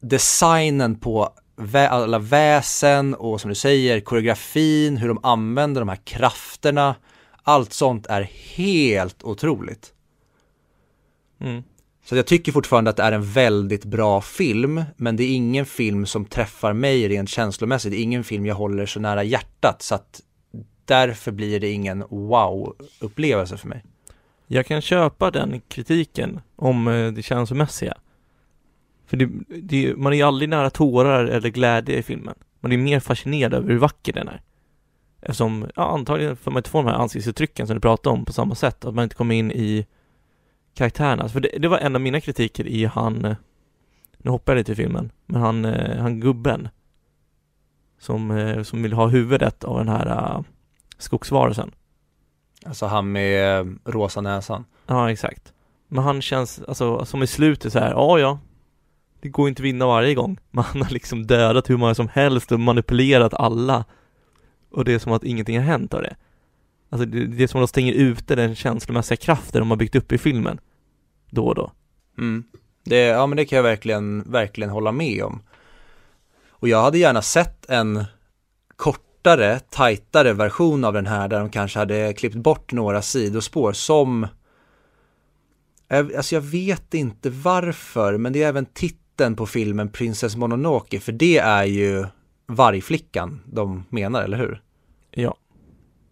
Designen 0.00 0.98
på 1.00 1.34
vä 1.56 1.88
alla 1.88 2.18
väsen 2.18 3.14
och 3.14 3.40
som 3.40 3.48
du 3.48 3.54
säger 3.54 4.00
koreografin, 4.00 4.96
hur 4.96 5.08
de 5.08 5.18
använder 5.22 5.80
de 5.80 5.88
här 5.88 6.00
krafterna. 6.04 6.96
Allt 7.42 7.72
sånt 7.72 8.06
är 8.06 8.22
helt 8.56 9.22
otroligt. 9.22 9.92
Mm. 11.40 11.62
Så 12.04 12.16
jag 12.16 12.26
tycker 12.26 12.52
fortfarande 12.52 12.90
att 12.90 12.96
det 12.96 13.02
är 13.02 13.12
en 13.12 13.24
väldigt 13.24 13.84
bra 13.84 14.20
film, 14.20 14.84
men 14.96 15.16
det 15.16 15.24
är 15.24 15.34
ingen 15.34 15.66
film 15.66 16.06
som 16.06 16.24
träffar 16.24 16.72
mig 16.72 17.08
rent 17.08 17.28
känslomässigt. 17.28 17.92
Det 17.92 17.98
är 17.98 18.02
ingen 18.02 18.24
film 18.24 18.46
jag 18.46 18.54
håller 18.54 18.86
så 18.86 19.00
nära 19.00 19.22
hjärtat, 19.24 19.82
så 19.82 19.94
att 19.94 20.20
därför 20.84 21.32
blir 21.32 21.60
det 21.60 21.70
ingen 21.70 22.04
wow-upplevelse 22.04 23.56
för 23.56 23.68
mig. 23.68 23.84
Jag 24.46 24.66
kan 24.66 24.80
köpa 24.80 25.30
den 25.30 25.60
kritiken 25.68 26.40
om 26.56 26.88
eh, 26.88 27.12
det 27.12 27.22
känslomässiga. 27.22 27.94
För 29.06 29.16
det, 29.16 29.28
det, 29.62 29.96
man 29.96 30.12
är 30.12 30.16
ju 30.16 30.22
aldrig 30.22 30.48
nära 30.48 30.70
tårar 30.70 31.24
eller 31.24 31.48
glädje 31.48 31.98
i 31.98 32.02
filmen. 32.02 32.34
Man 32.60 32.72
är 32.72 32.76
mer 32.76 33.00
fascinerad 33.00 33.54
över 33.54 33.68
hur 33.68 33.78
vacker 33.78 34.12
den 34.12 34.28
är. 34.28 34.42
Eftersom, 35.20 35.66
ja 35.76 35.82
antagligen 35.82 36.36
får 36.36 36.50
man 36.50 36.60
inte 36.60 36.70
få 36.70 36.78
de 36.78 36.86
här 36.86 36.94
ansiktsuttrycken 36.94 37.66
som 37.66 37.74
du 37.76 37.80
pratade 37.80 38.14
om 38.14 38.24
på 38.24 38.32
samma 38.32 38.54
sätt, 38.54 38.84
att 38.84 38.94
man 38.94 39.02
inte 39.02 39.16
kommer 39.16 39.34
in 39.34 39.50
i 39.50 39.86
karaktärerna. 40.74 41.28
För 41.28 41.40
det, 41.40 41.48
det 41.58 41.68
var 41.68 41.78
en 41.78 41.94
av 41.94 42.00
mina 42.00 42.20
kritiker 42.20 42.66
i 42.66 42.84
han, 42.84 43.24
eh, 43.24 43.36
nu 44.18 44.30
hoppar 44.30 44.52
jag 44.52 44.58
lite 44.58 44.72
i 44.72 44.76
filmen, 44.76 45.12
men 45.26 45.40
han, 45.40 45.64
eh, 45.64 46.02
han 46.02 46.20
gubben 46.20 46.68
som, 47.98 48.30
eh, 48.30 48.62
som 48.62 48.82
vill 48.82 48.92
ha 48.92 49.06
huvudet 49.06 49.64
av 49.64 49.78
den 49.78 49.88
här 49.88 50.36
uh, 50.36 50.42
skogsvarelsen. 50.98 51.70
Alltså 52.66 52.86
han 52.86 53.12
med 53.12 53.66
rosa 53.84 54.20
näsan. 54.20 54.64
Ja, 54.86 55.10
exakt. 55.10 55.52
Men 55.88 56.04
han 56.04 56.22
känns, 56.22 56.62
alltså 56.68 57.04
som 57.04 57.22
i 57.22 57.26
slutet 57.26 57.72
så 57.72 57.78
här, 57.78 57.90
ja 57.90 58.18
ja, 58.18 58.38
det 59.20 59.28
går 59.28 59.48
inte 59.48 59.60
att 59.60 59.64
vinna 59.64 59.86
varje 59.86 60.14
gång. 60.14 60.38
Men 60.50 60.64
han 60.64 60.82
har 60.82 60.90
liksom 60.90 61.26
dödat 61.26 61.70
hur 61.70 61.76
många 61.76 61.94
som 61.94 62.08
helst 62.08 62.52
och 62.52 62.60
manipulerat 62.60 63.34
alla. 63.34 63.84
Och 64.70 64.84
det 64.84 64.92
är 64.94 64.98
som 64.98 65.12
att 65.12 65.24
ingenting 65.24 65.56
har 65.56 65.64
hänt 65.64 65.94
av 65.94 66.02
det. 66.02 66.16
Alltså 66.94 67.06
det, 67.06 67.26
det 67.26 67.42
är 67.42 67.46
som 67.46 67.60
att 67.60 67.62
de 67.62 67.68
stänger 67.68 67.92
ute 67.92 68.34
den 68.34 68.54
känslomässiga 68.54 69.16
kraften 69.16 69.60
de 69.60 69.70
har 69.70 69.76
byggt 69.76 69.94
upp 69.94 70.12
i 70.12 70.18
filmen. 70.18 70.60
Då 71.30 71.46
och 71.46 71.54
då. 71.54 71.72
Mm. 72.18 72.44
Det, 72.84 72.96
ja 72.96 73.26
men 73.26 73.36
det 73.36 73.44
kan 73.44 73.56
jag 73.56 73.62
verkligen, 73.62 74.22
verkligen 74.32 74.70
hålla 74.70 74.92
med 74.92 75.22
om. 75.24 75.42
Och 76.48 76.68
jag 76.68 76.82
hade 76.82 76.98
gärna 76.98 77.22
sett 77.22 77.70
en 77.70 78.04
kortare, 78.76 79.60
tajtare 79.70 80.32
version 80.32 80.84
av 80.84 80.92
den 80.92 81.06
här 81.06 81.28
där 81.28 81.40
de 81.40 81.50
kanske 81.50 81.78
hade 81.78 82.12
klippt 82.12 82.36
bort 82.36 82.72
några 82.72 83.02
sidospår 83.02 83.72
som 83.72 84.26
Alltså 85.88 86.34
jag 86.34 86.42
vet 86.42 86.94
inte 86.94 87.30
varför, 87.30 88.18
men 88.18 88.32
det 88.32 88.42
är 88.42 88.48
även 88.48 88.66
titeln 88.66 89.36
på 89.36 89.46
filmen 89.46 89.88
Princess 89.88 90.36
Mononoke, 90.36 91.00
för 91.00 91.12
det 91.12 91.38
är 91.38 91.64
ju 91.64 92.06
vargflickan 92.46 93.40
de 93.46 93.84
menar, 93.88 94.22
eller 94.22 94.38
hur? 94.38 94.62
Ja. 95.10 95.36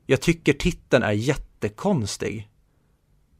Jag 0.07 0.21
tycker 0.21 0.53
titeln 0.53 1.03
är 1.03 1.13
jättekonstig. 1.13 2.49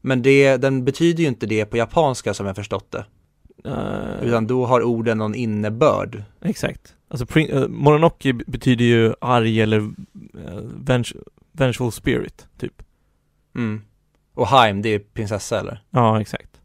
Men 0.01 0.21
det, 0.21 0.57
den 0.57 0.85
betyder 0.85 1.23
ju 1.23 1.29
inte 1.29 1.45
det 1.45 1.65
på 1.65 1.77
japanska 1.77 2.33
som 2.33 2.45
jag 2.45 2.55
förstått 2.55 2.91
det. 2.91 3.05
Uh, 3.65 4.23
Utan 4.23 4.47
då 4.47 4.65
har 4.65 4.83
orden 4.83 5.17
någon 5.17 5.35
innebörd. 5.35 6.23
Exakt. 6.41 6.95
Alltså 7.07 7.25
prin- 7.25 7.51
uh, 7.51 7.67
Mononoke 7.67 8.33
betyder 8.33 8.85
ju 8.85 9.13
arg 9.21 9.61
eller 9.61 9.79
uh, 9.79 9.93
venge- 10.77 11.23
vengeful 11.51 11.91
spirit, 11.91 12.47
typ. 12.57 12.83
Mm. 13.55 13.81
Och 14.33 14.47
Haim, 14.47 14.81
det 14.81 14.89
är 14.89 14.99
prinsessa 14.99 15.59
eller? 15.59 15.83
Ja, 15.89 16.21
exakt. 16.21 16.61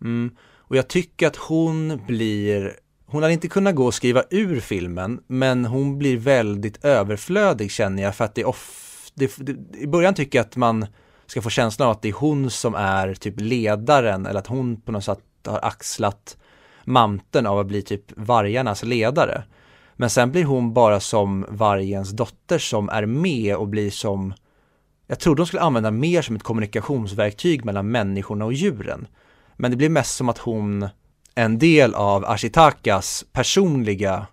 Mm. 0.00 0.36
Och 0.72 0.76
jag 0.76 0.88
tycker 0.88 1.26
att 1.26 1.36
hon 1.36 2.00
blir, 2.06 2.72
hon 3.06 3.22
hade 3.22 3.32
inte 3.34 3.48
kunnat 3.48 3.74
gå 3.74 3.86
och 3.86 3.94
skriva 3.94 4.22
ur 4.30 4.60
filmen, 4.60 5.20
men 5.26 5.64
hon 5.64 5.98
blir 5.98 6.16
väldigt 6.16 6.84
överflödig 6.84 7.70
känner 7.70 8.02
jag 8.02 8.16
för 8.16 8.24
att 8.24 8.34
det 8.34 8.40
är 8.40 8.48
off, 8.48 8.81
det, 9.14 9.36
det, 9.38 9.78
i 9.78 9.86
början 9.86 10.14
tycker 10.14 10.38
jag 10.38 10.46
att 10.46 10.56
man 10.56 10.86
ska 11.26 11.42
få 11.42 11.50
känslan 11.50 11.88
av 11.88 11.92
att 11.92 12.02
det 12.02 12.08
är 12.08 12.12
hon 12.12 12.50
som 12.50 12.74
är 12.74 13.14
typ 13.14 13.34
ledaren 13.40 14.26
eller 14.26 14.40
att 14.40 14.46
hon 14.46 14.80
på 14.80 14.92
något 14.92 15.04
sätt 15.04 15.20
har 15.46 15.60
axlat 15.62 16.36
manteln 16.84 17.46
av 17.46 17.58
att 17.58 17.66
bli 17.66 17.82
typ 17.82 18.04
vargarnas 18.16 18.82
ledare. 18.84 19.44
Men 19.96 20.10
sen 20.10 20.32
blir 20.32 20.44
hon 20.44 20.74
bara 20.74 21.00
som 21.00 21.46
vargens 21.48 22.10
dotter 22.10 22.58
som 22.58 22.88
är 22.88 23.06
med 23.06 23.56
och 23.56 23.68
blir 23.68 23.90
som 23.90 24.34
jag 25.06 25.20
trodde 25.20 25.40
de 25.42 25.46
skulle 25.46 25.62
använda 25.62 25.90
mer 25.90 26.22
som 26.22 26.36
ett 26.36 26.42
kommunikationsverktyg 26.42 27.64
mellan 27.64 27.90
människorna 27.90 28.44
och 28.44 28.52
djuren. 28.52 29.06
Men 29.56 29.70
det 29.70 29.76
blir 29.76 29.88
mest 29.88 30.16
som 30.16 30.28
att 30.28 30.38
hon 30.38 30.82
är 31.34 31.44
en 31.44 31.58
del 31.58 31.94
av 31.94 32.24
Ashitakas 32.24 33.24
personliga 33.32 34.26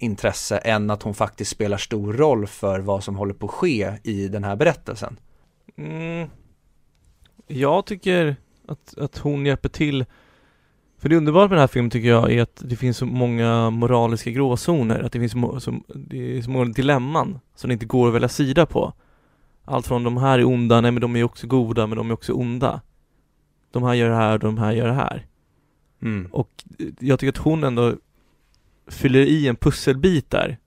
intresse 0.00 0.58
än 0.58 0.90
att 0.90 1.02
hon 1.02 1.14
faktiskt 1.14 1.50
spelar 1.50 1.76
stor 1.76 2.12
roll 2.12 2.46
för 2.46 2.80
vad 2.80 3.04
som 3.04 3.16
håller 3.16 3.34
på 3.34 3.46
att 3.46 3.52
ske 3.52 3.92
i 4.02 4.28
den 4.28 4.44
här 4.44 4.56
berättelsen. 4.56 5.16
Mm. 5.76 6.28
Jag 7.46 7.86
tycker 7.86 8.36
att, 8.68 8.98
att 8.98 9.18
hon 9.18 9.46
hjälper 9.46 9.68
till 9.68 10.04
för 11.00 11.08
det 11.08 11.16
underbara 11.16 11.48
med 11.48 11.50
den 11.50 11.60
här 11.60 11.66
filmen 11.66 11.90
tycker 11.90 12.08
jag 12.08 12.32
är 12.32 12.42
att 12.42 12.62
det 12.64 12.76
finns 12.76 12.96
så 12.96 13.06
många 13.06 13.70
moraliska 13.70 14.30
gråzoner, 14.30 15.02
att 15.02 15.12
det 15.12 15.18
finns 15.20 15.32
så, 15.32 15.60
så, 15.60 15.74
det 15.88 16.38
är 16.38 16.42
så 16.42 16.50
många 16.50 16.64
dilemman 16.64 17.40
som 17.54 17.68
det 17.68 17.72
inte 17.72 17.86
går 17.86 18.08
att 18.08 18.14
välja 18.14 18.28
sida 18.28 18.66
på. 18.66 18.92
Allt 19.64 19.86
från 19.86 20.04
de 20.04 20.16
här 20.16 20.38
är 20.38 20.44
onda, 20.44 20.80
nej 20.80 20.90
men 20.90 21.00
de 21.00 21.16
är 21.16 21.24
också 21.24 21.46
goda, 21.46 21.86
men 21.86 21.98
de 21.98 22.10
är 22.10 22.14
också 22.14 22.32
onda. 22.32 22.80
De 23.70 23.82
här 23.82 23.94
gör 23.94 24.08
det 24.08 24.16
här 24.16 24.32
och 24.32 24.38
de 24.38 24.58
här 24.58 24.72
gör 24.72 24.86
det 24.86 24.94
här. 24.94 25.26
Mm. 26.02 26.28
Och 26.32 26.64
jag 27.00 27.18
tycker 27.18 27.32
att 27.32 27.44
hon 27.44 27.64
ändå 27.64 27.94
fyller 28.90 29.20
i 29.20 29.48
en 29.48 29.56
pusselbit 29.56 30.30
där. 30.30 30.58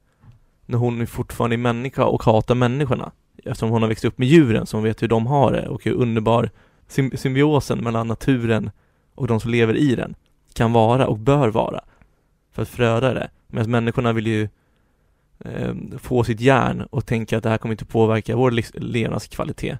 När 0.66 0.78
hon 0.78 1.02
är 1.02 1.06
fortfarande 1.06 1.56
är 1.56 1.58
människa 1.58 2.06
och 2.06 2.24
hatar 2.24 2.56
människorna. 2.56 3.12
Eftersom 3.38 3.70
hon 3.70 3.82
har 3.82 3.90
växt 3.90 4.06
upp 4.06 4.18
med 4.18 4.28
djuren 4.28 4.66
som 4.66 4.84
vet 4.84 5.02
hur 5.02 5.08
de 5.08 5.28
har 5.28 5.52
det 5.52 5.68
och 5.68 5.84
hur 5.84 5.94
underbar 5.94 6.50
symbiosen 6.88 7.80
mellan 7.80 8.08
naturen 8.08 8.72
och 9.16 9.28
de 9.28 9.40
som 9.40 9.52
lever 9.52 9.76
i 9.76 9.96
den 9.96 10.16
kan 10.54 10.74
vara 10.74 11.08
och 11.08 11.18
bör 11.18 11.48
vara 11.48 11.82
för 12.52 12.62
att 12.62 12.70
fröda 12.70 13.14
det. 13.14 13.30
Medan 13.48 13.72
människorna 13.72 14.14
vill 14.14 14.28
ju 14.28 14.50
eh, 15.40 15.74
få 15.98 16.24
sitt 16.24 16.40
järn 16.40 16.82
och 16.82 17.06
tänka 17.06 17.38
att 17.38 17.44
det 17.44 17.50
här 17.50 17.58
kommer 17.58 17.74
inte 17.74 17.86
påverka 17.86 18.36
vår 18.36 18.80
levnadskvalitet. 18.80 19.80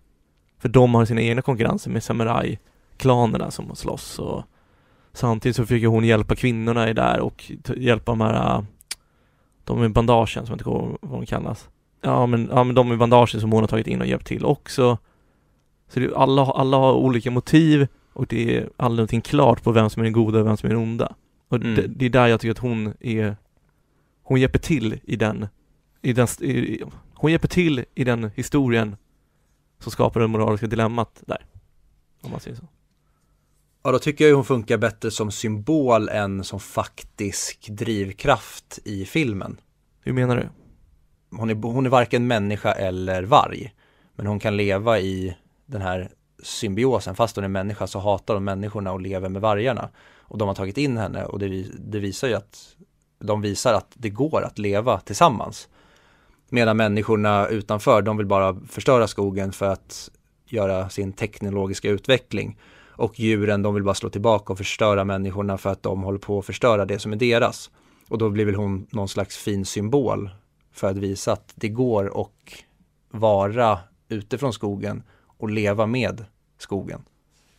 För 0.60 0.70
de 0.70 0.96
har 0.96 1.06
sina 1.06 1.22
egna 1.22 1.42
konkurrenser 1.42 1.92
med 1.92 2.04
samurajklanerna 2.04 3.52
som 3.52 3.76
slåss 3.76 4.20
och 4.20 4.44
samtidigt 5.14 5.56
så 5.56 5.66
försöker 5.66 5.88
hon 5.88 6.04
hjälpa 6.04 6.36
kvinnorna 6.36 6.90
i 6.90 6.94
där 6.94 7.20
och 7.20 7.52
hjälpa 7.78 8.12
de 8.12 8.22
här 8.22 8.66
de 9.64 9.80
med 9.80 9.94
bandagen 9.94 10.28
som 10.28 10.46
jag 10.48 10.56
inte 10.56 10.64
kommer 10.64 10.98
vad 11.02 11.20
de 11.20 11.26
kallas. 11.26 11.70
Ja 12.02 12.26
men, 12.26 12.50
ja 12.52 12.64
men 12.64 12.76
de 12.76 12.90
med 12.90 12.98
bandagen 12.98 13.42
som 13.42 13.52
hon 13.52 13.64
har 13.64 13.68
tagit 13.68 13.88
in 13.88 14.02
och 14.02 14.08
hjälpt 14.08 14.28
till 14.28 14.46
också. 14.46 14.98
Så 15.88 16.00
det, 16.00 16.16
alla, 16.16 16.42
alla 16.42 16.78
har 16.78 16.94
olika 16.94 17.32
motiv 17.32 17.88
och 18.14 18.28
det 18.28 18.58
är 18.58 18.70
aldrig 18.78 18.98
någonting 18.98 19.22
klart 19.22 19.64
på 19.64 19.72
vem 19.72 19.90
som 19.90 20.00
är 20.00 20.04
den 20.04 20.14
goda 20.14 20.40
och 20.40 20.48
vem 20.48 20.58
som 20.58 20.70
är 20.70 20.74
den 20.74 20.84
onda. 20.84 21.16
Och 21.48 21.58
mm. 21.58 21.76
det, 21.76 21.88
det, 21.88 22.06
är 22.06 22.10
där 22.10 22.28
jag 22.28 22.40
tycker 22.40 22.52
att 22.52 22.58
hon 22.58 22.94
är 23.00 23.36
Hon 24.24 24.42
hjälper 24.42 24.60
till 24.60 25.00
i 25.04 25.16
den 25.16 25.48
i 26.02 26.14
den, 26.14 26.28
i, 26.40 26.84
Hon 27.14 27.32
hjälper 27.32 27.48
till 27.48 27.86
i 27.96 28.04
den 28.04 28.32
historien 28.36 28.96
som 29.80 29.92
skapar 29.92 30.20
det 30.20 30.28
moraliska 30.28 30.68
dilemmat 30.68 31.24
där. 31.26 31.46
Om 32.22 32.32
man 32.32 32.40
säger 32.40 32.58
så. 32.58 32.64
Ja, 33.86 33.92
då 33.92 34.00
tycker 34.00 34.26
jag 34.26 34.30
ju 34.30 34.36
hon 34.36 34.46
funkar 34.46 34.78
bättre 34.78 35.12
som 35.12 35.32
symbol 35.32 36.10
än 36.10 36.44
som 36.44 36.60
faktisk 36.60 37.70
drivkraft 37.70 38.80
i 38.84 39.06
filmen. 39.06 39.58
Hur 40.02 40.14
menar 40.14 40.36
du? 40.36 40.50
Hon 41.38 41.50
är, 41.50 41.56
hon 41.56 41.86
är 41.86 41.90
varken 41.90 42.28
människa 42.28 42.72
eller 42.72 43.24
varg. 43.24 43.74
Men 44.16 44.28
hon 44.28 44.40
kan 44.40 44.58
leva 44.58 45.00
i 45.00 45.38
den 45.66 45.82
här 45.82 46.12
symbiosen. 46.44 47.16
Fast 47.16 47.36
hon 47.36 47.46
är 47.46 47.50
människa 47.50 47.88
så 47.88 48.00
hatar 48.00 48.34
hon 48.34 48.44
människorna 48.44 48.92
och 48.92 49.02
lever 49.02 49.30
med 49.30 49.42
vargarna. 49.42 49.90
Och 50.18 50.38
de 50.38 50.48
har 50.48 50.56
tagit 50.56 50.78
in 50.78 50.98
henne 50.98 51.26
och 51.26 51.40
det, 51.40 51.66
det 51.80 52.00
visar 52.00 52.28
ju 52.28 52.34
att 52.34 52.76
de 53.20 53.42
visar 53.42 53.74
att 53.74 53.92
det 53.94 54.10
går 54.10 54.44
att 54.44 54.60
leva 54.60 55.00
tillsammans. 55.00 55.70
Medan 56.50 56.78
människorna 56.78 57.48
utanför, 57.48 58.02
de 58.02 58.18
vill 58.18 58.28
bara 58.28 58.60
förstöra 58.70 59.08
skogen 59.08 59.52
för 59.52 59.66
att 59.66 60.10
göra 60.46 60.90
sin 60.90 61.14
teknologiska 61.14 61.90
utveckling. 61.90 62.58
Och 62.96 63.20
djuren, 63.20 63.62
de 63.62 63.74
vill 63.74 63.84
bara 63.84 63.96
slå 63.96 64.10
tillbaka 64.10 64.54
och 64.54 64.58
förstöra 64.58 65.04
människorna 65.04 65.58
för 65.58 65.70
att 65.70 65.84
de 65.84 66.04
håller 66.04 66.20
på 66.20 66.40
att 66.40 66.46
förstöra 66.46 66.86
det 66.86 67.00
som 67.00 67.12
är 67.12 67.16
deras. 67.16 67.72
Och 68.10 68.18
då 68.18 68.30
blir 68.30 68.46
väl 68.46 68.56
hon 68.56 68.88
någon 68.90 69.10
slags 69.10 69.38
fin 69.38 69.66
symbol 69.66 70.30
för 70.72 70.90
att 70.90 70.98
visa 70.98 71.34
att 71.34 71.54
det 71.56 71.70
går 71.70 72.22
att 72.22 72.30
vara 73.12 73.80
ute 74.10 74.38
från 74.38 74.54
skogen 74.54 75.04
och 75.38 75.50
leva 75.50 75.86
med 75.86 76.26
skogen. 76.58 77.02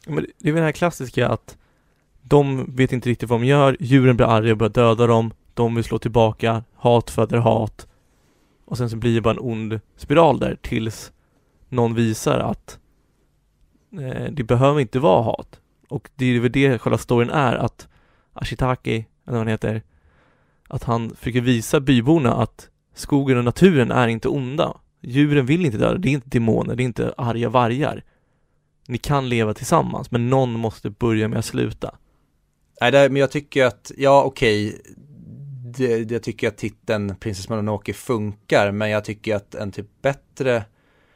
Men 0.07 0.26
det 0.39 0.49
är 0.49 0.53
väl 0.53 0.61
det 0.61 0.66
här 0.66 0.72
klassiska 0.72 1.28
att 1.28 1.57
de 2.22 2.74
vet 2.76 2.93
inte 2.93 3.09
riktigt 3.09 3.28
vad 3.28 3.41
de 3.41 3.47
gör, 3.47 3.76
djuren 3.80 4.16
blir 4.16 4.26
arga 4.26 4.53
och 4.53 4.59
börjar 4.59 4.70
döda 4.70 5.07
dem, 5.07 5.32
de 5.55 5.74
vill 5.74 5.85
slå 5.85 5.99
tillbaka, 5.99 6.64
hat 6.74 7.11
föder 7.11 7.39
hat 7.39 7.87
och 8.64 8.78
sen 8.78 8.91
så 8.91 8.97
blir 8.97 9.14
det 9.14 9.20
bara 9.20 9.35
en 9.35 9.41
ond 9.41 9.80
spiral 9.97 10.39
där 10.39 10.59
tills 10.62 11.12
någon 11.68 11.95
visar 11.95 12.39
att 12.39 12.78
Eh, 14.01 14.30
det 14.32 14.45
behöver 14.45 14.80
inte 14.80 14.99
vara 14.99 15.22
hat. 15.22 15.61
Och 15.88 16.11
det 16.14 16.26
är 16.26 16.40
väl 16.40 16.53
det 16.53 16.78
själva 16.78 16.99
storyn 16.99 17.30
är 17.30 17.55
att 17.55 17.88
Ashitaki, 18.32 18.95
eller 18.95 19.07
vad 19.32 19.38
han 19.38 19.49
heter, 19.49 19.82
att 20.68 20.84
han 20.84 21.11
försöker 21.16 21.40
visa 21.40 21.80
byborna 21.80 22.34
att 22.34 22.68
skogen 22.95 23.38
och 23.38 23.45
naturen 23.45 23.90
är 23.90 24.09
inte 24.09 24.28
onda. 24.28 24.76
Djuren 25.01 25.47
vill 25.47 25.66
inte 25.66 25.78
döda, 25.78 25.99
det 25.99 26.09
är 26.09 26.12
inte 26.12 26.28
demoner, 26.28 26.76
det 26.76 26.82
är 26.82 26.84
inte 26.84 27.14
arga 27.16 27.49
vargar. 27.49 28.05
Ni 28.88 28.99
kan 28.99 29.28
leva 29.28 29.55
tillsammans, 29.55 30.11
men 30.11 30.30
någon 30.30 30.53
måste 30.53 30.90
börja 30.90 31.28
med 31.28 31.38
att 31.38 31.45
sluta. 31.45 31.95
Nej, 32.80 32.92
det, 32.92 33.09
men 33.09 33.20
jag 33.20 33.30
tycker 33.30 33.64
att, 33.64 33.92
ja 33.97 34.22
okej, 34.22 34.80
det, 35.76 36.11
jag 36.11 36.22
tycker 36.22 36.49
att 36.49 36.57
titeln 36.57 37.16
Princess 37.16 37.49
Mononoke 37.49 37.92
funkar, 37.92 38.72
men 38.72 38.90
jag 38.90 39.05
tycker 39.05 39.36
att 39.36 39.55
en 39.55 39.72
typ 39.72 40.03
bättre, 40.03 40.64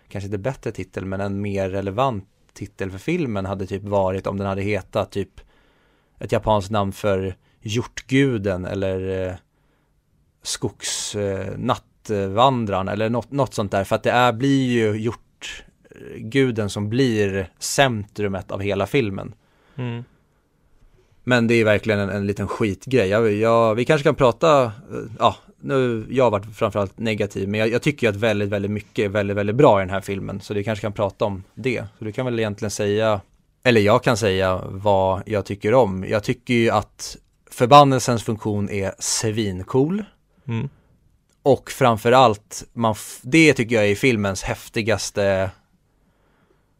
kanske 0.09 0.26
inte 0.26 0.39
bättre 0.39 0.72
titel, 0.72 1.05
men 1.05 1.20
en 1.20 1.41
mer 1.41 1.70
relevant 1.70 2.29
titel 2.53 2.90
för 2.90 2.99
filmen 2.99 3.46
hade 3.46 3.66
typ 3.66 3.82
varit 3.82 4.26
om 4.26 4.36
den 4.36 4.46
hade 4.46 4.62
hetat 4.62 5.11
typ 5.11 5.40
ett 6.18 6.32
japanskt 6.32 6.70
namn 6.70 6.92
för 6.92 7.34
hjortguden 7.61 8.64
eller 8.64 9.28
eh, 9.28 9.34
skogsnattvandrarn 10.42 12.88
eh, 12.88 12.92
eller 12.92 13.11
något, 13.11 13.30
något 13.30 13.55
sånt 13.55 13.72
där. 13.72 13.84
För 13.84 13.96
att 13.96 14.03
det 14.03 14.11
är, 14.11 14.32
blir 14.32 14.66
ju 14.66 15.01
hjortguden 15.01 16.70
som 16.70 16.88
blir 16.88 17.51
centrumet 17.59 18.51
av 18.51 18.61
hela 18.61 18.86
filmen. 18.86 19.34
Mm. 19.76 20.05
Men 21.29 21.47
det 21.47 21.55
är 21.55 21.64
verkligen 21.64 22.01
en, 22.01 22.11
en 22.11 22.26
liten 22.26 22.49
skitgrej. 22.49 23.09
Jag, 23.09 23.33
jag, 23.33 23.74
vi 23.74 23.85
kanske 23.85 24.05
kan 24.05 24.14
prata, 24.14 24.62
eh, 24.64 24.70
ja, 25.18 25.37
nu, 25.61 26.07
jag 26.11 26.24
har 26.24 26.31
varit 26.31 26.57
framförallt 26.57 26.99
negativ, 26.99 27.49
men 27.49 27.61
jag, 27.61 27.68
jag 27.68 27.83
tycker 27.83 28.09
att 28.09 28.16
väldigt, 28.16 28.49
väldigt 28.49 28.70
mycket 28.70 29.05
är 29.05 29.09
väldigt, 29.09 29.37
väldigt 29.37 29.57
bra 29.57 29.81
i 29.81 29.83
den 29.83 29.91
här 29.91 30.01
filmen. 30.01 30.41
Så 30.41 30.55
vi 30.55 30.64
kanske 30.64 30.83
kan 30.83 30.93
prata 30.93 31.24
om 31.24 31.45
det. 31.55 31.85
Så 31.99 32.05
du 32.05 32.12
kan 32.12 32.24
väl 32.24 32.39
egentligen 32.39 32.70
säga, 32.70 33.20
eller 33.64 33.81
jag 33.81 34.03
kan 34.03 34.16
säga 34.16 34.62
vad 34.68 35.22
jag 35.26 35.45
tycker 35.45 35.74
om. 35.74 36.05
Jag 36.09 36.24
tycker 36.24 36.55
ju 36.55 36.70
att 36.70 37.16
förbannelsens 37.51 38.22
funktion 38.22 38.70
är 38.70 38.93
svincool. 38.99 40.05
Mm. 40.49 40.68
Och 41.43 41.70
framförallt, 41.70 42.64
man 42.72 42.95
det 43.22 43.53
tycker 43.53 43.76
jag 43.76 43.87
är 43.87 43.95
filmens 43.95 44.43
häftigaste 44.43 45.51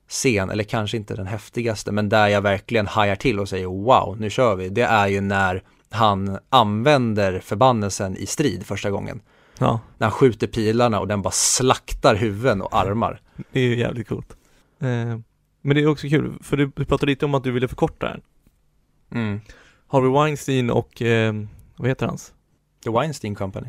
scen, 0.09 0.50
eller 0.50 0.64
kanske 0.64 0.96
inte 0.96 1.14
den 1.14 1.26
häftigaste, 1.26 1.92
men 1.92 2.09
där 2.09 2.28
jag 2.28 2.42
verkligen 2.42 2.86
hajar 2.86 3.16
till 3.16 3.40
och 3.40 3.48
säger 3.48 3.66
wow, 3.66 4.16
nu 4.20 4.30
kör 4.30 4.56
vi. 4.56 4.68
Det 4.68 4.82
är 4.82 5.09
ju 5.09 5.20
när 5.20 5.62
han 5.90 6.38
använder 6.48 7.40
förbannelsen 7.40 8.16
i 8.16 8.26
strid 8.26 8.66
första 8.66 8.90
gången. 8.90 9.20
Ja. 9.59 9.80
När 9.98 10.06
han 10.06 10.12
skjuter 10.12 10.46
pilarna 10.46 11.00
och 11.00 11.09
den 11.09 11.22
bara 11.22 11.30
slaktar 11.30 12.14
huvuden 12.14 12.62
och 12.62 12.76
armar. 12.76 13.20
Det 13.52 13.61
är 13.61 13.64
ju 13.64 13.78
jävligt 13.78 14.09
coolt. 14.09 14.36
Eh, 14.80 15.18
men 15.62 15.74
det 15.74 15.82
är 15.82 15.86
också 15.86 16.09
kul, 16.09 16.38
för 16.42 16.56
du, 16.56 16.72
du 16.76 16.84
pratade 16.84 17.11
lite 17.11 17.24
om 17.24 17.34
att 17.34 17.44
du 17.44 17.50
ville 17.50 17.68
förkorta 17.68 18.09
den. 18.09 18.20
Mm. 19.11 19.40
Harvey 19.88 20.11
Weinstein 20.11 20.70
och, 20.70 21.02
eh, 21.02 21.34
vad 21.76 21.88
heter 21.88 22.06
hans? 22.06 22.32
The 22.84 22.90
Weinstein 22.90 23.34
Company. 23.34 23.66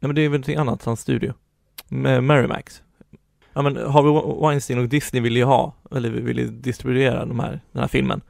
Nej 0.00 0.08
men 0.08 0.14
det 0.14 0.20
är 0.20 0.28
väl 0.28 0.30
någonting 0.30 0.56
annat, 0.56 0.84
hans 0.84 1.00
studio. 1.00 1.34
Med 1.88 2.24
Max. 2.24 2.82
Ja 3.56 3.62
men 3.62 3.76
Harvey 3.76 4.40
Weinstein 4.40 4.78
och 4.78 4.88
Disney 4.88 5.22
ville 5.22 5.38
ju 5.38 5.44
ha, 5.44 5.72
eller 5.90 6.10
ville 6.10 6.42
distribuera 6.42 7.24
de 7.26 7.40
här, 7.40 7.60
den 7.72 7.80
här 7.80 7.88
filmen. 7.88 8.20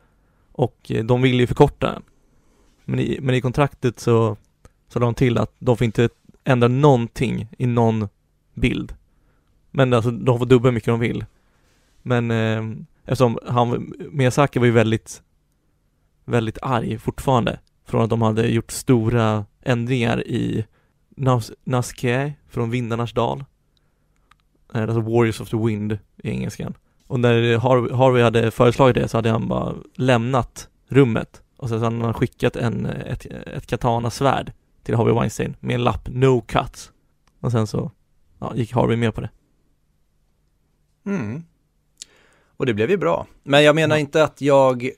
Och 0.52 0.90
eh, 0.90 1.04
de 1.04 1.22
ville 1.22 1.36
ju 1.36 1.46
förkorta 1.46 1.92
den. 1.92 2.02
Men 2.84 3.00
i, 3.00 3.18
men 3.22 3.34
i 3.34 3.40
kontraktet 3.40 4.00
så, 4.00 4.36
så 4.88 4.98
de 4.98 5.14
till 5.14 5.38
att 5.38 5.54
de 5.58 5.76
får 5.76 5.84
inte 5.84 6.08
ändra 6.44 6.68
någonting 6.68 7.48
i 7.58 7.66
någon 7.66 8.08
bild. 8.54 8.94
Men 9.70 9.92
alltså 9.92 10.10
de 10.10 10.38
får 10.38 10.46
dubbla 10.46 10.68
hur 10.68 10.74
mycket 10.74 10.88
de 10.88 11.00
vill. 11.00 11.24
Men 12.02 12.30
eh, 12.30 12.64
eftersom 13.04 13.38
han, 13.46 13.92
Miyazaki 14.10 14.58
var 14.58 14.66
ju 14.66 14.72
väldigt, 14.72 15.22
väldigt 16.24 16.58
arg 16.62 16.98
fortfarande 16.98 17.58
från 17.84 18.02
att 18.02 18.10
de 18.10 18.22
hade 18.22 18.48
gjort 18.48 18.70
stora 18.70 19.44
ändringar 19.62 20.26
i 20.26 20.64
Nas 21.08 21.52
Naskie 21.64 22.32
från 22.48 22.70
Vindarnas 22.70 23.12
dal. 23.12 23.44
Alltså 24.82 25.00
Warriors 25.00 25.40
of 25.40 25.50
the 25.50 25.56
Wind 25.56 25.98
i 26.16 26.30
engelskan. 26.30 26.74
Och 27.06 27.20
när 27.20 27.58
Harvey 27.94 28.22
hade 28.22 28.50
föreslagit 28.50 28.94
det 28.94 29.08
så 29.08 29.18
hade 29.18 29.30
han 29.30 29.48
bara 29.48 29.74
lämnat 29.94 30.68
rummet 30.88 31.42
och 31.56 31.68
sen 31.68 31.78
så 31.78 31.84
hade 31.84 32.04
han 32.04 32.14
skickat 32.14 32.56
en, 32.56 32.86
ett, 32.86 33.26
ett 33.26 33.66
katana-svärd 33.66 34.52
till 34.82 34.94
Harvey 34.94 35.14
Weinstein 35.14 35.56
med 35.60 35.74
en 35.74 35.84
lapp 35.84 36.08
No 36.08 36.40
cuts. 36.40 36.92
Och 37.40 37.52
sen 37.52 37.66
så 37.66 37.90
ja, 38.38 38.52
gick 38.54 38.72
Harvey 38.72 38.96
med 38.96 39.14
på 39.14 39.20
det. 39.20 39.30
Mm. 41.06 41.44
Och 42.56 42.66
det 42.66 42.74
blev 42.74 42.90
ju 42.90 42.96
bra. 42.96 43.26
Men 43.42 43.64
jag 43.64 43.74
menar 43.74 43.96
inte 43.96 44.24
att 44.24 44.40
jag 44.40 44.90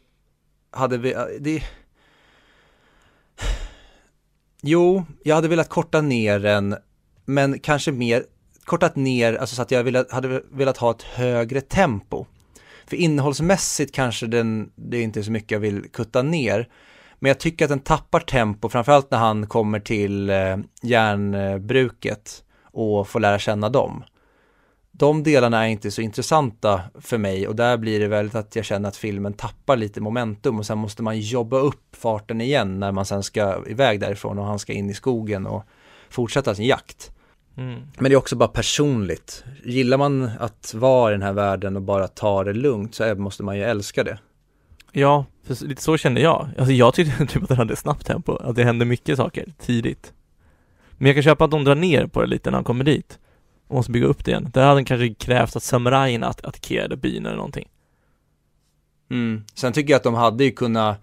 hade, 0.70 0.98
det... 1.38 1.62
Jo, 4.60 5.04
jag 5.22 5.34
hade 5.34 5.48
velat 5.48 5.68
korta 5.68 6.00
ner 6.00 6.38
den, 6.38 6.76
men 7.24 7.58
kanske 7.58 7.92
mer 7.92 8.24
kortat 8.68 8.96
ner, 8.96 9.34
alltså 9.34 9.56
så 9.56 9.62
att 9.62 9.70
jag 9.70 9.84
velat, 9.84 10.10
hade 10.10 10.42
velat 10.50 10.76
ha 10.76 10.90
ett 10.90 11.02
högre 11.02 11.60
tempo. 11.60 12.26
För 12.86 12.96
innehållsmässigt 12.96 13.94
kanske 13.94 14.26
den, 14.26 14.70
det 14.74 14.96
är 14.96 15.02
inte 15.02 15.22
så 15.22 15.30
mycket 15.30 15.50
jag 15.50 15.60
vill 15.60 15.90
kutta 15.92 16.22
ner. 16.22 16.68
Men 17.18 17.28
jag 17.28 17.40
tycker 17.40 17.64
att 17.64 17.68
den 17.68 17.80
tappar 17.80 18.20
tempo, 18.20 18.68
framförallt 18.68 19.10
när 19.10 19.18
han 19.18 19.46
kommer 19.46 19.80
till 19.80 20.30
eh, 20.30 20.56
järnbruket 20.82 22.44
och 22.62 23.08
får 23.08 23.20
lära 23.20 23.38
känna 23.38 23.68
dem. 23.68 24.04
De 24.92 25.22
delarna 25.22 25.64
är 25.64 25.68
inte 25.68 25.90
så 25.90 26.02
intressanta 26.02 26.80
för 27.00 27.18
mig 27.18 27.48
och 27.48 27.56
där 27.56 27.76
blir 27.76 28.00
det 28.00 28.08
väl 28.08 28.30
att 28.32 28.56
jag 28.56 28.64
känner 28.64 28.88
att 28.88 28.96
filmen 28.96 29.32
tappar 29.32 29.76
lite 29.76 30.00
momentum 30.00 30.58
och 30.58 30.66
sen 30.66 30.78
måste 30.78 31.02
man 31.02 31.20
jobba 31.20 31.58
upp 31.58 31.96
farten 31.96 32.40
igen 32.40 32.80
när 32.80 32.92
man 32.92 33.04
sen 33.04 33.22
ska 33.22 33.64
iväg 33.66 34.00
därifrån 34.00 34.38
och 34.38 34.44
han 34.44 34.58
ska 34.58 34.72
in 34.72 34.90
i 34.90 34.94
skogen 34.94 35.46
och 35.46 35.64
fortsätta 36.08 36.54
sin 36.54 36.66
jakt. 36.66 37.12
Mm. 37.58 37.82
Men 37.98 38.10
det 38.10 38.14
är 38.14 38.16
också 38.16 38.36
bara 38.36 38.48
personligt. 38.48 39.44
Gillar 39.64 39.98
man 39.98 40.30
att 40.38 40.74
vara 40.74 41.10
i 41.10 41.14
den 41.14 41.22
här 41.22 41.32
världen 41.32 41.76
och 41.76 41.82
bara 41.82 42.08
ta 42.08 42.44
det 42.44 42.52
lugnt 42.52 42.94
så 42.94 43.14
måste 43.14 43.42
man 43.42 43.56
ju 43.56 43.62
älska 43.62 44.04
det. 44.04 44.18
Ja, 44.92 45.24
för 45.44 45.66
lite 45.66 45.82
så 45.82 45.96
kände 45.96 46.20
jag. 46.20 46.48
Alltså 46.58 46.72
jag 46.72 46.94
tyckte 46.94 47.26
typ 47.26 47.42
att 47.42 47.48
den 47.48 47.58
hade 47.58 47.76
snabbt 47.76 48.06
tempo, 48.06 48.36
att 48.36 48.56
det 48.56 48.64
hände 48.64 48.84
mycket 48.84 49.16
saker 49.16 49.52
tidigt. 49.58 50.12
Men 50.92 51.06
jag 51.06 51.16
kan 51.16 51.22
köpa 51.22 51.44
att 51.44 51.50
de 51.50 51.64
drar 51.64 51.74
ner 51.74 52.06
på 52.06 52.20
det 52.20 52.26
lite 52.26 52.50
när 52.50 52.58
han 52.58 52.64
kommer 52.64 52.84
dit. 52.84 53.18
Och 53.68 53.74
måste 53.74 53.92
bygga 53.92 54.06
upp 54.06 54.24
det 54.24 54.30
igen. 54.30 54.50
Där 54.54 54.62
hade 54.62 54.76
den 54.76 54.84
kanske 54.84 55.14
krävt 55.14 55.56
att 55.56 55.62
samurajerna 55.62 56.26
att 56.26 56.44
attackerade 56.44 56.96
byn 56.96 57.26
eller 57.26 57.36
någonting. 57.36 57.68
Mm. 59.10 59.44
Sen 59.54 59.72
tycker 59.72 59.90
jag 59.92 59.96
att 59.96 60.04
de 60.04 60.14
hade 60.14 60.44
ju 60.44 60.50
kunnat, 60.50 61.00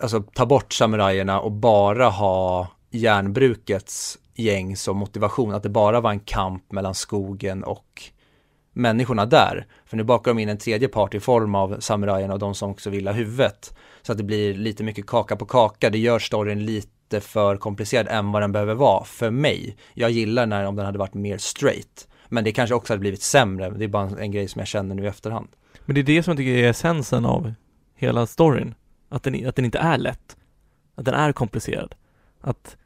alltså 0.00 0.22
ta 0.22 0.46
bort 0.46 0.72
samurajerna 0.72 1.40
och 1.40 1.52
bara 1.52 2.08
ha 2.08 2.68
järnbrukets 2.90 4.18
gäng 4.40 4.76
som 4.76 4.96
motivation, 4.96 5.54
att 5.54 5.62
det 5.62 5.68
bara 5.68 6.00
var 6.00 6.10
en 6.10 6.20
kamp 6.20 6.72
mellan 6.72 6.94
skogen 6.94 7.64
och 7.64 8.02
människorna 8.72 9.26
där. 9.26 9.66
För 9.86 9.96
nu 9.96 10.04
bakar 10.04 10.30
de 10.30 10.38
in 10.38 10.48
en 10.48 10.58
tredje 10.58 10.88
part 10.88 11.14
i 11.14 11.20
form 11.20 11.54
av 11.54 11.76
samurajerna 11.80 12.34
och 12.34 12.38
de 12.40 12.54
som 12.54 12.70
också 12.70 12.90
vill 12.90 13.06
ha 13.06 13.14
huvudet. 13.14 13.74
Så 14.02 14.12
att 14.12 14.18
det 14.18 14.24
blir 14.24 14.54
lite 14.54 14.84
mycket 14.84 15.06
kaka 15.06 15.36
på 15.36 15.46
kaka, 15.46 15.90
det 15.90 15.98
gör 15.98 16.18
storyn 16.18 16.64
lite 16.66 17.20
för 17.20 17.56
komplicerad 17.56 18.08
än 18.08 18.32
vad 18.32 18.42
den 18.42 18.52
behöver 18.52 18.74
vara 18.74 19.04
för 19.04 19.30
mig. 19.30 19.76
Jag 19.94 20.10
gillar 20.10 20.46
när 20.46 20.64
om 20.64 20.76
den 20.76 20.86
hade 20.86 20.98
varit 20.98 21.14
mer 21.14 21.38
straight. 21.38 22.08
Men 22.28 22.44
det 22.44 22.52
kanske 22.52 22.74
också 22.74 22.92
hade 22.92 23.00
blivit 23.00 23.22
sämre, 23.22 23.70
det 23.70 23.84
är 23.84 23.88
bara 23.88 24.10
en 24.20 24.30
grej 24.30 24.48
som 24.48 24.58
jag 24.58 24.68
känner 24.68 24.94
nu 24.94 25.04
i 25.04 25.06
efterhand. 25.06 25.48
Men 25.84 25.94
det 25.94 26.00
är 26.00 26.02
det 26.02 26.22
som 26.22 26.30
jag 26.30 26.38
tycker 26.38 26.52
är 26.52 26.70
essensen 26.70 27.24
av 27.24 27.52
hela 27.94 28.26
storyn. 28.26 28.74
Att 29.08 29.22
den, 29.22 29.48
att 29.48 29.56
den 29.56 29.64
inte 29.64 29.78
är 29.78 29.98
lätt. 29.98 30.36
Att 30.94 31.04
den 31.04 31.14
är 31.14 31.32
komplicerad. 31.32 31.94
Att 32.40 32.76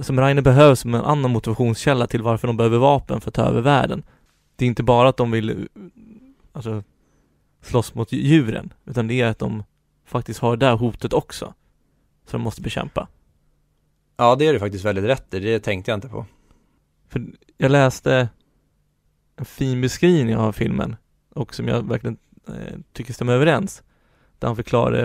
som 0.00 0.20
Rainer 0.20 0.42
behövs 0.42 0.80
som 0.80 0.94
en 0.94 1.04
annan 1.04 1.30
motivationskälla 1.30 2.06
till 2.06 2.22
varför 2.22 2.46
de 2.46 2.56
behöver 2.56 2.78
vapen 2.78 3.20
för 3.20 3.30
att 3.30 3.34
ta 3.34 3.42
över 3.42 3.60
världen. 3.60 4.02
Det 4.56 4.64
är 4.64 4.66
inte 4.66 4.82
bara 4.82 5.08
att 5.08 5.16
de 5.16 5.30
vill 5.30 5.68
alltså, 6.52 6.82
slåss 7.60 7.94
mot 7.94 8.12
djuren, 8.12 8.72
utan 8.84 9.08
det 9.08 9.20
är 9.20 9.26
att 9.26 9.38
de 9.38 9.64
faktiskt 10.04 10.40
har 10.40 10.56
det 10.56 10.66
där 10.66 10.76
hotet 10.76 11.12
också, 11.12 11.54
som 12.26 12.40
de 12.40 12.44
måste 12.44 12.62
bekämpa. 12.62 13.08
Ja, 14.16 14.36
det 14.36 14.46
är 14.46 14.52
du 14.52 14.58
faktiskt 14.58 14.84
väldigt 14.84 15.04
rätt 15.04 15.34
i, 15.34 15.40
det 15.40 15.60
tänkte 15.60 15.90
jag 15.90 15.96
inte 15.96 16.08
på. 16.08 16.26
För 17.08 17.26
jag 17.56 17.70
läste 17.70 18.28
en 19.36 19.44
fin 19.44 19.80
beskrivning 19.80 20.36
av 20.36 20.52
filmen 20.52 20.96
och 21.34 21.54
som 21.54 21.68
jag 21.68 21.88
verkligen 21.88 22.18
eh, 22.48 22.78
tycker 22.92 23.12
stämmer 23.12 23.32
överens. 23.32 23.82
Där 24.38 24.48
han 24.48 24.56
förklarade, 24.56 25.04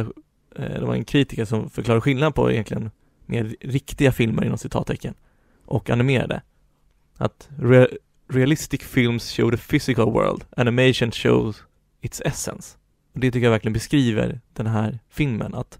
eh, 0.56 0.80
det 0.80 0.86
var 0.86 0.96
en 0.96 1.06
kritiker 1.06 1.46
som 1.46 1.70
förklarade 1.70 2.02
skillnaden 2.02 2.34
på 2.34 2.52
egentligen 2.52 2.92
mer 3.28 3.56
riktiga 3.62 4.12
filmer 4.12 4.46
inom 4.46 4.58
citattecken 4.58 5.14
och 5.66 5.90
animerade. 5.90 6.42
Att 7.18 7.50
re 7.60 7.88
realistic 8.30 8.82
films 8.82 9.32
show 9.32 9.52
the 9.52 9.58
physical 9.58 10.12
world, 10.12 10.46
animation 10.58 11.12
shows 11.12 11.64
its 12.02 12.22
essence. 12.22 12.78
Och 13.14 13.20
det 13.20 13.32
tycker 13.32 13.46
jag 13.46 13.52
verkligen 13.52 13.74
beskriver 13.74 14.42
den 14.54 14.68
här 14.68 15.00
filmen, 15.10 15.56
att 15.56 15.80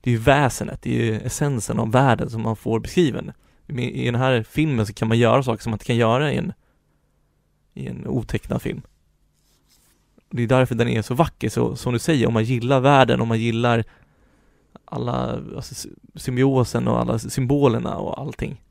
det 0.00 0.10
är 0.10 0.12
ju 0.12 0.20
väsenet, 0.20 0.82
det 0.82 0.90
är 0.90 1.04
ju 1.04 1.20
essensen 1.20 1.78
av 1.78 1.92
världen 1.92 2.30
som 2.30 2.42
man 2.42 2.56
får 2.56 2.80
beskriven. 2.80 3.32
I 3.68 4.04
den 4.04 4.14
här 4.14 4.42
filmen 4.42 4.86
så 4.86 4.92
kan 4.92 5.08
man 5.08 5.18
göra 5.18 5.42
saker 5.42 5.62
som 5.62 5.70
man 5.70 5.74
inte 5.74 5.84
kan 5.84 5.96
göra 5.96 6.32
i 6.32 6.36
en, 6.36 6.52
i 7.74 7.86
en 7.86 8.06
otecknad 8.06 8.62
film. 8.62 8.82
Det 10.30 10.42
är 10.42 10.46
därför 10.46 10.74
den 10.74 10.88
är 10.88 11.02
så 11.02 11.14
vacker, 11.14 11.48
så 11.48 11.76
som 11.76 11.92
du 11.92 11.98
säger, 11.98 12.26
om 12.26 12.34
man 12.34 12.44
gillar 12.44 12.80
världen, 12.80 13.20
om 13.20 13.28
man 13.28 13.38
gillar 13.38 13.84
alla, 14.84 15.40
alltså 15.56 15.88
symbiosen 16.14 16.88
och 16.88 17.00
alla 17.00 17.18
symbolerna 17.18 17.96
och 17.96 18.20
allting. 18.20 18.62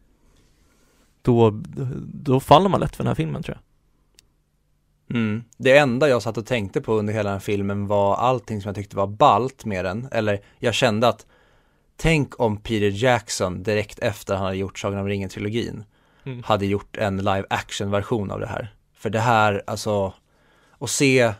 Då, 1.22 1.62
då 2.14 2.39
faller 2.39 2.70
man 2.70 2.80
lätt 2.80 2.95
för 2.95 3.03
den 3.03 3.08
här 3.08 3.16
filmen 3.16 3.43
tror 3.43 3.58
jag. 3.58 3.62
Mm. 5.18 5.43
Det 5.58 5.78
enda 5.78 6.10
jag 6.10 6.22
satt 6.22 6.38
och 6.38 6.45
tänkte 6.45 6.82
på 6.82 6.93
under 6.93 7.14
hela 7.14 7.30
den 7.30 7.36
här 7.36 7.39
filmen 7.39 7.88
var 7.88 8.16
allting 8.16 8.62
som 8.62 8.70
jag 8.70 8.76
tyckte 8.76 8.97
var 8.97 9.08
balt 9.08 9.66
med 9.66 9.86
den. 9.86 10.08
Eller 10.12 10.39
jag 10.60 10.74
kände 10.74 11.08
att 11.08 11.26
Tänk 11.97 12.39
om 12.39 12.58
Peter 12.58 13.03
Jackson 13.03 13.64
direkt 13.64 13.99
efter 13.99 14.36
han 14.36 14.45
hade 14.45 14.58
gjort 14.58 14.80
Sagan 14.80 14.99
om 14.99 15.08
ringen-trilogin 15.08 15.84
mm. 16.24 16.43
hade 16.43 16.66
gjort 16.66 16.97
en 16.97 17.18
live 17.18 17.45
action 17.49 17.91
version 17.91 18.32
av 18.32 18.39
det 18.39 18.47
här. 18.47 18.74
För 18.93 19.10
det 19.10 19.20
här, 19.20 19.64
alltså, 19.68 20.14
att 20.80 20.89
se 20.89 21.34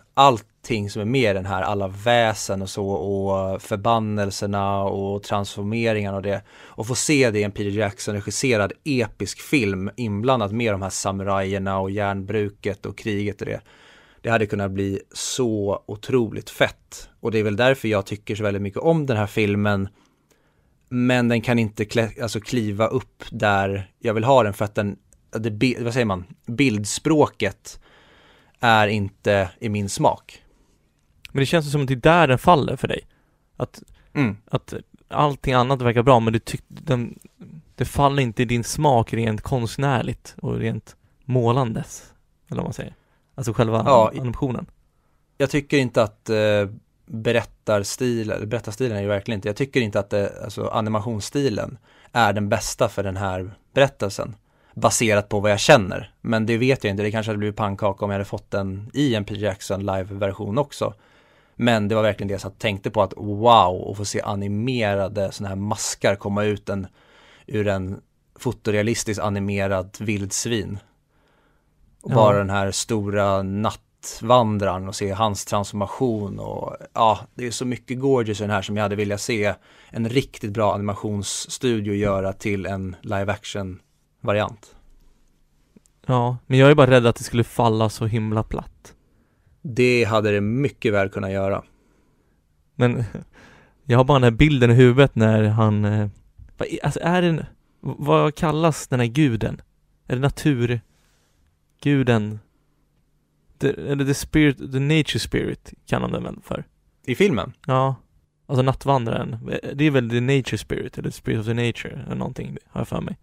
allting 0.66 0.90
som 0.90 1.02
är 1.02 1.06
med 1.06 1.32
i 1.32 1.34
den 1.34 1.46
här, 1.46 1.62
alla 1.62 1.88
väsen 1.88 2.62
och 2.62 2.70
så 2.70 2.88
och 2.88 3.62
förbannelserna 3.62 4.84
och 4.84 5.24
transformeringarna 5.24 6.18
och 6.18 6.24
det. 6.24 6.42
Och 6.50 6.88
få 6.88 6.96
se 6.96 7.32
det 7.32 7.40
i 7.40 7.44
en 7.44 7.52
Peter 7.52 7.70
Jackson 7.70 8.16
regisserad 8.16 8.74
episk 8.84 9.40
film 9.40 9.90
inblandat 9.96 10.52
med 10.52 10.74
de 10.74 10.82
här 10.82 10.90
samurajerna 10.90 11.80
och 11.80 11.92
järnbruket 11.92 12.86
och 12.86 12.98
kriget 12.98 13.42
och 13.42 13.48
det. 13.48 13.62
Det 14.22 14.30
hade 14.30 14.46
kunnat 14.46 14.72
bli 14.72 15.00
så 15.14 15.84
otroligt 15.86 16.50
fett. 16.50 17.10
Och 17.20 17.32
det 17.32 17.40
är 17.40 17.44
väl 17.44 17.56
därför 17.56 17.88
jag 17.88 18.06
tycker 18.06 18.36
så 18.36 18.44
väldigt 18.44 18.62
mycket 18.62 18.80
om 18.80 19.06
den 19.06 19.18
här 19.18 19.28
filmen 19.28 19.90
men 20.90 21.28
den 21.28 21.42
kan 21.42 21.60
inte 21.60 21.86
klä, 21.86 22.10
alltså 22.22 22.40
kliva 22.40 22.88
upp 22.88 23.24
där 23.32 23.92
jag 24.00 24.14
vill 24.14 24.24
ha 24.24 24.44
den 24.44 24.54
för 24.54 24.66
att 24.66 24.76
den, 24.76 24.98
det, 25.32 25.78
vad 25.80 25.94
säger 25.94 26.06
man, 26.06 26.24
bildspråket 26.46 27.80
är 28.60 28.88
inte 28.88 29.50
i 29.60 29.70
min 29.70 29.90
smak. 29.90 30.42
Men 31.36 31.40
det 31.40 31.46
känns 31.46 31.72
som 31.72 31.82
att 31.82 31.88
det 31.88 31.94
är 31.94 31.96
där 31.96 32.28
den 32.28 32.38
faller 32.38 32.76
för 32.76 32.88
dig. 32.88 33.02
Att, 33.58 33.84
mm. 34.14 34.38
att 34.46 34.74
allting 35.08 35.54
annat 35.54 35.82
verkar 35.82 36.04
bra 36.04 36.20
men 36.20 36.34
du 36.34 36.40
tyck, 36.40 36.64
den, 36.68 37.20
det 37.76 37.86
faller 37.86 38.24
inte 38.24 38.42
i 38.42 38.46
din 38.46 38.64
smak 38.64 39.14
rent 39.14 39.42
konstnärligt 39.42 40.36
och 40.42 40.58
rent 40.58 40.96
målandes. 41.26 42.14
Eller 42.48 42.58
vad 42.58 42.66
man 42.66 42.74
säger. 42.74 42.94
Alltså 43.36 43.54
själva 43.54 43.84
ja, 43.86 44.12
animationen. 44.16 44.66
Jag 45.38 45.50
tycker 45.50 45.78
inte 45.78 46.04
att 46.04 46.30
eh, 46.30 46.70
berättarstil, 47.06 48.34
berättarstilen 48.46 48.98
är 48.98 49.02
ju 49.02 49.08
verkligen 49.08 49.38
inte, 49.38 49.50
jag 49.50 49.56
tycker 49.56 49.82
inte 49.82 50.00
att 50.00 50.10
det, 50.10 50.44
alltså 50.44 50.68
animationsstilen 50.68 51.78
är 52.12 52.34
den 52.34 52.50
bästa 52.50 52.90
för 52.90 53.04
den 53.04 53.18
här 53.18 53.52
berättelsen 53.74 54.36
baserat 54.74 55.30
på 55.30 55.40
vad 55.40 55.52
jag 55.52 55.60
känner. 55.60 56.14
Men 56.22 56.46
det 56.46 56.58
vet 56.58 56.84
jag 56.84 56.92
inte, 56.92 57.04
det 57.04 57.12
kanske 57.12 57.30
hade 57.30 57.38
blivit 57.38 57.56
pannkaka 57.56 58.06
om 58.06 58.12
jag 58.12 58.16
hade 58.16 58.26
fått 58.26 58.52
den 58.52 58.90
i 58.94 59.16
en 59.16 59.26
Peter 59.26 59.42
Jackson 59.42 59.80
live-version 59.80 60.58
också. 60.58 60.94
Men 61.56 61.88
det 61.88 61.96
var 61.96 62.02
verkligen 62.02 62.28
det 62.28 62.34
jag 62.34 62.42
satt 62.42 62.60
tänkte 62.60 62.92
på 62.92 63.02
att 63.02 63.14
wow, 63.18 63.76
och 63.76 63.98
få 63.98 64.06
se 64.06 64.22
animerade 64.22 65.32
sådana 65.32 65.50
här 65.50 65.56
maskar 65.56 66.16
komma 66.16 66.44
ut 66.44 66.70
en, 66.70 66.88
ur 67.48 67.68
en 67.68 68.02
fotorealistiskt 68.40 69.24
animerad 69.24 69.98
vildsvin. 70.00 70.80
Och 72.02 72.12
ja. 72.12 72.16
bara 72.16 72.38
den 72.38 72.50
här 72.50 72.72
stora 72.72 73.44
natt 73.44 73.82
Nattvandraren 74.06 74.88
och 74.88 74.96
se 74.96 75.12
hans 75.12 75.46
transformation 75.46 76.40
och 76.40 76.76
ja, 76.94 77.20
det 77.36 77.48
är 77.48 77.52
så 77.52 77.66
mycket 77.66 78.00
gorgeous 78.00 78.40
i 78.40 78.44
den 78.44 78.52
här 78.52 78.62
som 78.62 78.78
jag 78.78 78.84
hade 78.84 78.96
velat 78.96 79.22
se 79.22 79.54
en 79.90 80.10
riktigt 80.10 80.52
bra 80.52 80.74
animationsstudio 80.74 81.94
göra 81.94 82.34
till 82.34 82.66
en 82.66 82.96
live 83.02 83.32
action 83.32 83.80
variant. 84.22 84.76
Ja, 86.06 86.38
men 86.48 86.60
jag 86.60 86.72
är 86.72 86.76
bara 86.76 86.92
rädd 86.92 87.06
att 87.06 87.16
det 87.16 87.24
skulle 87.24 87.44
falla 87.44 87.90
så 87.90 88.06
himla 88.06 88.44
platt. 88.44 88.95
Det 89.68 90.04
hade 90.04 90.32
det 90.32 90.42
mycket 90.42 90.94
väl 90.94 91.10
kunnat 91.10 91.32
göra. 91.32 91.64
Men 92.76 93.04
jag 93.86 93.98
har 93.98 94.04
bara 94.04 94.20
den 94.20 94.24
här 94.24 94.38
bilden 94.38 94.72
i 94.72 94.74
huvudet 94.74 95.16
när 95.16 95.44
han, 95.44 95.86
eh, 95.86 96.08
alltså 96.84 97.00
är 97.04 97.22
det, 97.22 97.46
vad 97.80 98.36
kallas 98.36 98.88
den 98.88 99.00
här 99.00 99.08
guden? 99.08 99.62
Är 100.08 100.16
det 100.16 100.22
naturguden 100.22 100.82
eller 103.60 104.06
the 104.06 104.14
spirit, 104.14 104.58
the 104.58 104.80
nature 104.80 105.20
spirit 105.20 105.74
kallar 105.86 106.08
de 106.08 106.14
den 106.14 106.24
väl 106.24 106.36
för? 106.44 106.64
I 107.06 107.16
filmen? 107.16 107.54
Ja. 107.68 107.96
Alltså 108.48 108.62
nattvandraren. 108.62 109.52
Det 109.74 109.86
är 109.86 109.92
väl 109.92 110.10
the 110.10 110.22
nature 110.22 110.58
spirit, 110.58 110.98
eller 110.98 111.10
spirit 111.10 111.40
of 111.40 111.46
the 111.46 111.54
nature, 111.54 112.04
eller 112.06 112.16
någonting, 112.16 112.58
har 112.68 112.82
jag 112.82 112.88
för 112.88 113.02
mig. 113.02 113.18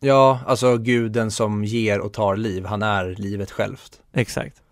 Ja, 0.00 0.40
alltså 0.46 0.78
guden 0.78 1.30
som 1.30 1.64
ger 1.64 2.00
och 2.00 2.12
tar 2.12 2.36
liv, 2.36 2.64
han 2.64 2.82
är 2.82 3.14
livet 3.18 3.50
självt. 3.50 4.00
Exakt. 4.12 4.63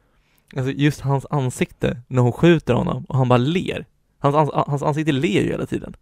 Alltså 0.56 0.72
just 0.72 1.00
hans 1.00 1.26
ansikte, 1.30 2.00
när 2.08 2.22
hon 2.22 2.32
skjuter 2.32 2.74
honom 2.74 3.04
och 3.04 3.16
han 3.16 3.28
bara 3.28 3.38
ler. 3.38 3.86
Hans, 4.18 4.36
ans 4.36 4.50
hans 4.54 4.82
ansikte 4.82 5.12
ler 5.12 5.42
ju 5.42 5.50
hela 5.50 5.66
tiden. 5.66 5.96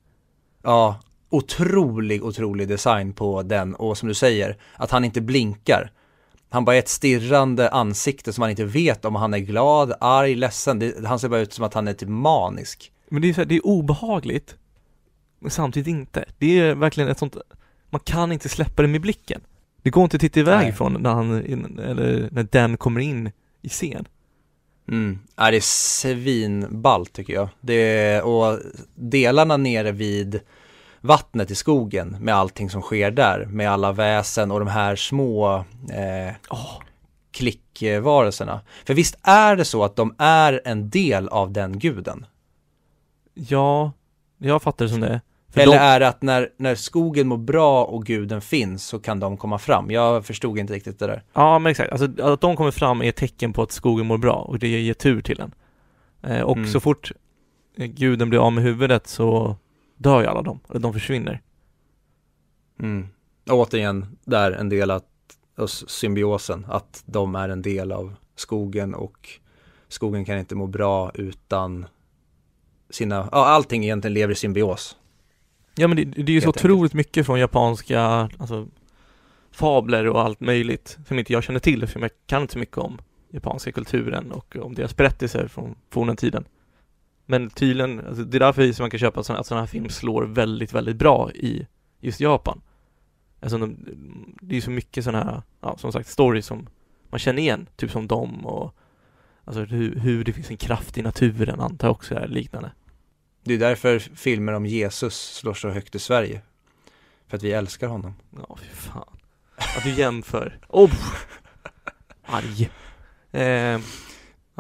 Ja, 0.63 1.01
otrolig, 1.31 2.25
otrolig 2.25 2.69
design 2.69 3.13
på 3.13 3.43
den 3.43 3.75
och 3.75 3.99
som 3.99 4.09
du 4.09 4.15
säger, 4.15 4.57
att 4.77 4.91
han 4.91 5.05
inte 5.05 5.21
blinkar. 5.21 5.93
Han 6.51 6.65
bara 6.65 6.77
är 6.77 6.79
ett 6.79 6.89
stirrande 6.89 7.71
ansikte 7.71 8.33
som 8.33 8.43
man 8.43 8.51
inte 8.51 8.65
vet 8.65 9.05
om 9.05 9.15
han 9.15 9.35
är 9.35 9.39
glad, 9.39 9.93
arg, 10.01 10.35
ledsen. 10.35 10.79
Det, 10.79 11.07
han 11.07 11.19
ser 11.19 11.29
bara 11.29 11.41
ut 11.41 11.53
som 11.53 11.65
att 11.65 11.75
han 11.75 11.89
är 11.89 11.93
typ 11.93 12.09
manisk. 12.09 12.93
Men 13.09 13.23
det 13.23 13.29
är, 13.29 13.35
så 13.35 13.41
här, 13.41 13.47
det 13.47 13.57
är 13.57 13.67
obehagligt, 13.67 14.57
men 15.39 15.51
samtidigt 15.51 15.89
inte. 15.89 16.25
Det 16.39 16.61
är 16.61 16.75
verkligen 16.75 17.11
ett 17.11 17.19
sånt, 17.19 17.37
man 17.91 18.01
kan 18.05 18.33
inte 18.33 18.49
släppa 18.49 18.83
det 18.83 18.89
med 18.89 19.01
blicken. 19.01 19.41
Det 19.83 19.91
går 19.91 20.05
inte 20.05 20.17
att 20.17 20.21
titta 20.21 20.41
iväg 20.41 20.59
Nej. 20.59 20.69
ifrån 20.69 20.97
när 21.01 21.11
han, 21.11 21.33
eller 21.79 22.29
när 22.33 22.49
den 22.53 22.77
kommer 22.77 23.01
in 23.01 23.31
i 23.63 23.69
scen. 23.69 24.07
Mm, 24.89 25.19
ja, 25.37 25.51
det 25.51 25.57
är 25.57 25.61
svinballt 25.61 27.13
tycker 27.13 27.33
jag. 27.33 27.49
Det 27.61 28.23
och 28.23 28.59
delarna 28.95 29.57
nere 29.57 29.93
vid 29.93 30.41
vattnet 31.01 31.51
i 31.51 31.55
skogen 31.55 32.17
med 32.21 32.35
allting 32.35 32.71
som 32.71 32.83
sker 32.83 33.11
där. 33.11 33.47
Med 33.47 33.71
alla 33.71 33.93
väsen 33.93 34.51
och 34.51 34.59
de 34.59 34.69
här 34.69 34.97
små 34.97 35.57
eh, 35.93 36.35
oh. 36.51 36.83
klickvarelserna. 37.31 38.61
För 38.85 38.95
visst 38.95 39.19
är 39.23 39.57
det 39.57 39.65
så 39.65 39.85
att 39.85 39.97
de 39.97 40.15
är 40.19 40.61
en 40.65 40.91
del 40.91 41.29
av 41.29 41.53
den 41.53 41.79
guden? 41.79 42.27
Ja, 43.35 43.93
jag 44.39 44.63
fattar 44.63 44.85
det 44.85 44.91
som 44.91 45.01
det. 45.01 45.21
För 45.51 45.61
Eller 45.61 45.73
de... 45.73 45.79
är 45.79 46.01
det 46.01 46.09
att 46.09 46.23
när, 46.23 46.49
när 46.57 46.75
skogen 46.75 47.29
mår 47.29 47.37
bra 47.37 47.85
och 47.85 48.07
guden 48.07 48.41
finns 48.41 48.87
så 48.87 48.99
kan 48.99 49.21
de 49.21 49.37
komma 49.37 49.59
fram? 49.59 49.91
Jag 49.91 50.27
förstod 50.27 50.59
inte 50.59 50.73
riktigt 50.73 50.99
det 50.99 51.07
där. 51.07 51.23
Ja, 51.33 51.59
men 51.59 51.71
exakt. 51.71 51.93
Alltså 51.93 52.23
att 52.23 52.41
de 52.41 52.57
kommer 52.57 52.71
fram 52.71 53.03
är 53.03 53.09
ett 53.09 53.17
tecken 53.17 53.53
på 53.53 53.63
att 53.63 53.73
skogen 53.73 54.07
mår 54.07 54.19
bra 54.19 54.35
och 54.35 54.59
det 54.59 54.69
ger 54.69 54.95
tur 54.95 55.21
till 55.21 55.37
den. 55.37 55.55
Eh, 56.23 56.41
och 56.41 56.57
mm. 56.57 56.69
så 56.69 56.81
fort 56.81 57.13
guden 57.77 58.29
blir 58.29 58.47
av 58.47 58.53
med 58.53 58.65
huvudet 58.65 59.07
så 59.07 59.57
dör 59.97 60.21
ju 60.21 60.27
alla 60.27 60.43
de, 60.43 60.61
eller 60.71 60.81
de 60.81 60.93
försvinner. 60.93 61.41
Mm. 62.81 63.09
återigen, 63.51 64.17
där 64.25 64.53
en 64.53 64.69
del 64.69 64.91
av 64.91 65.03
symbiosen, 65.67 66.67
att 66.69 67.03
de 67.07 67.35
är 67.35 67.49
en 67.49 67.63
del 67.63 67.93
av 67.93 68.15
skogen 68.37 68.95
och 68.95 69.29
skogen 69.89 70.25
kan 70.25 70.39
inte 70.39 70.55
må 70.55 70.67
bra 70.67 71.11
utan 71.15 71.87
sina, 72.91 73.29
ja 73.33 73.47
allting 73.47 73.85
egentligen 73.85 74.15
lever 74.15 74.33
i 74.33 74.37
symbios. 74.37 74.97
Ja 75.81 75.89
men 75.89 75.97
det, 75.97 76.05
det 76.05 76.33
är 76.33 76.35
ju 76.35 76.41
så 76.41 76.47
enkelt. 76.47 76.65
otroligt 76.65 76.95
mycket 76.95 77.27
från 77.27 77.41
japanska, 77.41 78.01
alltså 78.39 78.69
fabler 79.51 80.07
och 80.07 80.21
allt 80.21 80.41
möjligt 80.41 80.99
som 81.09 81.19
inte 81.19 81.33
jag 81.33 81.43
känner 81.43 81.61
till, 81.61 81.87
för 81.87 82.01
jag 82.01 82.11
kan 82.27 82.43
inte 82.43 82.53
så 82.53 82.59
mycket 82.59 82.79
om 82.79 82.99
japanska 83.31 83.73
kulturen 83.73 84.33
och 84.33 84.57
om 84.57 84.75
deras 84.75 84.97
berättelser 84.97 85.49
från 85.49 85.75
forna 85.91 86.15
tiden. 86.15 86.45
Men 87.27 87.51
tydligen, 87.51 88.07
alltså 88.07 88.25
det 88.25 88.39
är 88.39 88.41
därför 88.41 88.73
som 88.73 88.83
man 88.83 88.91
kan 88.91 89.01
köpa 89.01 89.23
sådana, 89.23 89.41
att 89.41 89.47
sådana 89.47 89.63
här 89.63 89.69
film 89.69 89.89
slår 89.89 90.23
väldigt, 90.23 90.73
väldigt 90.73 90.97
bra 90.97 91.31
i 91.33 91.67
just 92.01 92.21
Japan. 92.21 92.61
Alltså 93.41 93.59
de, 93.59 93.77
det 94.41 94.57
är 94.57 94.61
så 94.61 94.71
mycket 94.71 95.05
sådana 95.05 95.25
här, 95.25 95.43
ja 95.61 95.77
som 95.79 95.93
sagt, 95.93 96.09
stories 96.09 96.47
som 96.47 96.69
man 97.11 97.19
känner 97.19 97.43
igen, 97.43 97.67
typ 97.77 97.91
som 97.91 98.07
dem 98.07 98.47
och 98.47 98.75
alltså 99.45 99.65
hur, 99.65 99.95
hur 99.95 100.25
det 100.25 100.33
finns 100.33 100.51
en 100.51 100.57
kraft 100.57 100.99
i 100.99 101.03
naturen 101.03 101.61
antar 101.61 101.89
jag 101.89 101.93
också 101.93 102.15
är 102.15 102.29
liknande. 102.29 102.71
Det 103.43 103.55
är 103.55 103.59
därför 103.59 103.99
filmer 103.99 104.53
om 104.53 104.67
Jesus 104.67 105.35
slår 105.35 105.55
så 105.55 105.69
högt 105.69 105.95
i 105.95 105.99
Sverige. 105.99 106.43
För 107.29 107.37
att 107.37 107.43
vi 107.43 107.53
älskar 107.53 107.89
honom. 107.89 108.15
Ja, 108.37 108.59
fy 108.61 108.69
fan. 108.69 109.19
Att 109.57 109.85
du 109.85 109.91
jämför. 109.91 110.59
Oh! 110.69 110.93
Arg. 112.25 112.71
Eh, 113.33 113.81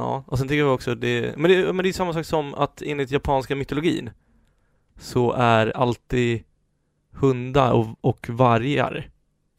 Ja, 0.00 0.24
och 0.26 0.38
sen 0.38 0.48
tycker 0.48 0.58
jag 0.58 0.74
också 0.74 0.94
det, 0.94 1.36
men 1.36 1.50
det, 1.50 1.72
men 1.72 1.82
det 1.82 1.88
är 1.88 1.92
samma 1.92 2.12
sak 2.12 2.26
som 2.26 2.54
att 2.54 2.82
enligt 2.82 3.10
japanska 3.10 3.56
mytologin 3.56 4.10
så 4.98 5.32
är 5.32 5.76
alltid 5.76 6.42
hundar 7.12 7.72
och, 7.72 7.86
och 8.00 8.28
vargar, 8.30 9.10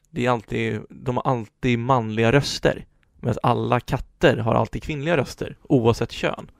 det 0.10 0.26
är 0.26 0.30
alltid, 0.30 0.82
de 0.90 1.18
har 1.18 1.24
alltid 1.24 1.80
manliga 1.80 2.32
röster. 2.32 2.86
Medan 3.20 3.38
alla 3.44 3.80
katter 3.80 4.38
har 4.38 4.56
alltid 4.56 4.84
kvinnliga 4.84 5.18
röster, 5.18 5.58
oavsett 5.62 6.12
kön. 6.12 6.52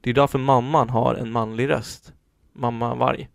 Det 0.00 0.10
är 0.10 0.14
därför 0.14 0.38
mamman 0.38 0.88
har 0.90 1.14
en 1.14 1.30
manlig 1.30 1.68
röst. 1.68 2.12
mamma 2.52 2.94
varg. 2.94 3.28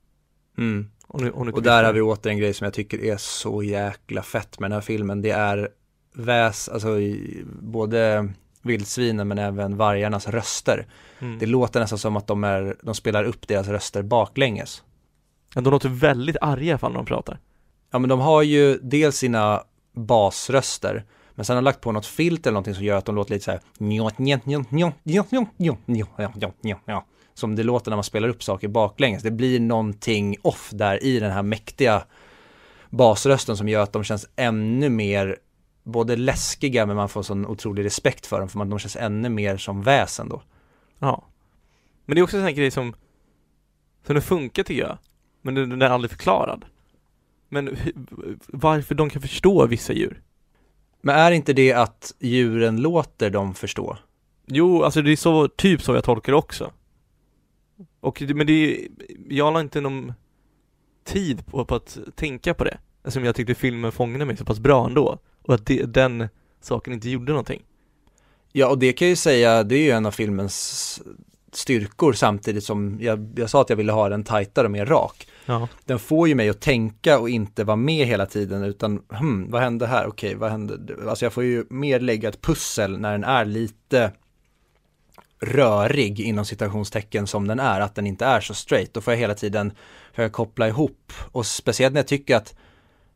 Mm. 0.57 0.89
Om 1.07 1.21
du, 1.23 1.31
om 1.31 1.45
du 1.45 1.51
Och 1.51 1.63
där 1.63 1.83
har 1.83 1.93
vi 1.93 2.01
åter 2.01 2.29
en 2.29 2.37
grej 2.37 2.53
som 2.53 2.65
jag 2.65 2.73
tycker 2.73 3.03
är 3.03 3.17
så 3.17 3.63
jäkla 3.63 4.23
fett 4.23 4.59
med 4.59 4.69
den 4.69 4.75
här 4.75 4.81
filmen. 4.81 5.21
Det 5.21 5.29
är 5.29 5.69
väs, 6.13 6.69
alltså 6.69 6.99
i, 6.99 7.43
både 7.61 8.29
vildsvinen 8.61 9.27
men 9.27 9.37
även 9.37 9.77
vargarnas 9.77 10.27
röster. 10.27 10.87
mm. 11.19 11.39
Det 11.39 11.45
låter 11.45 11.79
nästan 11.79 11.99
som 11.99 12.15
att 12.17 12.27
de, 12.27 12.43
är, 12.43 12.75
de 12.81 12.95
spelar 12.95 13.23
upp 13.23 13.47
deras 13.47 13.67
röster 13.67 14.03
baklänges. 14.03 14.83
ja, 15.55 15.61
De 15.61 15.69
låter 15.71 15.89
väldigt 15.89 16.37
arga 16.41 16.65
i 16.65 16.69
alla 16.69 16.77
fall 16.77 16.91
när 16.91 16.99
de 16.99 17.05
pratar. 17.05 17.39
Ja 17.91 17.99
men 17.99 18.09
de 18.09 18.19
har 18.19 18.41
ju 18.41 18.79
dels 18.81 19.17
sina 19.17 19.63
basröster 19.93 21.05
men 21.35 21.45
sen 21.45 21.55
har 21.55 21.61
de 21.61 21.65
lagt 21.65 21.81
på 21.81 21.91
något 21.91 22.05
filter 22.05 22.49
eller 22.49 22.53
någonting 22.53 22.75
som 22.75 22.83
gör 22.83 22.97
att 22.97 23.05
de 23.05 23.15
låter 23.15 23.33
lite 23.33 23.45
så 23.45 23.51
här 23.51 23.59
njot, 23.77 24.17
njot, 24.17 24.45
njot, 24.45 24.71
njot, 24.71 24.95
njot, 25.03 25.31
njot, 25.57 25.79
njot, 25.87 26.17
njot, 26.37 26.63
njot. 26.63 27.03
Som 27.33 27.55
det 27.55 27.63
låter 27.63 27.91
när 27.91 27.97
man 27.97 28.03
spelar 28.03 28.29
upp 28.29 28.43
saker 28.43 28.67
baklänges. 28.67 29.23
Det 29.23 29.31
blir 29.31 29.59
någonting 29.59 30.35
off 30.41 30.69
där 30.73 31.03
i 31.03 31.19
den 31.19 31.31
här 31.31 31.43
mäktiga 31.43 32.03
basrösten 32.89 33.57
som 33.57 33.69
gör 33.69 33.81
att 33.81 33.93
de 33.93 34.03
känns 34.03 34.27
ännu 34.35 34.89
mer 34.89 35.37
både 35.83 36.15
läskiga 36.15 36.85
men 36.85 36.95
man 36.95 37.09
får 37.09 37.23
sån 37.23 37.45
otrolig 37.45 37.85
respekt 37.85 38.25
för 38.25 38.39
dem 38.39 38.49
för 38.49 38.57
man, 38.57 38.69
de 38.69 38.79
känns 38.79 38.95
ännu 38.95 39.29
mer 39.29 39.57
som 39.57 39.83
väsen 39.83 40.29
då. 40.29 40.41
Ja. 40.99 41.27
Men 42.05 42.15
det 42.15 42.19
är 42.19 42.23
också 42.23 42.37
en 42.37 42.41
sån 42.41 42.47
här 42.47 42.55
grej 42.55 42.71
som, 42.71 42.93
som 44.05 44.15
den 44.15 44.21
funkar 44.21 44.63
tycker 44.63 44.81
jag. 44.81 44.97
Men 45.41 45.55
den, 45.55 45.81
är 45.81 45.89
aldrig 45.89 46.11
förklarad. 46.11 46.65
Men 47.49 47.77
varför 48.47 48.95
de 48.95 49.09
kan 49.09 49.21
förstå 49.21 49.67
vissa 49.67 49.93
djur? 49.93 50.21
Men 51.05 51.15
är 51.15 51.31
inte 51.31 51.53
det 51.53 51.73
att 51.73 52.15
djuren 52.19 52.81
låter 52.81 53.29
dem 53.29 53.53
förstå? 53.53 53.97
Jo, 54.45 54.83
alltså 54.83 55.01
det 55.01 55.11
är 55.11 55.15
så, 55.15 55.47
typ 55.47 55.81
så 55.81 55.95
jag 55.95 56.03
tolkar 56.03 56.33
det 56.33 56.37
också. 56.37 56.71
Och, 57.99 58.21
men 58.21 58.47
det 58.47 58.53
är, 58.53 58.87
jag 59.29 59.53
la 59.53 59.59
inte 59.59 59.81
någon 59.81 60.13
tid 61.03 61.45
på, 61.45 61.65
på 61.65 61.75
att 61.75 61.97
tänka 62.15 62.53
på 62.53 62.63
det. 62.63 62.77
Eftersom 62.97 63.25
jag 63.25 63.35
tyckte 63.35 63.55
filmen 63.55 63.91
fångade 63.91 64.25
mig 64.25 64.37
så 64.37 64.45
pass 64.45 64.59
bra 64.59 64.85
ändå. 64.85 65.19
Och 65.41 65.53
att 65.53 65.65
det, 65.65 65.83
den 65.83 66.27
saken 66.61 66.93
inte 66.93 67.09
gjorde 67.09 67.31
någonting. 67.31 67.63
Ja, 68.51 68.67
och 68.67 68.79
det 68.79 68.93
kan 68.93 69.05
jag 69.07 69.09
ju 69.09 69.15
säga, 69.15 69.63
det 69.63 69.75
är 69.75 69.83
ju 69.83 69.91
en 69.91 70.05
av 70.05 70.11
filmens 70.11 71.01
styrkor 71.51 72.13
samtidigt 72.13 72.63
som 72.63 72.97
jag, 73.01 73.33
jag 73.35 73.49
sa 73.49 73.61
att 73.61 73.69
jag 73.69 73.77
ville 73.77 73.91
ha 73.91 74.09
den 74.09 74.23
tajtare 74.23 74.65
och 74.65 74.71
mer 74.71 74.85
rak. 74.85 75.27
Ja. 75.45 75.67
Den 75.85 75.99
får 75.99 76.27
ju 76.27 76.35
mig 76.35 76.49
att 76.49 76.61
tänka 76.61 77.19
och 77.19 77.29
inte 77.29 77.63
vara 77.63 77.77
med 77.77 78.07
hela 78.07 78.25
tiden 78.25 78.63
utan, 78.63 79.01
hmm, 79.09 79.51
vad 79.51 79.61
hände 79.61 79.87
här? 79.87 80.07
Okej, 80.07 80.35
vad 80.35 80.51
hände? 80.51 80.95
Alltså 81.09 81.25
jag 81.25 81.33
får 81.33 81.43
ju 81.43 81.65
mer 81.69 81.99
lägga 81.99 82.29
ett 82.29 82.41
pussel 82.41 82.99
när 82.99 83.11
den 83.11 83.23
är 83.23 83.45
lite 83.45 84.11
rörig 85.41 86.19
inom 86.19 86.45
citationstecken 86.45 87.27
som 87.27 87.47
den 87.47 87.59
är, 87.59 87.81
att 87.81 87.95
den 87.95 88.07
inte 88.07 88.25
är 88.25 88.41
så 88.41 88.53
straight. 88.53 88.93
Då 88.93 89.01
får 89.01 89.13
jag 89.13 89.19
hela 89.19 89.33
tiden 89.33 89.73
försöka 90.11 90.33
koppla 90.33 90.67
ihop 90.67 91.13
och 91.31 91.45
speciellt 91.45 91.93
när 91.93 91.99
jag 91.99 92.07
tycker 92.07 92.35
att 92.35 92.55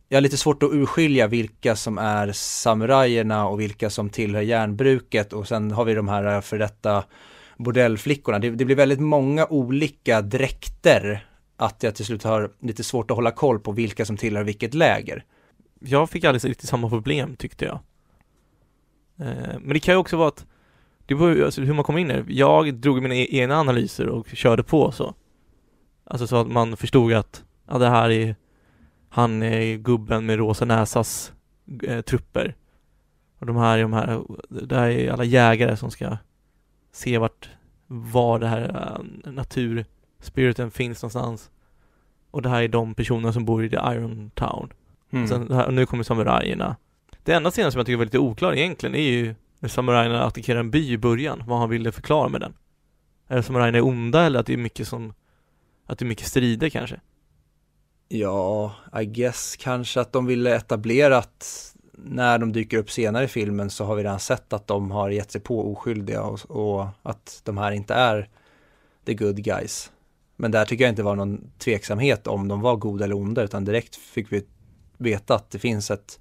jag 0.09 0.17
har 0.17 0.21
lite 0.21 0.37
svårt 0.37 0.63
att 0.63 0.73
urskilja 0.73 1.27
vilka 1.27 1.75
som 1.75 1.97
är 1.97 2.31
samurajerna 2.31 3.47
och 3.47 3.59
vilka 3.59 3.89
som 3.89 4.09
tillhör 4.09 4.41
järnbruket 4.41 5.33
och 5.33 5.47
sen 5.47 5.71
har 5.71 5.85
vi 5.85 5.93
de 5.93 6.07
här 6.07 6.35
eh, 6.35 6.41
för 6.41 6.59
detta 6.59 7.03
bordellflickorna. 7.57 8.39
Det, 8.39 8.49
det 8.49 8.65
blir 8.65 8.75
väldigt 8.75 8.99
många 8.99 9.45
olika 9.45 10.21
dräkter 10.21 11.28
att 11.59 11.83
jag 11.83 11.95
till 11.95 12.05
slut 12.05 12.23
har 12.23 12.51
lite 12.59 12.83
svårt 12.83 13.11
att 13.11 13.17
hålla 13.17 13.31
koll 13.31 13.59
på 13.59 13.71
vilka 13.71 14.05
som 14.05 14.17
tillhör 14.17 14.43
vilket 14.43 14.73
läger. 14.73 15.25
Jag 15.79 16.09
fick 16.09 16.23
aldrig 16.23 16.49
riktigt 16.49 16.69
samma 16.69 16.89
problem 16.89 17.35
tyckte 17.35 17.65
jag. 17.65 17.79
Eh, 19.27 19.59
men 19.59 19.69
det 19.69 19.79
kan 19.79 19.93
ju 19.93 19.97
också 19.97 20.17
vara 20.17 20.27
att 20.27 20.45
det 21.05 21.15
beror 21.15 21.35
ju 21.35 21.45
alltså 21.45 21.61
hur 21.61 21.73
man 21.73 21.83
kommer 21.83 21.99
in 21.99 22.11
i 22.11 22.13
det. 22.13 22.33
Jag 22.33 22.73
drog 22.73 23.01
mina 23.01 23.15
e-, 23.15 23.27
egna 23.29 23.59
analyser 23.59 24.07
och 24.07 24.27
körde 24.27 24.63
på 24.63 24.91
så. 24.91 25.15
Alltså 26.03 26.27
så 26.27 26.35
att 26.35 26.47
man 26.47 26.77
förstod 26.77 27.13
att, 27.13 27.43
ja 27.67 27.77
det 27.77 27.89
här 27.89 28.09
är 28.09 28.35
han 29.09 29.43
är 29.43 29.75
gubben 29.75 30.25
med 30.25 30.37
rosa 30.37 30.65
näsas 30.65 31.33
eh, 31.83 32.01
trupper. 32.01 32.55
Och 33.39 33.45
de 33.45 33.55
här 33.55 33.77
är 33.77 33.81
de 33.81 33.93
här, 33.93 34.23
det 34.49 34.75
här 34.75 34.89
är 34.89 35.11
alla 35.11 35.23
jägare 35.23 35.77
som 35.77 35.91
ska 35.91 36.17
se 36.91 37.17
vart, 37.17 37.49
var 37.87 38.39
det 38.39 38.47
här 38.47 38.93
eh, 39.25 39.31
natur 39.31 39.85
naturspiriten 40.19 40.71
finns 40.71 41.01
någonstans. 41.01 41.49
Och 42.31 42.41
det 42.41 42.49
här 42.49 42.63
är 42.63 42.67
de 42.67 42.93
personer 42.93 43.31
som 43.31 43.45
bor 43.45 43.65
i 43.65 43.69
The 43.69 43.75
Iron 43.75 44.31
Town. 44.35 44.73
Mm. 45.11 45.27
Sen, 45.27 45.47
det 45.47 45.55
här, 45.55 45.67
och 45.67 45.73
nu 45.73 45.85
kommer 45.85 46.03
samurajerna. 46.03 46.75
Det 47.23 47.33
enda 47.33 47.51
scenen 47.51 47.71
som 47.71 47.79
jag 47.79 47.85
tycker 47.85 47.97
var 47.97 48.05
lite 48.05 48.19
oklar 48.19 48.53
egentligen 48.53 48.95
är 48.95 49.09
ju 49.09 49.35
när 49.59 49.69
samurajerna 49.69 50.23
attackerar 50.23 50.59
en 50.59 50.71
by 50.71 50.91
i 50.91 50.97
början, 50.97 51.43
vad 51.47 51.59
han 51.59 51.69
ville 51.69 51.91
förklara 51.91 52.29
med 52.29 52.41
den. 52.41 52.53
Är 53.27 53.35
det 53.35 53.43
samurajerna 53.43 53.77
är 53.77 53.85
onda 53.85 54.25
eller 54.25 54.39
att 54.39 54.45
det 54.45 54.53
är 54.53 54.57
mycket 54.57 54.87
som, 54.87 55.13
att 55.85 55.99
det 55.99 56.05
är 56.05 56.07
mycket 56.07 56.27
strider 56.27 56.69
kanske? 56.69 56.99
Ja, 58.07 58.73
I 59.01 59.05
guess 59.05 59.55
kanske 59.55 60.01
att 60.01 60.13
de 60.13 60.25
ville 60.25 60.55
etablera 60.55 61.17
att 61.17 61.75
när 61.93 62.37
de 62.37 62.51
dyker 62.51 62.77
upp 62.77 62.91
senare 62.91 63.23
i 63.23 63.27
filmen 63.27 63.69
så 63.69 63.85
har 63.85 63.95
vi 63.95 64.03
redan 64.03 64.19
sett 64.19 64.53
att 64.53 64.67
de 64.67 64.91
har 64.91 65.09
gett 65.09 65.31
sig 65.31 65.41
på 65.41 65.71
oskyldiga 65.71 66.21
och, 66.21 66.39
och 66.51 66.87
att 67.03 67.41
de 67.45 67.57
här 67.57 67.71
inte 67.71 67.93
är 67.93 68.29
the 69.05 69.13
good 69.13 69.43
guys. 69.43 69.91
Men 70.41 70.51
där 70.51 70.65
tycker 70.65 70.83
jag 70.83 70.91
inte 70.91 71.03
var 71.03 71.15
någon 71.15 71.51
tveksamhet 71.57 72.27
om 72.27 72.47
de 72.47 72.61
var 72.61 72.75
goda 72.75 73.05
eller 73.05 73.15
onda 73.17 73.43
utan 73.43 73.65
direkt 73.65 73.95
fick 73.95 74.31
vi 74.31 74.45
veta 74.97 75.35
att 75.35 75.51
det 75.51 75.59
finns 75.59 75.91
ett, 75.91 76.19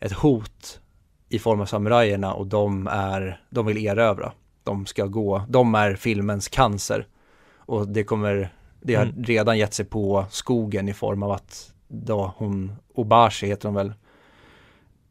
ett 0.00 0.12
hot 0.12 0.80
i 1.28 1.38
form 1.38 1.60
av 1.60 1.66
samurajerna 1.66 2.34
och 2.34 2.46
de 2.46 2.86
är, 2.86 3.40
de 3.50 3.66
vill 3.66 3.86
erövra. 3.86 4.32
De 4.64 4.86
ska 4.86 5.06
gå, 5.06 5.42
de 5.48 5.74
är 5.74 5.94
filmens 5.94 6.48
cancer. 6.48 7.06
Och 7.56 7.88
det 7.88 8.04
kommer, 8.04 8.52
det 8.80 8.94
har 8.94 9.04
Mm. 9.04 9.24
redan 9.24 9.58
gett 9.58 9.74
sig 9.74 9.84
på 9.84 10.24
skogen 10.30 10.88
i 10.88 10.92
form 10.94 11.22
av 11.22 11.30
att 11.30 11.72
då 11.88 12.34
hon, 12.36 12.72
Obashi 12.94 13.46
heter 13.46 13.68
hon 13.68 13.74
väl, 13.74 13.94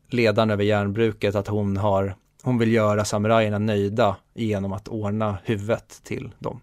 ledaren 0.07 0.49
över 0.49 0.63
järnbruket, 0.63 1.35
att 1.35 1.47
hon 1.47 1.77
har, 1.77 2.15
hon 2.43 2.57
vill 2.57 2.71
göra 2.73 3.05
samurajerna 3.05 3.57
nöjda 3.59 4.15
genom 4.33 4.73
att 4.73 4.87
ordna 4.87 5.37
huvudet 5.43 6.01
till 6.03 6.31
dem. 6.39 6.61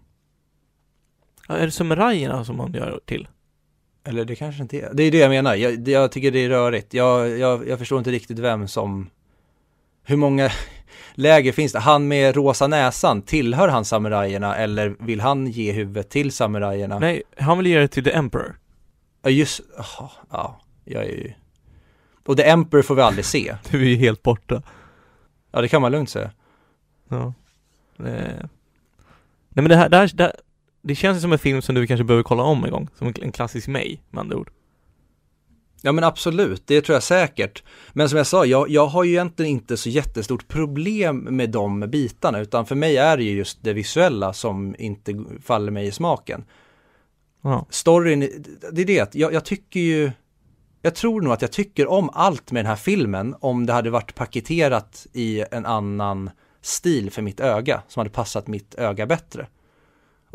Ja, 1.47 1.57
är 1.57 1.65
det 1.65 1.71
samurajerna 1.71 2.45
som 2.45 2.57
man 2.57 2.73
gör 2.73 2.99
till? 3.05 3.27
Eller 4.03 4.25
det 4.25 4.35
kanske 4.35 4.61
inte 4.61 4.77
är, 4.77 4.93
det 4.93 5.03
är 5.03 5.11
det 5.11 5.17
jag 5.17 5.29
menar, 5.29 5.55
jag, 5.55 5.87
jag 5.87 6.11
tycker 6.11 6.31
det 6.31 6.39
är 6.39 6.49
rörigt. 6.49 6.93
Jag, 6.93 7.37
jag, 7.37 7.67
jag 7.67 7.79
förstår 7.79 7.97
inte 7.97 8.11
riktigt 8.11 8.39
vem 8.39 8.67
som, 8.67 9.09
hur 10.03 10.17
många 10.17 10.51
läger 11.13 11.51
finns 11.51 11.71
det? 11.71 11.79
Han 11.79 12.07
med 12.07 12.35
rosa 12.35 12.67
näsan, 12.67 13.21
tillhör 13.21 13.67
han 13.67 13.85
samurajerna 13.85 14.55
eller 14.55 14.95
vill 14.99 15.21
han 15.21 15.47
ge 15.47 15.71
huvudet 15.71 16.09
till 16.09 16.31
samurajerna? 16.31 16.99
Nej, 16.99 17.23
han 17.37 17.57
vill 17.57 17.67
ge 17.67 17.79
det 17.79 17.87
till 17.87 18.03
The 18.03 18.11
Emperor. 18.11 18.59
Ja 19.21 19.29
just, 19.29 19.61
jaha, 19.77 20.09
ja, 20.31 20.61
jag 20.85 21.03
är 21.03 21.09
ju 21.09 21.33
Och 22.25 22.37
The 22.37 22.43
Emperor 22.43 22.81
får 22.81 22.95
vi 22.95 23.01
aldrig 23.01 23.25
se. 23.25 23.55
Du 23.71 23.81
är 23.81 23.89
ju 23.89 23.95
helt 23.95 24.23
borta. 24.23 24.61
Ja 25.51 25.61
det 25.61 25.67
kan 25.67 25.81
man 25.81 25.91
lugnt 25.91 26.09
säga. 26.09 26.31
Ja. 27.09 27.33
Eh. 27.99 28.45
Nej 29.49 29.63
men 29.63 29.69
det 29.69 29.75
här, 29.75 29.89
det 29.89 29.97
här, 29.97 30.11
det 30.13 30.23
här, 30.23 30.33
det 30.81 30.95
känns 30.95 31.21
som 31.21 31.31
en 31.31 31.39
film 31.39 31.61
som 31.61 31.75
du 31.75 31.87
kanske 31.87 32.03
behöver 32.03 32.23
kolla 32.23 32.43
om 32.43 32.63
en 32.63 32.71
gång. 32.71 32.89
Som 32.97 33.13
en, 33.21 33.31
klassisk 33.31 33.67
mig, 33.67 34.03
med 34.09 34.19
andra 34.19 34.37
ord. 34.37 34.51
Ja 35.81 35.91
men 35.91 36.03
absolut, 36.03 36.63
det 36.65 36.81
tror 36.81 36.95
jag 36.95 37.03
säkert. 37.03 37.63
Men 37.93 38.09
som 38.09 38.17
jag 38.17 38.27
sa, 38.27 38.45
jag, 38.45 38.69
jag 38.69 38.87
har 38.87 39.03
ju 39.03 39.11
egentligen 39.11 39.51
inte 39.51 39.77
så 39.77 39.89
jättestort 39.89 40.47
problem 40.47 41.17
med 41.17 41.49
de 41.49 41.79
bitarna, 41.79 42.39
utan 42.39 42.65
för 42.65 42.75
mig 42.75 42.97
är 42.97 43.17
det 43.17 43.23
ju 43.23 43.31
just 43.31 43.63
det 43.63 43.73
visuella 43.73 44.33
som 44.33 44.75
inte 44.79 45.25
faller 45.43 45.71
mig 45.71 45.87
i 45.87 45.91
smaken. 45.91 46.45
Ja. 47.41 47.65
Storyn, 47.69 48.19
det 48.71 48.81
är 48.81 48.85
det 48.85 49.15
jag, 49.15 49.33
jag 49.33 49.45
tycker 49.45 49.79
ju, 49.79 50.11
jag 50.81 50.95
tror 50.95 51.21
nog 51.21 51.33
att 51.33 51.41
jag 51.41 51.51
tycker 51.51 51.87
om 51.87 52.09
allt 52.13 52.51
med 52.51 52.65
den 52.65 52.69
här 52.69 52.75
filmen 52.75 53.35
om 53.39 53.65
det 53.65 53.73
hade 53.73 53.89
varit 53.89 54.15
paketerat 54.15 55.07
i 55.13 55.43
en 55.51 55.65
annan 55.65 56.29
stil 56.61 57.11
för 57.11 57.21
mitt 57.21 57.39
öga, 57.39 57.81
som 57.87 57.99
hade 57.99 58.09
passat 58.09 58.47
mitt 58.47 58.75
öga 58.75 59.05
bättre. 59.05 59.47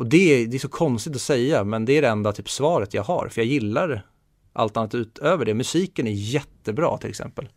Och 0.02 0.08
det, 0.08 0.16
är- 0.42 0.46
det 0.46 0.56
är 0.56 0.58
så 0.58 0.68
konstigt 0.68 1.14
att 1.14 1.20
säga, 1.22 1.64
men 1.64 1.84
det 1.84 1.92
är 1.92 2.02
det 2.02 2.08
enda 2.08 2.32
typ 2.32 2.50
svaret 2.50 2.94
jag 2.94 3.02
har, 3.02 3.28
för 3.28 3.40
jag 3.40 3.46
gillar 3.48 4.06
allt 4.52 4.76
annat 4.76 4.94
utöver 4.94 5.44
det. 5.44 5.54
Musiken 5.54 6.06
är 6.06 6.10
jättebra 6.10 6.98
till 6.98 7.10
exempel. 7.10 7.48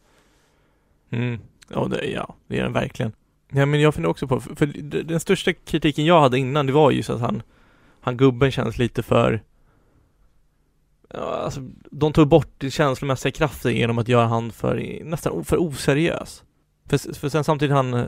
Mm. 1.09 1.39
Ja, 1.69 1.87
det, 1.87 2.05
ja, 2.05 2.35
det 2.47 2.57
är 2.59 2.63
den 2.63 2.73
verkligen. 2.73 3.11
Ja, 3.51 3.65
men 3.65 3.81
jag 3.81 3.93
funderar 3.95 4.11
också 4.11 4.27
på, 4.27 4.39
för, 4.39 4.55
för 4.55 4.65
den 5.03 5.19
största 5.19 5.53
kritiken 5.53 6.05
jag 6.05 6.21
hade 6.21 6.39
innan, 6.39 6.65
det 6.65 6.71
var 6.73 6.91
ju 6.91 7.03
så 7.03 7.13
att 7.13 7.21
han, 7.21 7.41
han 8.01 8.17
gubben 8.17 8.51
känns 8.51 8.77
lite 8.77 9.03
för 9.03 9.43
Ja, 11.13 11.19
alltså, 11.19 11.61
de 11.91 12.13
tog 12.13 12.27
bort 12.27 12.49
den 12.57 12.71
känslomässiga 12.71 13.31
kraften 13.31 13.75
genom 13.75 13.97
att 13.97 14.07
göra 14.07 14.27
han 14.27 14.51
för, 14.51 14.99
nästan 15.03 15.45
för 15.45 15.57
oseriös. 15.57 16.43
För, 16.89 17.13
för 17.13 17.29
sen 17.29 17.43
samtidigt 17.43 17.73
han, 17.75 17.93
eh, 17.93 18.05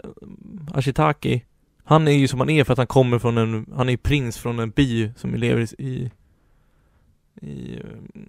Ashitaki, 0.73 1.45
han 1.89 2.07
är 2.07 2.11
ju 2.11 2.27
som 2.27 2.39
han 2.39 2.49
är 2.49 2.63
för 2.63 2.73
att 2.73 2.77
han 2.77 2.87
kommer 2.87 3.19
från 3.19 3.37
en, 3.37 3.65
han 3.75 3.89
är 3.89 3.97
prins 3.97 4.37
från 4.37 4.59
en 4.59 4.69
by 4.69 5.11
som 5.15 5.35
lever 5.35 5.81
i, 5.81 6.11
i, 7.41 7.79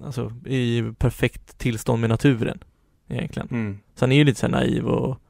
alltså 0.05 0.33
i 0.47 0.93
perfekt 0.99 1.59
tillstånd 1.59 2.01
med 2.01 2.11
naturen, 2.11 2.59
egentligen. 3.09 3.49
Mm. 3.51 3.79
Så 3.95 4.05
han 4.05 4.13
är 4.13 4.17
ju 4.17 4.25
lite 4.25 4.41
såhär 4.41 4.53
naiv 4.53 4.87
och 4.87 5.21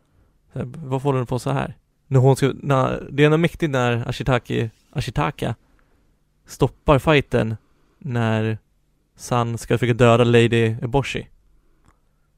så 0.53 0.59
här, 0.59 0.67
vad 0.77 1.03
håller 1.03 1.19
hon 1.19 1.27
på 1.27 1.39
så 1.39 1.51
här? 1.51 1.77
När 2.07 2.21
hon 2.21 2.37
ska, 2.37 2.53
när, 2.63 3.09
det 3.11 3.25
är 3.25 3.31
något 3.31 3.41
mäktigt 3.41 3.71
när 3.71 4.09
Ashitaki, 4.09 4.71
Ashitaka 4.91 5.55
stoppar 6.47 6.99
fighten 6.99 7.57
när 7.99 8.59
Sun 9.17 9.59
ska 9.59 9.79
försöka 9.79 9.95
döda 9.95 10.25
Lady 10.25 10.77
Eboshi. 10.83 11.29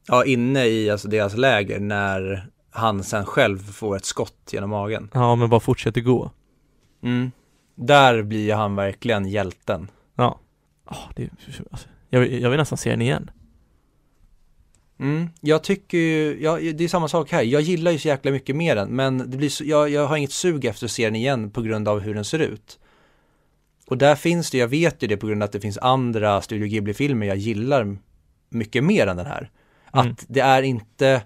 Ja, 0.07 0.25
inne 0.25 0.67
i 0.67 0.91
alltså 0.91 1.09
deras 1.09 1.37
läger 1.37 1.81
när 1.81 2.51
han 2.71 3.05
sen 3.05 3.27
själv 3.27 3.73
får 3.73 3.97
ett 3.97 4.05
skott 4.05 4.51
genom 4.53 4.71
magen. 4.71 5.11
Ja, 5.15 5.35
men 5.37 5.51
bara 5.51 5.61
fortsätter 5.61 6.01
gå. 6.01 6.31
Mm. 7.03 7.31
Där 7.75 8.23
blir 8.23 8.55
han 8.55 8.77
verkligen 8.77 9.29
hjälten. 9.29 9.91
Ja. 10.15 10.39
Ah, 10.85 10.97
det, 11.17 11.31
alltså, 11.71 11.89
jag, 12.09 12.33
jag 12.33 12.51
vill 12.51 12.59
nästan 12.59 12.79
se 12.79 12.91
den 12.91 13.03
igen. 13.03 13.31
Mm. 15.01 15.29
Jag 15.41 15.63
tycker 15.63 15.99
ju, 15.99 16.43
ja, 16.43 16.57
det 16.57 16.85
är 16.85 16.89
samma 16.89 17.09
sak 17.09 17.33
här. 17.33 17.43
Jag 17.43 17.63
gillar 17.63 17.91
ju 17.91 17.99
så 17.99 18.09
jäkla 18.09 18.31
mycket 18.31 18.57
mer 18.57 18.77
den, 18.77 18.89
men 18.89 19.31
det 19.31 19.37
blir 19.37 19.49
så, 19.49 19.65
jag, 19.65 19.91
jag 19.91 20.07
har 20.07 20.17
inget 20.17 20.33
sug 20.33 20.65
efter 20.65 20.87
att 20.87 20.91
se 20.91 21.05
den 21.05 21.17
igen 21.17 21.51
på 21.51 21.63
grund 21.63 21.89
av 21.89 22.01
hur 22.01 22.15
den 22.15 22.25
ser 22.25 22.39
ut. 22.39 22.79
Och 23.87 23.99
där 23.99 24.15
finns 24.15 24.51
det, 24.51 24.59
jag 24.59 24.69
vet 24.69 25.03
ju 25.03 25.07
det 25.07 25.17
på 25.17 25.27
grund 25.27 25.43
av 25.43 25.47
att 25.47 25.53
det 25.53 25.61
finns 25.61 25.79
andra 25.79 26.43
Studio 26.43 26.67
Ghibli-filmer 26.67 27.27
jag 27.27 27.37
gillar 27.37 27.97
mycket 28.49 28.85
mer 28.85 29.07
än 29.07 29.17
den 29.17 29.27
här. 29.27 29.51
Mm. 29.93 30.11
Att 30.11 30.25
det 30.29 30.41
är 30.41 30.63
inte, 30.63 31.23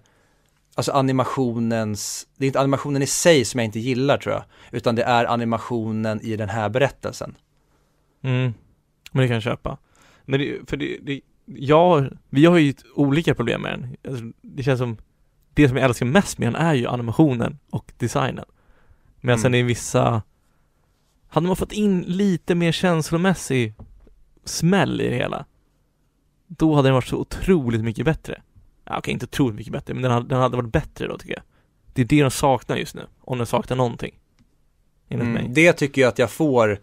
alltså 0.74 0.92
animationens, 0.92 2.28
det 2.36 2.44
är 2.44 2.46
inte 2.46 2.60
animationen 2.60 3.02
i 3.02 3.06
sig 3.06 3.44
som 3.44 3.58
jag 3.58 3.64
inte 3.64 3.80
gillar 3.80 4.18
tror 4.18 4.34
jag, 4.34 4.44
utan 4.70 4.94
det 4.94 5.02
är 5.02 5.24
animationen 5.24 6.20
i 6.20 6.36
den 6.36 6.48
här 6.48 6.68
berättelsen. 6.68 7.34
Mm. 8.22 8.54
Men 9.12 9.22
det 9.22 9.28
kan 9.28 9.34
jag 9.34 9.42
köpa. 9.42 9.78
Men 10.24 10.40
det, 10.40 10.70
för 10.70 10.76
det, 10.76 10.98
det 11.02 11.20
jag, 11.46 12.16
vi 12.30 12.44
har 12.44 12.58
ju 12.58 12.74
olika 12.94 13.34
problem 13.34 13.62
med 13.62 13.72
den. 13.72 13.96
Alltså, 14.08 14.24
det 14.42 14.62
känns 14.62 14.78
som, 14.78 14.96
det 15.54 15.68
som 15.68 15.76
jag 15.76 15.84
älskar 15.84 16.06
mest 16.06 16.38
med 16.38 16.48
den 16.48 16.56
är 16.56 16.74
ju 16.74 16.86
animationen 16.86 17.58
och 17.70 17.92
designen. 17.98 18.44
Men 19.20 19.32
Mm. 19.32 19.42
sen 19.42 19.54
i 19.54 19.62
vissa, 19.62 20.22
hade 21.28 21.46
man 21.46 21.56
fått 21.56 21.72
in 21.72 22.00
lite 22.00 22.54
mer 22.54 22.72
känslomässig 22.72 23.74
smäll 24.44 25.00
i 25.00 25.08
det 25.08 25.16
hela, 25.16 25.44
då 26.46 26.74
hade 26.74 26.88
den 26.88 26.94
varit 26.94 27.06
så 27.08 27.16
otroligt 27.16 27.84
mycket 27.84 28.04
bättre. 28.04 28.42
Ja, 28.84 28.98
okej, 28.98 29.12
inte 29.12 29.26
otroligt 29.26 29.56
mycket 29.56 29.72
bättre, 29.72 29.94
men 29.94 30.02
den 30.02 30.12
hade, 30.12 30.28
den 30.28 30.38
hade 30.38 30.56
varit 30.56 30.72
bättre 30.72 31.06
då 31.06 31.18
tycker 31.18 31.34
jag. 31.34 31.42
Det 31.92 32.02
är 32.02 32.06
det 32.06 32.22
de 32.22 32.30
saknar 32.30 32.76
just 32.76 32.94
nu, 32.94 33.06
om 33.20 33.38
den 33.38 33.46
saknar 33.46 33.76
någonting. 33.76 34.18
Enligt 35.08 35.28
mig. 35.28 35.40
Mm, 35.40 35.54
det 35.54 35.72
tycker 35.72 36.02
jag 36.02 36.08
att 36.08 36.18
jag 36.18 36.30
får 36.30 36.80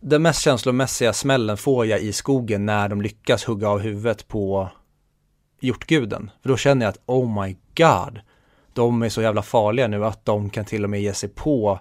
Den 0.00 0.22
mest 0.22 0.42
känslomässiga 0.42 1.12
smällen 1.12 1.56
får 1.56 1.86
jag 1.86 2.00
i 2.00 2.12
skogen 2.12 2.66
när 2.66 2.88
de 2.88 3.02
lyckas 3.02 3.44
hugga 3.44 3.68
av 3.68 3.78
huvudet 3.78 4.28
på 4.28 4.70
hjortguden. 5.60 6.30
För 6.42 6.48
då 6.48 6.56
känner 6.56 6.86
jag 6.86 6.90
att 6.90 7.02
oh 7.06 7.42
my 7.42 7.56
god 7.76 8.20
De 8.72 9.02
är 9.02 9.08
så 9.08 9.22
jävla 9.22 9.42
farliga 9.42 9.88
nu 9.88 10.04
att 10.04 10.24
de 10.24 10.50
kan 10.50 10.64
till 10.64 10.84
och 10.84 10.90
med 10.90 11.02
ge 11.02 11.14
sig 11.14 11.28
på 11.28 11.80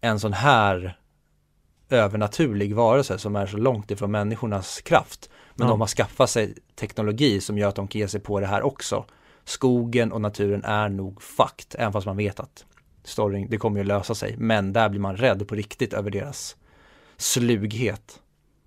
en 0.00 0.20
sån 0.20 0.32
här 0.32 0.98
övernaturlig 1.90 2.74
varelse 2.74 3.18
som 3.18 3.36
är 3.36 3.46
så 3.46 3.56
långt 3.56 3.90
ifrån 3.90 4.10
människornas 4.10 4.80
kraft. 4.80 5.30
Men 5.60 5.68
Ja. 5.68 5.72
de 5.72 5.80
har 5.80 5.88
skaffat 5.88 6.30
sig 6.30 6.54
teknologi 6.74 7.40
som 7.40 7.58
gör 7.58 7.68
att 7.68 7.74
de 7.74 7.88
kan 7.88 8.00
ge 8.00 8.08
sig 8.08 8.20
på 8.20 8.40
det 8.40 8.46
här 8.46 8.62
också. 8.62 9.04
Skogen 9.44 10.12
och 10.12 10.20
naturen 10.20 10.64
är 10.64 10.88
nog 10.88 11.22
fucked, 11.22 11.80
även 11.80 11.92
fast 11.92 12.06
man 12.06 12.16
vet 12.16 12.40
att 12.40 12.64
storyn, 13.04 13.46
det 13.50 13.56
kommer 13.56 13.78
ju 13.80 13.84
lösa 13.84 14.14
sig. 14.14 14.36
Men 14.36 14.72
där 14.72 14.88
blir 14.88 15.00
man 15.00 15.16
rädd 15.16 15.48
på 15.48 15.54
riktigt 15.54 15.92
över 15.92 16.10
deras 16.10 16.56
slughet. 17.16 18.20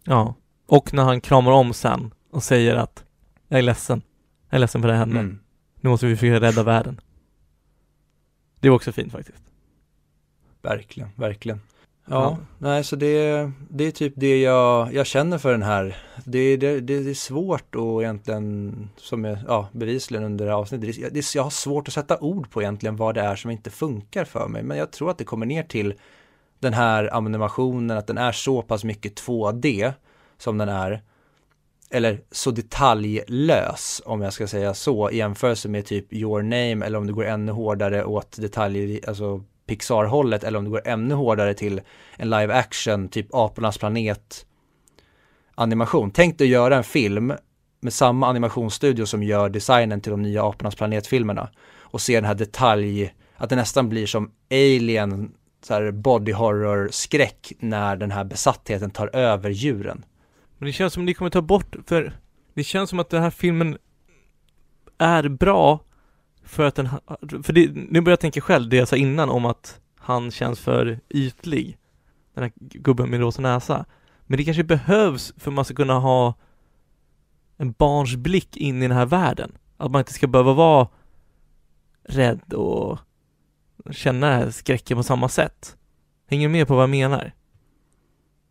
Ja. 0.04 0.36
Och 0.66 0.94
när 0.94 1.04
han 1.04 1.22
kramar 1.22 1.52
om 1.52 1.74
sen 1.74 2.14
och 2.32 2.44
säger 2.44 2.76
att 2.76 3.04
jag 3.48 3.58
är 3.60 3.64
ledsen. 3.64 4.02
Jag 4.50 4.56
är 4.56 4.60
ledsen 4.60 4.82
för 4.82 4.90
det 4.90 4.96
hände. 4.96 5.20
Mm. 5.20 5.40
Nu 5.82 5.90
måste 5.90 6.06
vi 6.06 6.16
försöka 6.18 6.46
rädda 6.46 6.64
världen. 6.64 7.02
Det 8.60 8.70
var 8.70 8.76
också 8.76 8.92
fint 8.92 9.12
faktiskt. 9.12 9.44
Verkligen, 10.62 11.10
verkligen. 11.16 11.62
Ja, 12.06 12.38
nej 12.58 12.84
så 12.84 12.96
det, 12.96 13.52
det 13.70 13.84
är 13.84 13.92
typ 13.92 14.14
det 14.16 14.42
jag, 14.42 14.94
jag 14.94 15.06
känner 15.06 15.38
för 15.38 15.52
den 15.52 15.64
här. 15.64 15.98
Det, 16.26 16.58
det, 16.58 16.80
det, 16.80 17.00
det 17.04 17.10
är 17.10 17.14
svårt 17.14 17.76
och 17.76 18.04
egentligen, 18.04 18.90
som 18.98 19.24
jag, 19.26 19.38
ja, 19.48 19.68
bevisligen 19.72 20.24
under 20.24 20.46
det 20.46 20.52
här 20.52 20.58
avsnittet, 20.58 20.96
det, 20.96 21.10
det, 21.10 21.36
jag 21.36 21.44
har 21.44 21.50
svårt 21.50 21.88
att 21.88 21.94
sätta 21.94 22.20
ord 22.20 22.52
på 22.52 22.62
egentligen 22.62 22.96
vad 22.96 23.16
det 23.16 23.22
är 23.22 23.36
som 23.36 23.52
inte 23.52 23.70
funkar 23.70 24.26
för 24.26 24.48
mig. 24.48 24.64
Men 24.64 24.78
jag 24.78 24.92
tror 24.92 25.12
att 25.12 25.18
det 25.18 25.24
kommer 25.24 25.46
ner 25.46 25.64
till 25.64 25.94
den 26.60 26.74
här 26.74 27.14
animationen, 27.14 27.98
att 27.98 28.08
den 28.08 28.18
är 28.18 28.32
så 28.32 28.62
pass 28.62 28.84
mycket 28.84 29.22
2D 29.22 29.94
som 30.38 30.58
den 30.58 30.70
är. 30.70 31.02
Eller 31.90 32.22
så 32.32 32.52
detaljlös, 32.52 34.02
om 34.06 34.22
jag 34.22 34.34
ska 34.34 34.48
säga 34.48 34.74
så, 34.74 35.10
i 35.10 35.18
jämförelse 35.18 35.70
med 35.70 35.86
typ 35.86 36.14
Your 36.14 36.42
Name 36.42 36.86
eller 36.86 36.98
om 36.98 37.08
det 37.08 37.14
går 37.14 37.26
ännu 37.26 37.52
hårdare 37.52 38.06
åt 38.06 38.38
detaljer, 38.42 39.10
alltså 39.10 39.44
Pixar-hållet 39.66 40.44
eller 40.44 40.60
om 40.60 40.66
det 40.66 40.72
går 40.72 40.88
ännu 40.88 41.14
hårdare 41.14 41.54
till 41.54 41.82
en 42.18 42.30
live 42.30 42.54
action, 42.54 43.10
typ 43.10 43.28
Apornas 43.34 43.78
planet 43.78 44.46
animation. 45.56 46.12
Tänk 46.12 46.38
dig 46.38 46.46
att 46.46 46.52
göra 46.52 46.78
en 46.78 46.84
film 46.84 47.34
med 47.80 47.94
samma 47.94 48.28
animationsstudio 48.28 49.06
som 49.06 49.24
gör 49.24 49.50
designen 49.50 50.02
till 50.02 50.12
de 50.12 50.22
nya 50.22 50.50
Apornas 50.50 50.76
planet-filmerna 50.76 51.50
och 51.80 52.02
se 52.02 52.16
den 52.16 52.26
här 52.26 52.36
detalj, 52.36 53.14
att 53.36 53.50
det 53.50 53.56
nästan 53.56 53.90
blir 53.90 54.06
som 54.06 54.32
Alien, 54.52 55.32
så 55.62 55.74
här 55.74 55.92
body 55.92 56.32
horror 56.32 56.90
skräck 56.92 57.54
när 57.60 57.96
den 57.96 58.12
här 58.12 58.24
besattheten 58.24 58.92
tar 58.92 59.16
över 59.16 59.50
djuren. 59.50 60.06
Men 60.58 60.66
det 60.66 60.74
känns 60.74 60.94
som 60.94 61.06
ni 61.06 61.14
kommer 61.14 61.32
ta 61.32 61.42
bort, 61.42 61.76
för 61.88 62.14
det 62.54 62.64
känns 62.64 62.90
som 62.90 63.00
att 63.00 63.10
den 63.10 63.24
här 63.24 63.30
filmen 63.30 63.78
är 64.98 65.28
bra 65.28 65.80
för 66.44 66.66
att 66.66 66.76
den, 66.76 66.90
för 67.44 67.54
det, 67.54 67.72
nu 67.74 68.02
börjar 68.02 68.14
jag 68.14 68.20
tänka 68.20 68.42
själv 68.42 68.70
det 68.70 68.78
jag 68.78 68.88
sa 68.88 68.96
innan 68.96 69.30
om 69.30 69.46
att 69.46 69.80
han 69.96 70.32
känns 70.32 70.60
för 70.60 71.00
ytlig. 71.10 71.78
Den 72.34 72.44
här 72.44 72.52
gubben 72.56 73.10
med 73.10 73.20
rosa 73.20 73.42
näsa. 73.42 73.86
Men 74.26 74.38
det 74.38 74.44
kanske 74.44 74.64
behövs 74.64 75.34
för 75.38 75.52
man 75.52 75.66
ska 75.66 75.76
kunna 75.76 76.00
ha 76.00 76.34
en 77.58 77.72
barns 77.72 78.16
blick 78.16 78.58
in 78.58 78.84
i 78.84 78.88
den 78.88 78.98
här 78.98 79.06
världen. 79.06 79.52
Att 79.78 79.92
man 79.92 80.00
inte 80.00 80.14
ska 80.14 80.28
behöva 80.28 80.54
vara 80.54 80.88
rädd 82.04 82.54
och 82.54 83.00
känna 83.92 84.30
den 84.30 84.40
här 84.40 84.52
skräcken 84.52 84.98
på 84.98 85.04
samma 85.04 85.30
sätt. 85.30 85.78
Hänger 86.28 86.48
du 86.48 86.52
med 86.52 86.68
på 86.68 86.76
vad 86.76 86.84
jag 86.84 86.90
menar? 86.90 87.34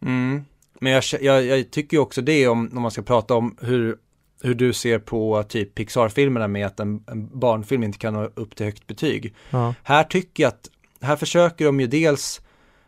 Mm. 0.02 0.44
Men 0.80 0.92
jag, 0.92 1.02
jag, 1.20 1.44
jag 1.44 1.70
tycker 1.70 1.96
ju 1.96 2.00
också 2.00 2.22
det 2.22 2.48
om, 2.48 2.70
om 2.76 2.82
man 2.82 2.90
ska 2.90 3.02
prata 3.02 3.34
om 3.34 3.56
hur, 3.60 3.98
hur 4.42 4.54
du 4.54 4.72
ser 4.72 4.98
på 4.98 5.42
typ 5.42 5.74
Pixar-filmerna 5.74 6.48
med 6.48 6.66
att 6.66 6.80
en, 6.80 7.04
en 7.06 7.38
barnfilm 7.38 7.82
inte 7.82 7.98
kan 7.98 8.14
nå 8.14 8.30
upp 8.34 8.56
till 8.56 8.66
högt 8.66 8.86
betyg. 8.86 9.34
Ja. 9.50 9.74
Här 9.82 10.04
tycker 10.04 10.42
jag 10.42 10.48
att, 10.48 10.70
här 11.00 11.16
försöker 11.16 11.64
de 11.64 11.80
ju 11.80 11.86
dels 11.86 12.40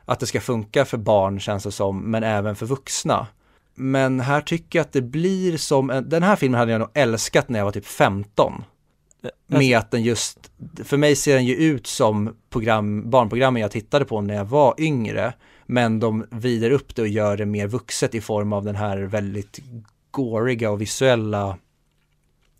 att 0.04 0.20
det 0.20 0.26
ska 0.26 0.40
funka 0.40 0.84
för 0.84 0.98
barn 0.98 1.40
känns 1.40 1.64
det 1.64 1.72
som, 1.72 2.10
men 2.10 2.24
även 2.24 2.56
för 2.56 2.66
vuxna. 2.66 3.26
Men 3.74 4.20
här 4.20 4.40
tycker 4.40 4.78
jag 4.78 4.84
att 4.84 4.92
det 4.92 5.02
blir 5.02 5.56
som, 5.56 5.90
en, 5.90 6.08
den 6.08 6.22
här 6.22 6.36
filmen 6.36 6.58
hade 6.58 6.72
jag 6.72 6.78
nog 6.78 6.90
älskat 6.94 7.48
när 7.48 7.58
jag 7.58 7.64
var 7.64 7.72
typ 7.72 7.86
15. 7.86 8.64
Med 9.46 9.78
att 9.78 9.90
den 9.90 10.02
just, 10.02 10.50
för 10.84 10.96
mig 10.96 11.16
ser 11.16 11.34
den 11.34 11.44
ju 11.44 11.54
ut 11.54 11.86
som 11.86 12.36
program, 12.50 13.10
barnprogrammen 13.10 13.62
jag 13.62 13.70
tittade 13.70 14.04
på 14.04 14.20
när 14.20 14.34
jag 14.34 14.44
var 14.44 14.74
yngre. 14.78 15.32
Men 15.66 16.00
de 16.00 16.26
vrider 16.30 16.70
upp 16.70 16.94
det 16.94 17.02
och 17.02 17.08
gör 17.08 17.36
det 17.36 17.46
mer 17.46 17.66
vuxet 17.66 18.14
i 18.14 18.20
form 18.20 18.52
av 18.52 18.64
den 18.64 18.76
här 18.76 18.98
väldigt 18.98 19.58
gåriga 20.14 20.70
och 20.70 20.80
visuella 20.80 21.58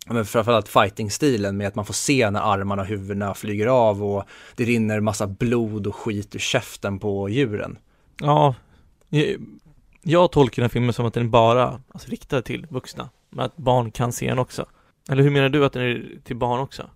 men 0.07 0.25
framförallt 0.25 0.67
fighting-stilen 0.67 1.57
med 1.57 1.67
att 1.67 1.75
man 1.75 1.85
får 1.85 1.93
se 1.93 2.29
när 2.31 2.53
armarna 2.53 2.81
och 2.81 2.87
huvudena 2.87 3.33
flyger 3.33 3.67
av 3.67 4.03
och 4.03 4.23
det 4.55 4.63
rinner 4.63 4.99
massa 4.99 5.27
blod 5.27 5.87
och 5.87 5.95
skit 5.95 6.35
ur 6.35 6.39
käften 6.39 6.99
på 6.99 7.29
djuren. 7.29 7.77
Ja, 8.21 8.55
jag, 10.01 10.31
tolkar 10.31 10.55
den 10.55 10.63
här 10.63 10.69
filmen 10.69 10.93
som 10.93 11.05
att 11.05 11.13
den 11.13 11.31
bara 11.31 11.81
alltså, 11.91 12.09
riktad 12.09 12.41
till 12.41 12.67
vuxna, 12.69 13.09
men 13.29 13.45
att 13.45 13.57
barn 13.57 13.91
kan 13.91 14.11
se 14.11 14.29
den 14.29 14.39
också. 14.39 14.65
Eller 15.09 15.23
hur 15.23 15.29
menar 15.29 15.49
du 15.49 15.65
att 15.65 15.73
den 15.73 15.83
är 15.83 16.05
till 16.23 16.35
barn 16.35 16.59
också? 16.59 16.89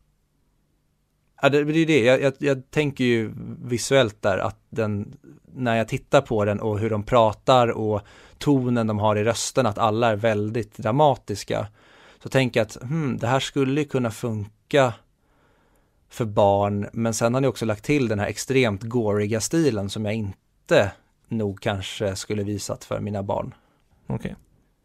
Ja, 1.41 1.49
det, 1.49 1.63
det 1.63 1.71
är 1.71 1.77
ju 1.77 1.85
det, 1.85 2.03
jag, 2.03 2.21
jag, 2.21 2.33
jag 2.37 2.71
tänker 2.71 3.03
ju 3.03 3.31
visuellt 3.63 4.21
där 4.21 4.37
att 4.37 4.59
den, 4.69 5.17
när 5.55 5.75
jag 5.75 5.87
tittar 5.87 6.21
på 6.21 6.45
den 6.45 6.59
och 6.59 6.79
hur 6.79 6.89
de 6.89 7.03
pratar 7.03 7.67
och 7.67 8.01
tonen 8.39 8.87
de 8.87 8.99
har 8.99 9.15
i 9.15 9.23
rösten, 9.23 9.65
att 9.65 9.77
alla 9.77 10.07
är 10.09 10.15
väldigt 10.15 10.77
dramatiska. 10.77 11.67
Så 12.23 12.29
tänker 12.29 12.59
jag 12.59 12.65
att 12.65 12.77
hmm, 12.81 13.17
det 13.17 13.27
här 13.27 13.39
skulle 13.39 13.83
kunna 13.83 14.11
funka 14.11 14.93
för 16.09 16.25
barn, 16.25 16.87
men 16.93 17.13
sen 17.13 17.33
har 17.33 17.41
ni 17.41 17.47
också 17.47 17.65
lagt 17.65 17.83
till 17.83 18.07
den 18.07 18.19
här 18.19 18.27
extremt 18.27 18.83
gåriga 18.83 19.41
stilen 19.41 19.89
som 19.89 20.05
jag 20.05 20.13
inte 20.13 20.91
nog 21.27 21.61
kanske 21.61 22.15
skulle 22.15 22.43
visat 22.43 22.83
för 22.83 22.99
mina 22.99 23.23
barn. 23.23 23.53
Okej. 24.07 24.35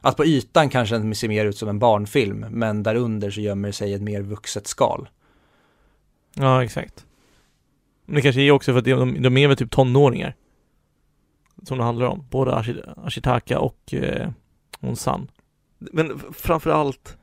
Att 0.01 0.17
på 0.17 0.25
ytan 0.25 0.69
kanske 0.69 0.99
den 0.99 1.15
ser 1.15 1.29
mer 1.29 1.45
ut 1.45 1.59
som 1.59 1.69
en 1.69 1.79
barnfilm, 1.79 2.47
men 2.51 2.83
där 2.83 2.95
under 2.95 3.31
så 3.31 3.41
gömmer 3.41 3.73
sig 3.73 3.95
ett 3.95 4.03
mer 4.03 4.23
vuxet 4.23 4.67
skal. 4.67 5.09
Ja, 6.35 6.65
exakt. 6.65 7.07
Men 8.05 8.15
det 8.15 8.23
kanske 8.23 8.41
är 8.41 8.51
också 8.51 8.73
för 8.73 8.79
att 8.79 8.85
de, 8.85 9.23
de 9.23 9.37
är 9.37 9.49
väl 9.49 9.57
typ 9.57 9.71
tonåringar. 9.71 10.35
Som 11.65 11.79
det 11.79 11.85
handlar 11.85 12.07
om. 12.07 12.25
Både 12.31 12.53
Ashi- 12.53 12.95
Ashitaka 13.07 13.59
och 13.61 13.95
eh, 13.95 14.31
hon 14.81 14.97
San. 14.97 15.31
Men 15.79 16.13
f- 16.17 16.23
framförallt 16.33 17.17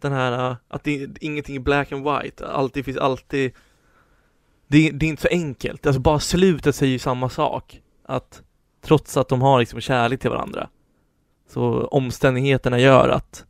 den 0.00 0.12
här 0.12 0.50
eh, 0.50 0.56
att 0.68 0.84
det, 0.84 1.08
ingenting 1.20 1.56
är 1.56 1.60
black 1.60 1.92
and 1.92 2.04
white. 2.04 2.46
Alltid 2.48 2.84
finns 2.84 2.96
alltid 2.96 3.52
det, 4.68 4.90
det 4.90 5.06
är 5.06 5.10
inte 5.10 5.22
så 5.22 5.28
enkelt. 5.30 5.86
Alltså 5.86 6.00
bara 6.00 6.20
slutet 6.20 6.74
säger 6.76 6.92
ju 6.92 6.98
samma 6.98 7.28
sak. 7.28 7.80
Att 8.04 8.42
Trots 8.82 9.16
att 9.16 9.28
de 9.28 9.42
har 9.42 9.58
liksom 9.58 9.80
kärlek 9.80 10.20
till 10.20 10.30
varandra. 10.30 10.68
Så 11.48 11.86
omständigheterna 11.86 12.78
gör 12.78 13.08
att 13.08 13.44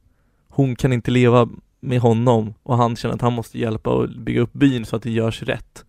hon 0.49 0.77
kan 0.77 0.93
inte 0.93 1.11
leva 1.11 1.49
med 1.81 2.01
honom 2.01 2.55
och 2.63 2.77
han 2.77 2.97
känner 2.97 3.15
att 3.15 3.21
han 3.21 3.33
måste 3.33 3.59
hjälpa 3.59 3.91
och 3.91 4.09
bygga 4.09 4.41
upp 4.41 4.53
byn 4.53 4.85
så 4.85 4.97
att 4.97 5.03
det 5.03 5.11
görs 5.11 5.43
rätt. 5.43 5.85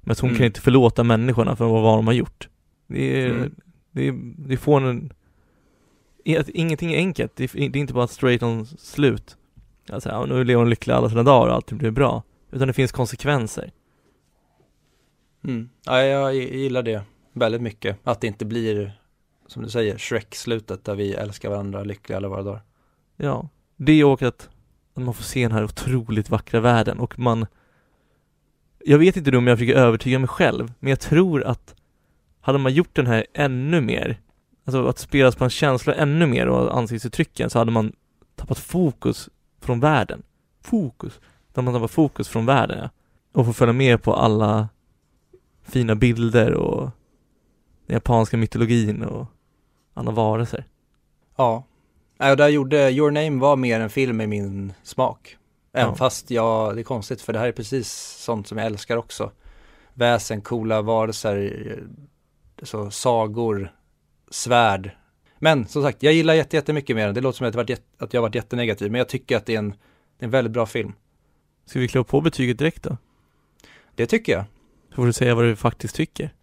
Men 0.00 0.16
hon 0.20 0.30
Mm. 0.30 0.38
kan 0.38 0.46
inte 0.46 0.60
förlåta 0.60 1.04
människorna 1.04 1.56
för 1.56 1.64
vad 1.64 1.98
de 1.98 2.06
har 2.06 2.14
gjort. 2.14 2.48
Det 2.86 3.22
är, 3.22 3.30
Mm. 3.30 3.54
Det, 3.92 4.08
är, 4.08 4.12
det 4.36 4.56
får 4.56 4.80
en... 4.80 5.12
Ingenting 6.24 6.92
är 6.92 6.96
enkelt, 6.96 7.36
det 7.36 7.44
är, 7.44 7.68
det 7.70 7.78
är 7.78 7.80
inte 7.80 7.94
bara 7.94 8.06
straight 8.06 8.42
on 8.42 8.66
slut. 8.66 9.36
Alltså, 9.88 10.08
ja, 10.08 10.26
nu 10.26 10.44
lever 10.44 10.58
hon 10.58 10.70
lycklig 10.70 10.94
alla 10.94 11.08
sina 11.08 11.22
dagar 11.22 11.48
och 11.48 11.54
allting 11.54 11.78
blir 11.78 11.90
bra. 11.90 12.22
Utan 12.50 12.68
det 12.68 12.74
finns 12.74 12.92
konsekvenser. 12.92 13.72
Mm. 15.44 15.70
Ja, 15.84 16.02
jag 16.02 16.34
gillar 16.34 16.82
det 16.82 17.02
väldigt 17.32 17.62
mycket. 17.62 17.96
Att 18.04 18.20
det 18.20 18.26
inte 18.26 18.44
blir, 18.44 19.00
som 19.46 19.62
du 19.62 19.70
säger, 19.70 19.98
Shrek-slutet 19.98 20.84
där 20.84 20.94
vi 20.94 21.14
älskar 21.14 21.50
varandra 21.50 21.84
lyckliga 21.84 22.16
alla 22.16 22.28
våra 22.28 22.42
dagar. 22.42 22.62
Ja, 23.16 23.48
det 23.76 24.04
och 24.04 24.22
att, 24.22 24.50
att 24.94 25.02
man 25.02 25.14
får 25.14 25.24
se 25.24 25.42
den 25.42 25.52
här 25.52 25.64
otroligt 25.64 26.30
vackra 26.30 26.60
världen 26.60 26.98
och 26.98 27.18
man 27.18 27.46
Jag 28.78 28.98
vet 28.98 29.16
inte 29.16 29.36
om 29.36 29.46
jag 29.46 29.58
försöker 29.58 29.78
övertyga 29.80 30.18
mig 30.18 30.28
själv, 30.28 30.72
men 30.78 30.90
jag 30.90 31.00
tror 31.00 31.44
att 31.44 31.74
hade 32.50 32.58
man 32.58 32.74
gjort 32.74 32.96
den 32.96 33.06
här 33.06 33.26
ännu 33.34 33.80
mer, 33.80 34.20
alltså 34.64 34.86
att 34.86 34.98
spelas 34.98 35.36
på 35.36 35.44
en 35.44 35.50
känsla 35.50 35.94
ännu 35.94 36.26
mer 36.26 36.46
och 36.46 36.76
ansiktsuttrycken 36.78 37.50
så 37.50 37.58
hade 37.58 37.70
man 37.70 37.92
tappat 38.36 38.58
fokus 38.58 39.28
från 39.60 39.80
världen. 39.80 40.22
Fokus. 40.62 41.20
Då 41.52 41.60
hade 41.60 41.64
man 41.64 41.74
tappat 41.74 41.90
fokus 41.90 42.28
från 42.28 42.46
världen 42.46 42.78
ja. 42.78 42.90
Och 43.32 43.46
få 43.46 43.52
följa 43.52 43.72
med 43.72 44.02
på 44.02 44.14
alla 44.14 44.68
fina 45.62 45.94
bilder 45.94 46.54
och 46.54 46.90
den 47.86 47.94
japanska 47.94 48.36
mytologin 48.36 49.02
och 49.02 49.26
alla 49.94 50.10
varelser. 50.10 50.64
Ja. 51.36 51.64
Och 52.18 52.36
där 52.36 52.48
gjorde 52.48 52.90
Your 52.90 53.10
Name 53.10 53.40
var 53.40 53.56
mer 53.56 53.80
en 53.80 53.90
film 53.90 54.20
i 54.20 54.26
min 54.26 54.72
smak. 54.82 55.36
Även 55.72 55.88
Ja. 55.88 55.94
fast 55.94 56.30
jag, 56.30 56.76
det 56.76 56.80
är 56.80 56.84
konstigt 56.84 57.22
för 57.22 57.32
det 57.32 57.38
här 57.38 57.48
är 57.48 57.52
precis 57.52 57.92
sånt 58.18 58.48
som 58.48 58.58
jag 58.58 58.66
älskar 58.66 58.96
också. 58.96 59.32
Väsen, 59.94 60.40
coola 60.40 60.82
varelser, 60.82 61.78
så 62.62 62.90
sagor, 62.90 63.72
svärd. 64.30 64.90
Men 65.38 65.66
som 65.66 65.82
sagt, 65.82 66.02
jag 66.02 66.12
gillar 66.12 66.34
jätte, 66.34 66.56
jättemycket 66.56 66.96
mer. 66.96 67.12
Det 67.12 67.20
låter 67.20 67.36
som 67.36 67.60
att 67.60 67.68
jag, 67.68 67.78
att 67.98 68.14
jag 68.14 68.22
varit 68.22 68.34
jättenegativ, 68.34 68.90
men 68.90 68.98
jag 68.98 69.08
tycker 69.08 69.36
att 69.36 69.46
det 69.46 69.54
är 69.54 69.58
en, 69.58 69.74
en 70.18 70.30
väldigt 70.30 70.52
bra 70.52 70.66
film. 70.66 70.92
Ska 71.66 71.80
vi 71.80 71.88
klå 71.88 72.04
på 72.04 72.20
betyget 72.20 72.58
direkt 72.58 72.82
då? 72.82 72.96
Det 73.94 74.06
tycker 74.06 74.32
jag. 74.32 74.44
Så 74.88 74.94
får 74.94 75.06
du 75.06 75.12
säga 75.12 75.34
vad 75.34 75.44
du 75.44 75.56
faktiskt 75.56 75.94
tycker. 75.94 76.34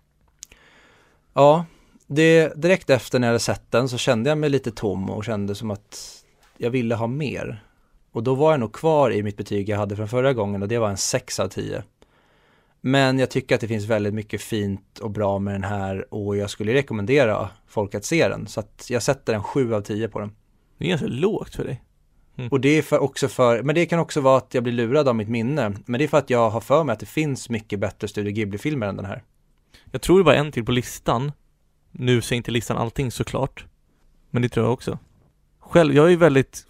Ja, 1.34 1.66
det, 2.08 2.54
direkt 2.56 2.90
efter 2.90 3.20
när 3.20 3.28
jag 3.28 3.30
hade 3.30 3.40
sett 3.40 3.72
den 3.72 3.90
så 3.90 3.98
kände 3.98 4.30
jag 4.30 4.38
mig 4.38 4.50
lite 4.50 4.72
tom 4.72 5.10
och 5.10 5.26
kände 5.26 5.56
som 5.56 5.72
att 5.72 6.24
jag 6.58 6.70
ville 6.70 6.96
ha 6.96 7.08
mer. 7.08 7.64
Och 8.12 8.24
då 8.24 8.36
var 8.36 8.52
jag 8.52 8.60
nog 8.60 8.74
kvar 8.74 9.12
i 9.12 9.24
mitt 9.24 9.38
betyg 9.38 9.70
jag 9.70 9.78
hade 9.78 9.96
från 9.96 10.08
förra 10.08 10.34
gången 10.34 10.62
och 10.62 10.68
det 10.68 10.78
var 10.78 10.90
en 10.90 10.98
6 10.98 11.40
av 11.40 11.48
10. 11.48 11.84
Men 12.88 13.20
jag 13.20 13.30
tycker 13.30 13.56
att 13.56 13.62
det 13.62 13.68
finns 13.68 13.86
väldigt 13.86 14.14
mycket 14.14 14.42
fint 14.42 15.00
och 15.00 15.12
bra 15.12 15.40
med 15.40 15.54
den 15.54 15.64
här 15.64 16.14
och 16.14 16.38
jag 16.38 16.50
skulle 16.50 16.74
rekommendera 16.74 17.50
folk 17.68 17.96
att 17.96 18.06
se 18.06 18.28
den. 18.28 18.48
Så 18.48 18.60
att 18.60 18.88
jag 18.90 19.04
sätter 19.04 19.34
en 19.34 19.44
7 19.44 19.74
av 19.74 19.82
10 19.82 20.10
på 20.10 20.20
den. 20.20 20.32
Det 20.78 20.86
är 20.86 20.90
ganska 20.90 21.08
lågt 21.08 21.56
för 21.56 21.66
dig. 21.66 21.84
Och 22.52 22.62
det 22.62 22.70
är 22.70 22.82
för 22.82 23.00
också 23.00 23.28
för, 23.28 23.64
men 23.64 23.76
det 23.76 23.86
kan 23.86 24.00
också 24.00 24.22
vara 24.22 24.38
att 24.38 24.54
jag 24.54 24.64
blir 24.64 24.74
lurad 24.74 25.08
av 25.08 25.16
mitt 25.16 25.30
minne. 25.30 25.74
Men 25.86 25.98
det 26.00 26.04
är 26.04 26.08
för 26.08 26.18
att 26.18 26.30
jag 26.30 26.50
har 26.50 26.62
för 26.62 26.84
mig 26.84 26.94
att 26.94 27.00
det 27.00 27.06
finns 27.06 27.50
mycket 27.50 27.80
bättre 27.80 28.08
Studio 28.08 28.32
Ghibli-filmer 28.34 28.88
än 28.88 28.96
den 28.96 29.06
här. 29.06 29.24
Jag 29.92 30.02
tror 30.02 30.18
det 30.18 30.26
var 30.26 30.34
en 30.34 30.52
till 30.52 30.66
på 30.66 30.72
listan. 30.72 31.32
Nu 31.92 32.22
säger 32.22 32.38
inte 32.38 32.52
listan 32.52 32.78
allting 32.78 33.12
såklart. 33.12 33.66
Men 34.30 34.42
det 34.42 34.50
tror 34.50 34.66
jag 34.66 34.74
också. 34.74 35.00
Själv, 35.60 35.96
jag 35.96 36.06
är 36.06 36.10
ju 36.10 36.16
väldigt... 36.16 36.66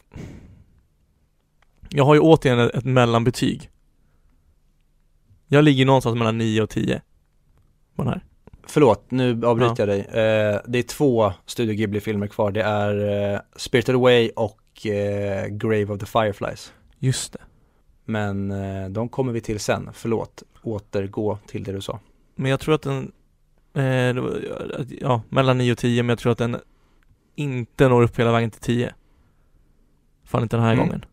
Jag 1.90 2.06
har 2.06 2.14
ju 2.14 2.20
återigen 2.20 2.60
ett 2.60 2.86
mellanbetyg. 2.86 3.70
Jag 5.48 5.64
ligger 5.64 5.86
någonstans 5.86 6.16
mellan 6.18 6.38
9 6.38 6.62
och 6.62 6.70
10. 6.70 7.02
På 7.96 8.04
den 8.04 8.14
här. 8.14 8.22
Förlåt, 8.70 9.12
nu 9.12 9.46
avbryter 9.46 9.88
Ja. 9.88 9.96
jag 9.96 10.14
dig. 10.14 10.22
Eh, 10.54 10.62
det 10.68 10.80
är 10.80 10.84
två 10.84 11.34
Studio 11.46 11.74
Ghibli-filmer 11.76 12.28
kvar. 12.28 12.52
Det 12.52 12.62
är 12.62 13.34
eh, 13.34 13.40
Spirited 13.56 13.96
Away 13.96 14.30
och 14.36 14.86
eh, 14.88 15.48
Grave 15.48 15.86
of 15.86 16.00
the 16.00 16.06
Fireflies. 16.06 16.74
Just 17.00 17.34
det. 17.34 17.40
Men 18.06 18.52
eh, 18.52 18.90
de 18.90 19.10
kommer 19.10 19.32
vi 19.34 19.42
till 19.42 19.60
sen. 19.60 19.90
Förlåt, 19.94 20.44
återgå 20.64 21.38
till 21.48 21.64
det 21.64 21.72
du 21.72 21.82
sa. 21.82 22.00
Men 22.36 22.52
jag 22.52 22.60
tror 22.60 22.76
att 22.76 22.82
den... 22.82 23.12
Eh, 23.74 24.14
var, 24.22 24.40
ja, 25.02 25.22
mellan 25.30 25.58
9 25.58 25.72
och 25.72 25.78
10, 25.78 26.04
men 26.04 26.10
jag 26.10 26.20
tror 26.20 26.32
att 26.32 26.38
den 26.38 26.58
inte 27.36 27.90
når 27.90 28.04
upp 28.04 28.20
hela 28.20 28.32
vägen 28.32 28.52
till 28.52 28.62
10. 28.62 28.94
Fan 30.24 30.44
inte 30.44 30.56
den 30.58 30.66
här 30.66 30.74
Mm. 30.74 30.86
gången. 30.86 31.06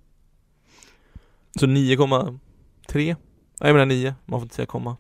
Så 1.61 1.66
9,3? 1.66 3.16
Jag 3.59 3.73
menar 3.73 3.87
9. 3.87 4.15
Man 4.25 4.41
får 4.41 4.45
inte 4.45 4.55
säga 4.55 4.67
komma. 4.67 4.97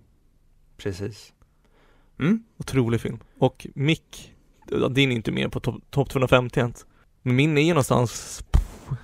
Precis. 0.76 1.32
Mm. 2.18 2.44
Otrolig 2.56 3.00
film. 3.00 3.18
Och 3.38 3.66
Mick, 3.74 4.34
din 4.90 5.10
är 5.10 5.14
inte 5.16 5.32
med 5.32 5.52
på 5.52 5.60
topp 5.60 5.82
top 5.90 6.10
250 6.10 6.60
ens. 6.60 6.86
Men 7.22 7.36
min 7.36 7.58
är 7.58 7.68
någonstans, 7.68 8.44
pff, 8.50 8.98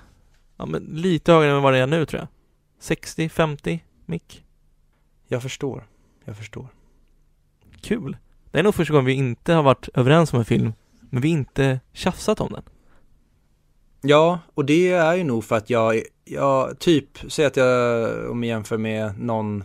ja 0.57 0.65
men 0.65 0.83
lite 0.83 1.31
högre 1.31 1.51
än 1.51 1.61
vad 1.61 1.73
det 1.73 1.79
är 1.79 1.87
nu 1.87 2.05
tror 2.05 2.19
jag. 2.19 2.27
60, 2.79 3.29
50 3.29 3.83
Mick. 4.05 4.45
Jag 5.27 5.41
förstår. 5.41 5.87
Jag 6.25 6.37
förstår. 6.37 6.67
Kul. 7.81 8.17
Det 8.51 8.59
är 8.59 8.63
nog 8.63 8.75
första 8.75 8.93
gången 8.93 9.05
vi 9.05 9.13
inte 9.13 9.53
har 9.53 9.63
varit 9.63 9.89
överens 9.93 10.33
om 10.33 10.39
en 10.39 10.45
film, 10.45 10.73
men 11.09 11.21
vi 11.21 11.29
inte 11.29 11.79
tjafsat 11.93 12.41
om 12.41 12.51
den. 12.51 12.63
Ja, 14.01 14.39
och 14.53 14.65
det 14.65 14.91
är 14.91 15.15
ju 15.15 15.23
nog 15.23 15.43
för 15.43 15.55
att 15.55 15.69
jag, 15.69 16.01
jag 16.25 16.79
typ, 16.79 17.07
säg 17.27 17.45
att 17.45 17.57
jag, 17.57 18.31
om 18.31 18.43
jag 18.43 18.47
jämför 18.47 18.77
med 18.77 19.19
någon 19.19 19.63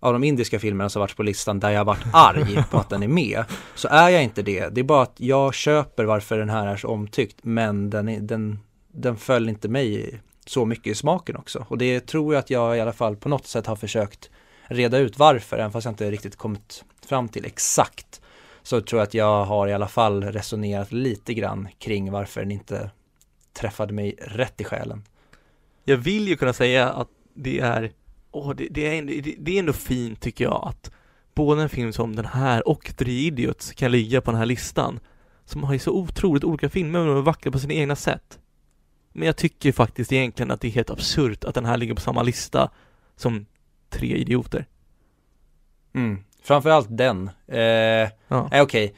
av 0.00 0.12
de 0.12 0.24
indiska 0.24 0.58
filmerna 0.58 0.88
som 0.88 1.00
varit 1.00 1.16
på 1.16 1.22
listan 1.22 1.60
där 1.60 1.70
jag 1.70 1.84
varit 1.84 2.06
arg 2.12 2.64
på 2.70 2.78
att 2.78 2.90
den 2.90 3.02
är 3.02 3.08
med, 3.08 3.44
så 3.74 3.88
är 3.88 4.08
jag 4.08 4.22
inte 4.22 4.42
det. 4.42 4.68
Det 4.68 4.80
är 4.80 4.84
bara 4.84 5.02
att 5.02 5.14
jag 5.16 5.54
köper 5.54 6.04
varför 6.04 6.38
den 6.38 6.50
här 6.50 6.66
är 6.66 6.76
så 6.76 6.88
omtyckt, 6.88 7.36
men 7.42 7.90
den, 7.90 8.08
är, 8.08 8.20
den, 8.20 8.58
den 8.92 9.16
föll 9.16 9.48
inte 9.48 9.68
mig 9.68 10.20
så 10.46 10.64
mycket 10.64 10.86
i 10.86 10.94
smaken 10.94 11.36
också. 11.36 11.66
Och 11.68 11.78
det 11.78 12.00
tror 12.00 12.34
jag 12.34 12.38
att 12.38 12.50
jag 12.50 12.76
i 12.76 12.80
alla 12.80 12.92
fall 12.92 13.16
på 13.16 13.28
något 13.28 13.46
sätt 13.46 13.66
har 13.66 13.76
försökt 13.76 14.30
reda 14.62 14.98
ut 14.98 15.18
varför, 15.18 15.56
även 15.56 15.72
fast 15.72 15.84
jag 15.84 15.92
inte 15.92 16.10
riktigt 16.10 16.36
kommit 16.36 16.84
fram 17.06 17.28
till 17.28 17.44
exakt. 17.44 18.20
Så 18.62 18.80
tror 18.80 19.00
jag 19.00 19.06
att 19.06 19.14
jag 19.14 19.44
har 19.44 19.68
i 19.68 19.72
alla 19.72 19.88
fall 19.88 20.24
resonerat 20.24 20.92
lite 20.92 21.34
grann 21.34 21.68
kring 21.78 22.12
varför 22.12 22.40
den 22.40 22.50
inte 22.50 22.90
träffade 23.52 23.92
mig 23.92 24.16
rätt 24.20 24.60
i 24.60 24.64
själen. 24.64 25.04
Jag 25.84 25.96
vill 25.96 26.28
ju 26.28 26.36
kunna 26.36 26.52
säga 26.52 26.90
att 26.90 27.08
det 27.34 27.60
är, 27.60 27.92
åh, 28.30 28.54
det, 28.56 28.68
det, 28.70 28.86
är, 28.86 28.98
ändå- 28.98 29.12
det, 29.22 29.34
det 29.38 29.54
är 29.54 29.58
ändå 29.58 29.72
fint 29.72 30.20
tycker 30.20 30.44
jag 30.44 30.62
att 30.68 30.90
både 31.34 31.62
en 31.62 31.68
film 31.68 31.92
som 31.92 32.16
den 32.16 32.24
här 32.26 32.68
och 32.68 32.96
Three 32.96 33.26
Idiots 33.26 33.72
kan 33.72 33.90
ligga 33.92 34.20
på 34.20 34.30
den 34.30 34.38
här 34.38 34.46
listan 34.46 35.00
som 35.44 35.64
har 35.64 35.72
ju 35.72 35.78
så 35.78 35.92
otroligt 35.92 36.44
olika 36.44 36.68
filmer 36.68 36.98
men 36.98 37.08
de 37.08 37.16
är 37.16 37.20
vackra 37.22 37.52
på 37.52 37.58
sina 37.58 37.74
egna 37.74 37.96
sätt. 37.96 38.38
Men 39.12 39.26
jag 39.26 39.36
tycker 39.36 39.72
faktiskt 39.72 40.12
egentligen 40.12 40.50
att 40.50 40.60
det 40.60 40.68
är 40.68 40.72
helt 40.72 40.90
absurt 40.90 41.44
att 41.44 41.54
den 41.54 41.64
här 41.64 41.76
ligger 41.76 41.94
på 41.94 42.00
samma 42.00 42.22
lista 42.22 42.70
som 43.16 43.46
Tre 43.88 44.16
Idioter. 44.16 44.66
Mm. 45.94 46.24
Framförallt 46.42 46.88
den. 46.90 47.30
Eh, 47.46 47.58
Ja. 48.28 48.48
Nej 48.50 48.60
okej. 48.62 48.94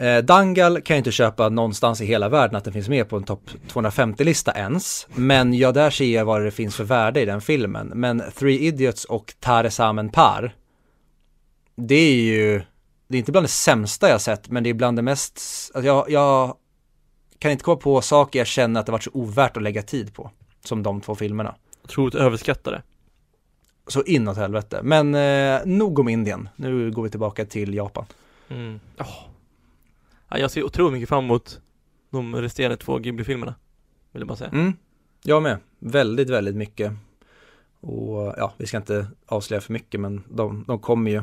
Eh, 0.00 0.18
Dangal 0.18 0.80
kan 0.80 0.94
jag 0.94 1.00
inte 1.00 1.12
köpa 1.12 1.48
någonstans 1.48 2.00
i 2.00 2.04
hela 2.04 2.28
världen 2.28 2.56
att 2.56 2.64
den 2.64 2.72
finns 2.72 2.88
med 2.88 3.08
på 3.08 3.16
en 3.16 3.24
topp 3.24 3.50
250-lista 3.68 4.52
ens. 4.52 5.06
Men 5.14 5.54
ja, 5.54 5.72
där 5.72 5.90
ser 5.90 6.14
jag 6.14 6.24
vad 6.24 6.42
det 6.42 6.50
finns 6.50 6.76
för 6.76 6.84
värde 6.84 7.20
i 7.20 7.24
den 7.24 7.40
filmen. 7.40 7.92
Men 7.94 8.22
Three 8.38 8.58
Idiots 8.58 9.04
och 9.04 9.34
Tare 9.40 9.70
Samen 9.70 10.08
Par. 10.08 10.54
Det 11.76 11.94
är 11.94 12.14
ju, 12.14 12.62
det 13.08 13.16
är 13.16 13.18
inte 13.18 13.32
bland 13.32 13.44
det 13.44 13.48
sämsta 13.48 14.08
jag 14.08 14.20
sett, 14.20 14.48
men 14.50 14.62
det 14.62 14.70
är 14.70 14.74
bland 14.74 14.98
det 14.98 15.02
mest, 15.02 15.34
alltså 15.74 15.86
jag, 15.86 16.10
jag 16.10 16.56
kan 17.38 17.50
inte 17.50 17.64
komma 17.64 17.76
på 17.76 18.02
saker 18.02 18.38
jag 18.38 18.46
känner 18.46 18.80
att 18.80 18.86
det 18.86 18.92
varit 18.92 19.04
så 19.04 19.10
ovärt 19.14 19.56
att 19.56 19.62
lägga 19.62 19.82
tid 19.82 20.14
på. 20.14 20.30
Som 20.64 20.82
de 20.82 21.00
två 21.00 21.14
filmerna. 21.14 21.54
Otroligt 21.84 22.14
överskattade. 22.14 22.82
Så 23.86 24.02
inåt 24.02 24.36
helvete. 24.36 24.80
Men 24.82 25.14
eh, 25.14 25.60
nog 25.64 25.98
om 25.98 26.08
Indien. 26.08 26.48
Nu 26.56 26.90
går 26.90 27.02
vi 27.02 27.10
tillbaka 27.10 27.44
till 27.44 27.74
Japan. 27.74 28.04
Mm. 28.48 28.80
Åh. 28.98 29.29
Ja, 30.30 30.38
jag 30.38 30.50
ser 30.50 30.64
otroligt 30.64 30.92
mycket 30.92 31.08
fram 31.08 31.24
emot 31.24 31.60
de 32.10 32.36
resterande 32.36 32.76
två 32.76 32.98
Ghibli-filmerna. 32.98 33.54
Vill 34.12 34.20
jag 34.20 34.28
bara 34.28 34.36
säga. 34.36 34.50
Mm, 34.50 34.72
jag 35.22 35.42
med. 35.42 35.58
Väldigt, 35.78 36.30
väldigt 36.30 36.56
mycket. 36.56 36.92
Och 37.80 38.34
ja, 38.36 38.52
vi 38.56 38.66
ska 38.66 38.76
inte 38.76 39.06
avslöja 39.26 39.60
för 39.60 39.72
mycket 39.72 40.00
men 40.00 40.22
de, 40.28 40.64
de 40.66 40.78
kommer 40.78 41.10
ju. 41.10 41.22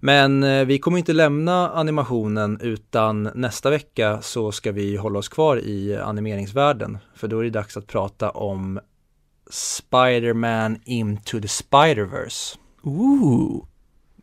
Men 0.00 0.42
eh, 0.42 0.64
vi 0.64 0.78
kommer 0.78 0.98
inte 0.98 1.12
lämna 1.12 1.70
animationen 1.70 2.60
utan 2.60 3.30
nästa 3.34 3.70
vecka 3.70 4.22
så 4.22 4.52
ska 4.52 4.72
vi 4.72 4.96
hålla 4.96 5.18
oss 5.18 5.28
kvar 5.28 5.56
i 5.56 5.96
animeringsvärlden. 5.96 6.98
För 7.14 7.28
då 7.28 7.38
är 7.38 7.44
det 7.44 7.50
dags 7.50 7.76
att 7.76 7.86
prata 7.86 8.30
om 8.30 8.80
Spider-Man 9.50 10.80
Into 10.84 11.40
the 11.40 11.48
Spider-Verse. 11.48 12.58
Ooh! 12.82 13.66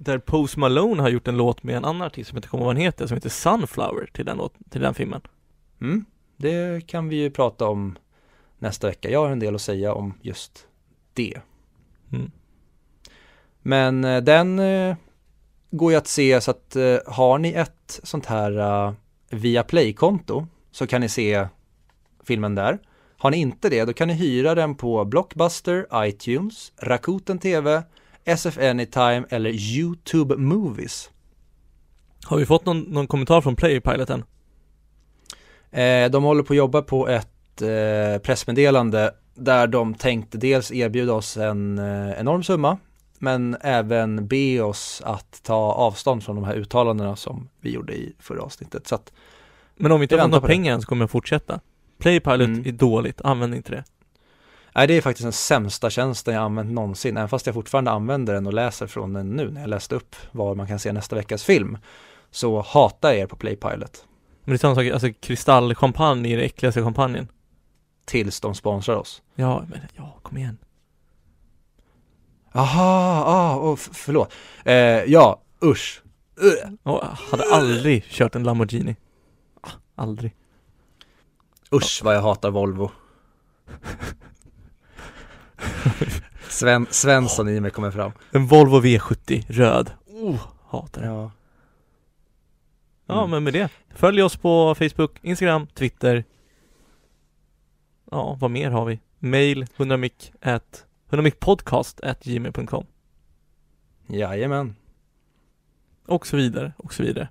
Där 0.04 0.18
Post 0.18 0.58
Malone 0.58 1.02
har 1.02 1.10
gjort 1.10 1.28
en 1.28 1.38
låt 1.38 1.64
med 1.64 1.78
en 1.78 1.86
annan 1.86 2.02
artist 2.02 2.30
som 2.30 2.38
inte 2.38 2.48
kommer 2.48 2.62
ihåg 2.62 2.68
vad 2.68 2.76
han 2.76 2.84
heter, 2.84 3.08
som 3.08 3.18
heter 3.18 3.30
Sunflower 3.30 4.10
till 4.14 4.26
den, 4.26 4.38
låt, 4.38 4.54
till 4.70 4.82
den 4.82 4.94
filmen. 4.94 5.22
Mm, 5.82 6.06
det 6.38 6.88
kan 6.88 7.10
vi 7.10 7.16
ju 7.16 7.30
prata 7.30 7.68
om 7.68 7.98
nästa 8.60 8.88
vecka. 8.88 9.10
Jag 9.10 9.20
har 9.20 9.32
en 9.32 9.40
del 9.40 9.56
att 9.56 9.62
säga 9.62 9.94
om 9.94 10.14
just 10.22 10.68
det. 11.14 11.42
Mm. 12.12 12.32
Men 13.62 14.04
eh, 14.04 14.24
den 14.24 14.60
eh, 14.60 14.96
går 15.72 15.92
ju 15.92 15.98
att 15.98 16.08
se 16.08 16.42
så 16.42 16.52
att 16.52 16.76
eh, 16.76 16.98
har 17.08 17.38
ni 17.38 17.54
ett 17.54 18.00
sånt 18.04 18.26
här 18.26 18.52
uh, 18.88 18.94
via 19.30 19.64
Play-konto 19.64 20.48
så 20.72 20.88
kan 20.88 21.02
ni 21.02 21.10
se 21.10 21.48
filmen 22.24 22.56
där. 22.56 22.80
Har 23.18 23.32
ni 23.32 23.38
inte 23.38 23.70
det, 23.70 23.86
då 23.86 23.94
kan 23.94 24.08
ni 24.08 24.14
hyra 24.14 24.56
den 24.56 24.76
på 24.76 25.06
Blockbuster, 25.06 25.88
iTunes, 25.94 26.74
Rakuten 26.78 27.40
TV, 27.40 27.84
SF 28.26 28.58
Anytime 28.58 29.26
eller 29.30 29.50
YouTube 29.50 30.36
Movies. 30.38 31.10
Har 32.26 32.38
vi 32.38 32.46
fått 32.46 32.66
någon, 32.66 32.80
någon 32.80 33.08
kommentar 33.08 33.42
från 33.42 33.56
Playpilot 33.56 34.10
än? 34.10 34.24
Eh, 35.72 36.12
de 36.12 36.24
håller 36.24 36.44
på 36.44 36.54
att 36.54 36.58
jobba 36.58 36.82
på 36.82 37.08
ett 37.08 37.62
eh, 37.62 38.22
pressmeddelande 38.22 39.12
där 39.36 39.68
de 39.68 39.94
tänkte 39.94 40.38
dels 40.38 40.72
erbjuda 40.72 41.14
oss 41.14 41.38
en 41.38 41.78
eh, 41.80 42.20
enorm 42.20 42.44
summa 42.44 42.78
men 43.20 43.58
även 43.62 44.28
be 44.28 44.62
oss 44.62 45.02
att 45.06 45.44
ta 45.44 45.56
avstånd 45.56 46.24
från 46.24 46.36
de 46.36 46.46
här 46.46 46.56
uttalandena 46.56 47.16
som 47.16 47.50
vi 47.62 47.72
gjorde 47.72 47.94
i 47.94 48.14
förra 48.20 48.42
avsnittet. 48.42 48.88
Så 48.88 48.96
att, 48.96 49.14
Men 49.76 49.92
om 49.92 50.00
vi 50.00 50.04
inte 50.04 50.16
får 50.16 50.18
väntar 50.18 50.38
några 50.38 50.48
pengar 50.48 50.74
än 50.74 50.82
så 50.82 50.88
kommer 50.88 51.04
jag 51.04 51.10
fortsätta. 51.12 51.60
Playpilot 52.00 52.48
Mm. 52.48 52.64
är 52.66 52.72
dåligt, 52.72 53.22
använd 53.22 53.56
inte 53.56 53.72
det. 53.72 53.84
Nej, 54.76 54.88
det 54.88 54.94
är 54.98 55.02
faktiskt 55.02 55.24
den 55.24 55.34
sämsta 55.34 55.90
tjänsten 55.90 56.34
jag 56.34 56.44
använt 56.44 56.72
någonsin, 56.72 57.18
även 57.18 57.30
fast 57.30 57.46
jag 57.46 57.56
fortfarande 57.56 57.92
använder 57.92 58.34
den 58.34 58.48
och 58.48 58.54
läser 58.54 58.88
från 58.88 59.14
den 59.14 59.30
nu 59.30 59.52
när 59.52 59.62
jag 59.62 59.70
läste 59.70 59.96
upp 59.96 60.16
var 60.32 60.56
man 60.56 60.68
kan 60.68 60.80
se 60.80 60.92
nästa 60.94 61.16
veckas 61.16 61.44
film. 61.44 61.78
Så 62.32 62.62
hatar 62.62 63.10
jag 63.10 63.18
er 63.18 63.28
på 63.28 63.36
Playpilot 63.36 64.06
Men 64.44 64.52
det 64.52 64.56
är 64.56 64.58
samma 64.58 64.76
sak, 64.76 64.86
alltså 64.86 65.14
kristallchampagne 65.20 66.34
är 66.34 66.38
det 66.38 66.44
äckligaste 66.44 66.84
champagnen. 66.84 67.28
tills 68.06 68.42
de 68.42 68.56
sponsrar 68.56 68.96
oss. 68.96 69.22
Ja, 69.36 69.66
men 69.70 69.80
ja, 69.96 70.20
kom 70.22 70.38
igen. 70.38 70.58
Aha, 72.56 73.24
ah, 73.26 73.58
oh, 73.58 73.76
förlåt. 73.76 74.34
Eh, 74.66 74.76
ja, 74.76 75.42
usch. 75.64 76.02
Uh. 76.44 76.74
Jag 76.84 77.02
hade 77.32 77.44
aldrig 77.52 78.04
kört 78.04 78.36
en 78.36 78.44
Lamborghini. 78.44 78.96
Ah, 79.62 79.70
Aldrig. 79.96 80.36
Usch 81.72 82.02
vad 82.04 82.16
jag 82.16 82.22
hatar 82.22 82.52
Volvo. 82.52 82.92
Sven, 86.50 86.88
Svensson 86.90 87.50
i 87.50 87.60
mig 87.60 87.72
kommer 87.72 87.92
fram. 87.92 88.12
En 88.32 88.46
Volvo 88.48 88.82
V70, 88.82 89.46
röd. 89.48 89.92
Oh, 90.08 90.40
hatar 90.70 91.02
det. 91.02 91.08
Ja. 91.08 91.32
Ja, 93.08 93.18
Mm. 93.20 93.30
men 93.30 93.44
med 93.44 93.54
det. 93.54 93.70
Följ 93.96 94.22
oss 94.24 94.38
på 94.38 94.76
Facebook, 94.76 95.12
Instagram, 95.22 95.68
Twitter. 95.68 96.24
Ja, 98.12 98.38
vad 98.40 98.52
mer 98.52 98.72
har 98.72 98.86
vi? 98.86 99.00
Mail 99.20 99.64
100mic 99.78 100.32
at 100.42 100.86
100micpodcast 101.10 102.04
at 102.04 102.24
gmail.com 102.24 102.86
Jajamän. 104.08 104.76
och 106.08 106.28
så 106.28 106.38
vidare 106.38 106.74
och 106.78 106.94
så 106.94 107.04
vidare. 107.04 107.30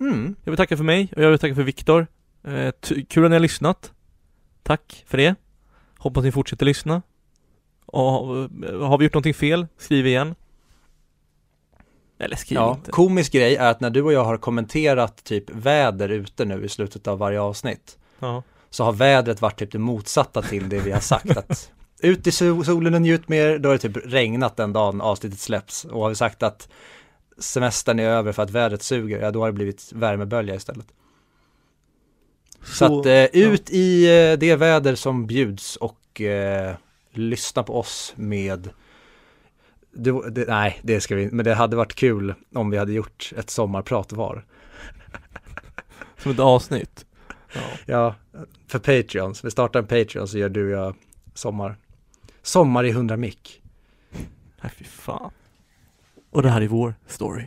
Mm. 0.00 0.36
Jag 0.44 0.50
vill 0.52 0.56
tacka 0.56 0.76
för 0.76 0.84
mig 0.84 1.12
och 1.16 1.22
jag 1.22 1.30
vill 1.30 1.38
tacka 1.38 1.54
för 1.54 1.62
Viktor. 1.62 2.06
Eh, 2.42 2.72
kul 3.08 3.24
att 3.24 3.30
ni 3.30 3.34
har 3.34 3.40
lyssnat. 3.40 3.92
Tack 4.62 5.04
för 5.06 5.18
det. 5.18 5.34
Hoppas 5.98 6.24
ni 6.24 6.32
fortsätter 6.32 6.66
lyssna. 6.66 7.02
Och 7.92 8.26
har 8.88 8.98
vi 8.98 9.04
gjort 9.04 9.14
någonting 9.14 9.34
fel, 9.34 9.66
skriv 9.78 10.06
igen. 10.06 10.34
Eller 12.18 12.36
skriv 12.36 12.58
Ja, 12.58 12.74
inte. 12.74 12.90
komisk 12.90 13.32
grej 13.32 13.56
är 13.56 13.70
att 13.70 13.80
när 13.80 13.90
du 13.90 14.02
och 14.02 14.12
jag 14.12 14.24
har 14.24 14.36
kommenterat 14.36 15.24
typ 15.24 15.50
väder 15.50 16.08
ute 16.08 16.44
nu 16.44 16.64
i 16.64 16.68
slutet 16.68 17.06
av 17.08 17.18
varje 17.18 17.40
avsnitt 17.40 17.98
Ja. 18.18 18.42
så 18.70 18.84
har 18.84 18.92
vädret 18.92 19.40
varit 19.42 19.58
typ 19.58 19.72
det 19.72 19.78
motsatta 19.78 20.42
till 20.42 20.68
det 20.68 20.78
vi 20.78 20.90
har 20.92 21.00
sagt 21.00 21.36
att 21.36 21.72
ut 22.02 22.26
i 22.26 22.32
sol- 22.32 22.64
solen 22.64 22.94
och 22.94 23.02
njut 23.02 23.28
mer, 23.28 23.58
då 23.58 23.68
har 23.68 23.74
det 23.74 23.78
typ 23.78 23.96
regnat 24.04 24.56
den 24.56 24.72
dagen 24.72 25.00
avsnittet 25.00 25.38
släpps 25.40 25.84
och 25.84 26.02
har 26.02 26.08
vi 26.08 26.14
sagt 26.14 26.42
att 26.42 26.68
semestern 27.38 27.98
är 27.98 28.04
över 28.08 28.32
för 28.32 28.42
att 28.42 28.50
vädret 28.50 28.82
suger, 28.82 29.20
ja 29.22 29.30
då 29.30 29.40
har 29.40 29.46
det 29.46 29.52
blivit 29.52 29.92
värmebölja 29.92 30.54
istället. 30.54 30.86
Så, 32.64 33.00
att 33.00 33.06
eh, 33.06 33.24
ut 33.24 33.70
i 33.70 34.04
eh, 34.04 34.38
det 34.38 34.56
väder 34.56 34.94
som 34.94 35.26
bjuds 35.26 35.76
och 35.76 36.20
eh, 36.20 36.74
lyssna 37.12 37.62
på 37.62 37.78
oss 37.78 38.12
med 38.16 38.70
det, 39.92 40.30
det, 40.30 40.48
nej, 40.48 40.80
det 40.82 41.00
ska 41.00 41.14
vi 41.16 41.30
men 41.30 41.44
det 41.44 41.54
hade 41.54 41.76
varit 41.76 41.94
kul 41.94 42.34
om 42.54 42.70
vi 42.70 42.78
hade 42.78 42.92
gjort 42.92 43.32
ett 43.36 43.50
sommarprat 43.50 44.12
var. 44.12 44.44
Som 46.16 46.32
ett 46.32 46.38
avsnitt. 46.38 47.06
Ja. 47.52 47.60
Ja, 47.86 48.14
för 48.66 48.78
Patreons. 48.78 49.44
Vi 49.44 49.50
startar 49.50 49.80
en 49.80 49.86
Patreon 49.86 50.28
så 50.28 50.38
gör 50.38 50.48
du 50.48 50.74
och 50.74 50.80
jag 50.80 50.94
sommar. 51.34 51.76
Sommar 52.42 52.84
i 52.84 52.90
100 52.90 53.16
mick. 53.16 53.62
Nej, 54.62 54.72
fy 54.76 54.84
fan. 54.84 55.30
Och 56.30 56.42
det 56.42 56.50
här 56.50 56.60
är 56.60 56.68
vår 56.68 56.94
story. 57.06 57.46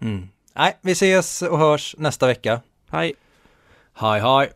Mm. 0.00 0.28
Nej, 0.54 0.76
vi 0.80 0.92
ses 0.92 1.42
och 1.42 1.58
hörs 1.58 1.94
nästa 1.98 2.26
vecka. 2.26 2.60
Hej! 2.90 3.14
Hej 3.92 4.20
hej! 4.20 4.52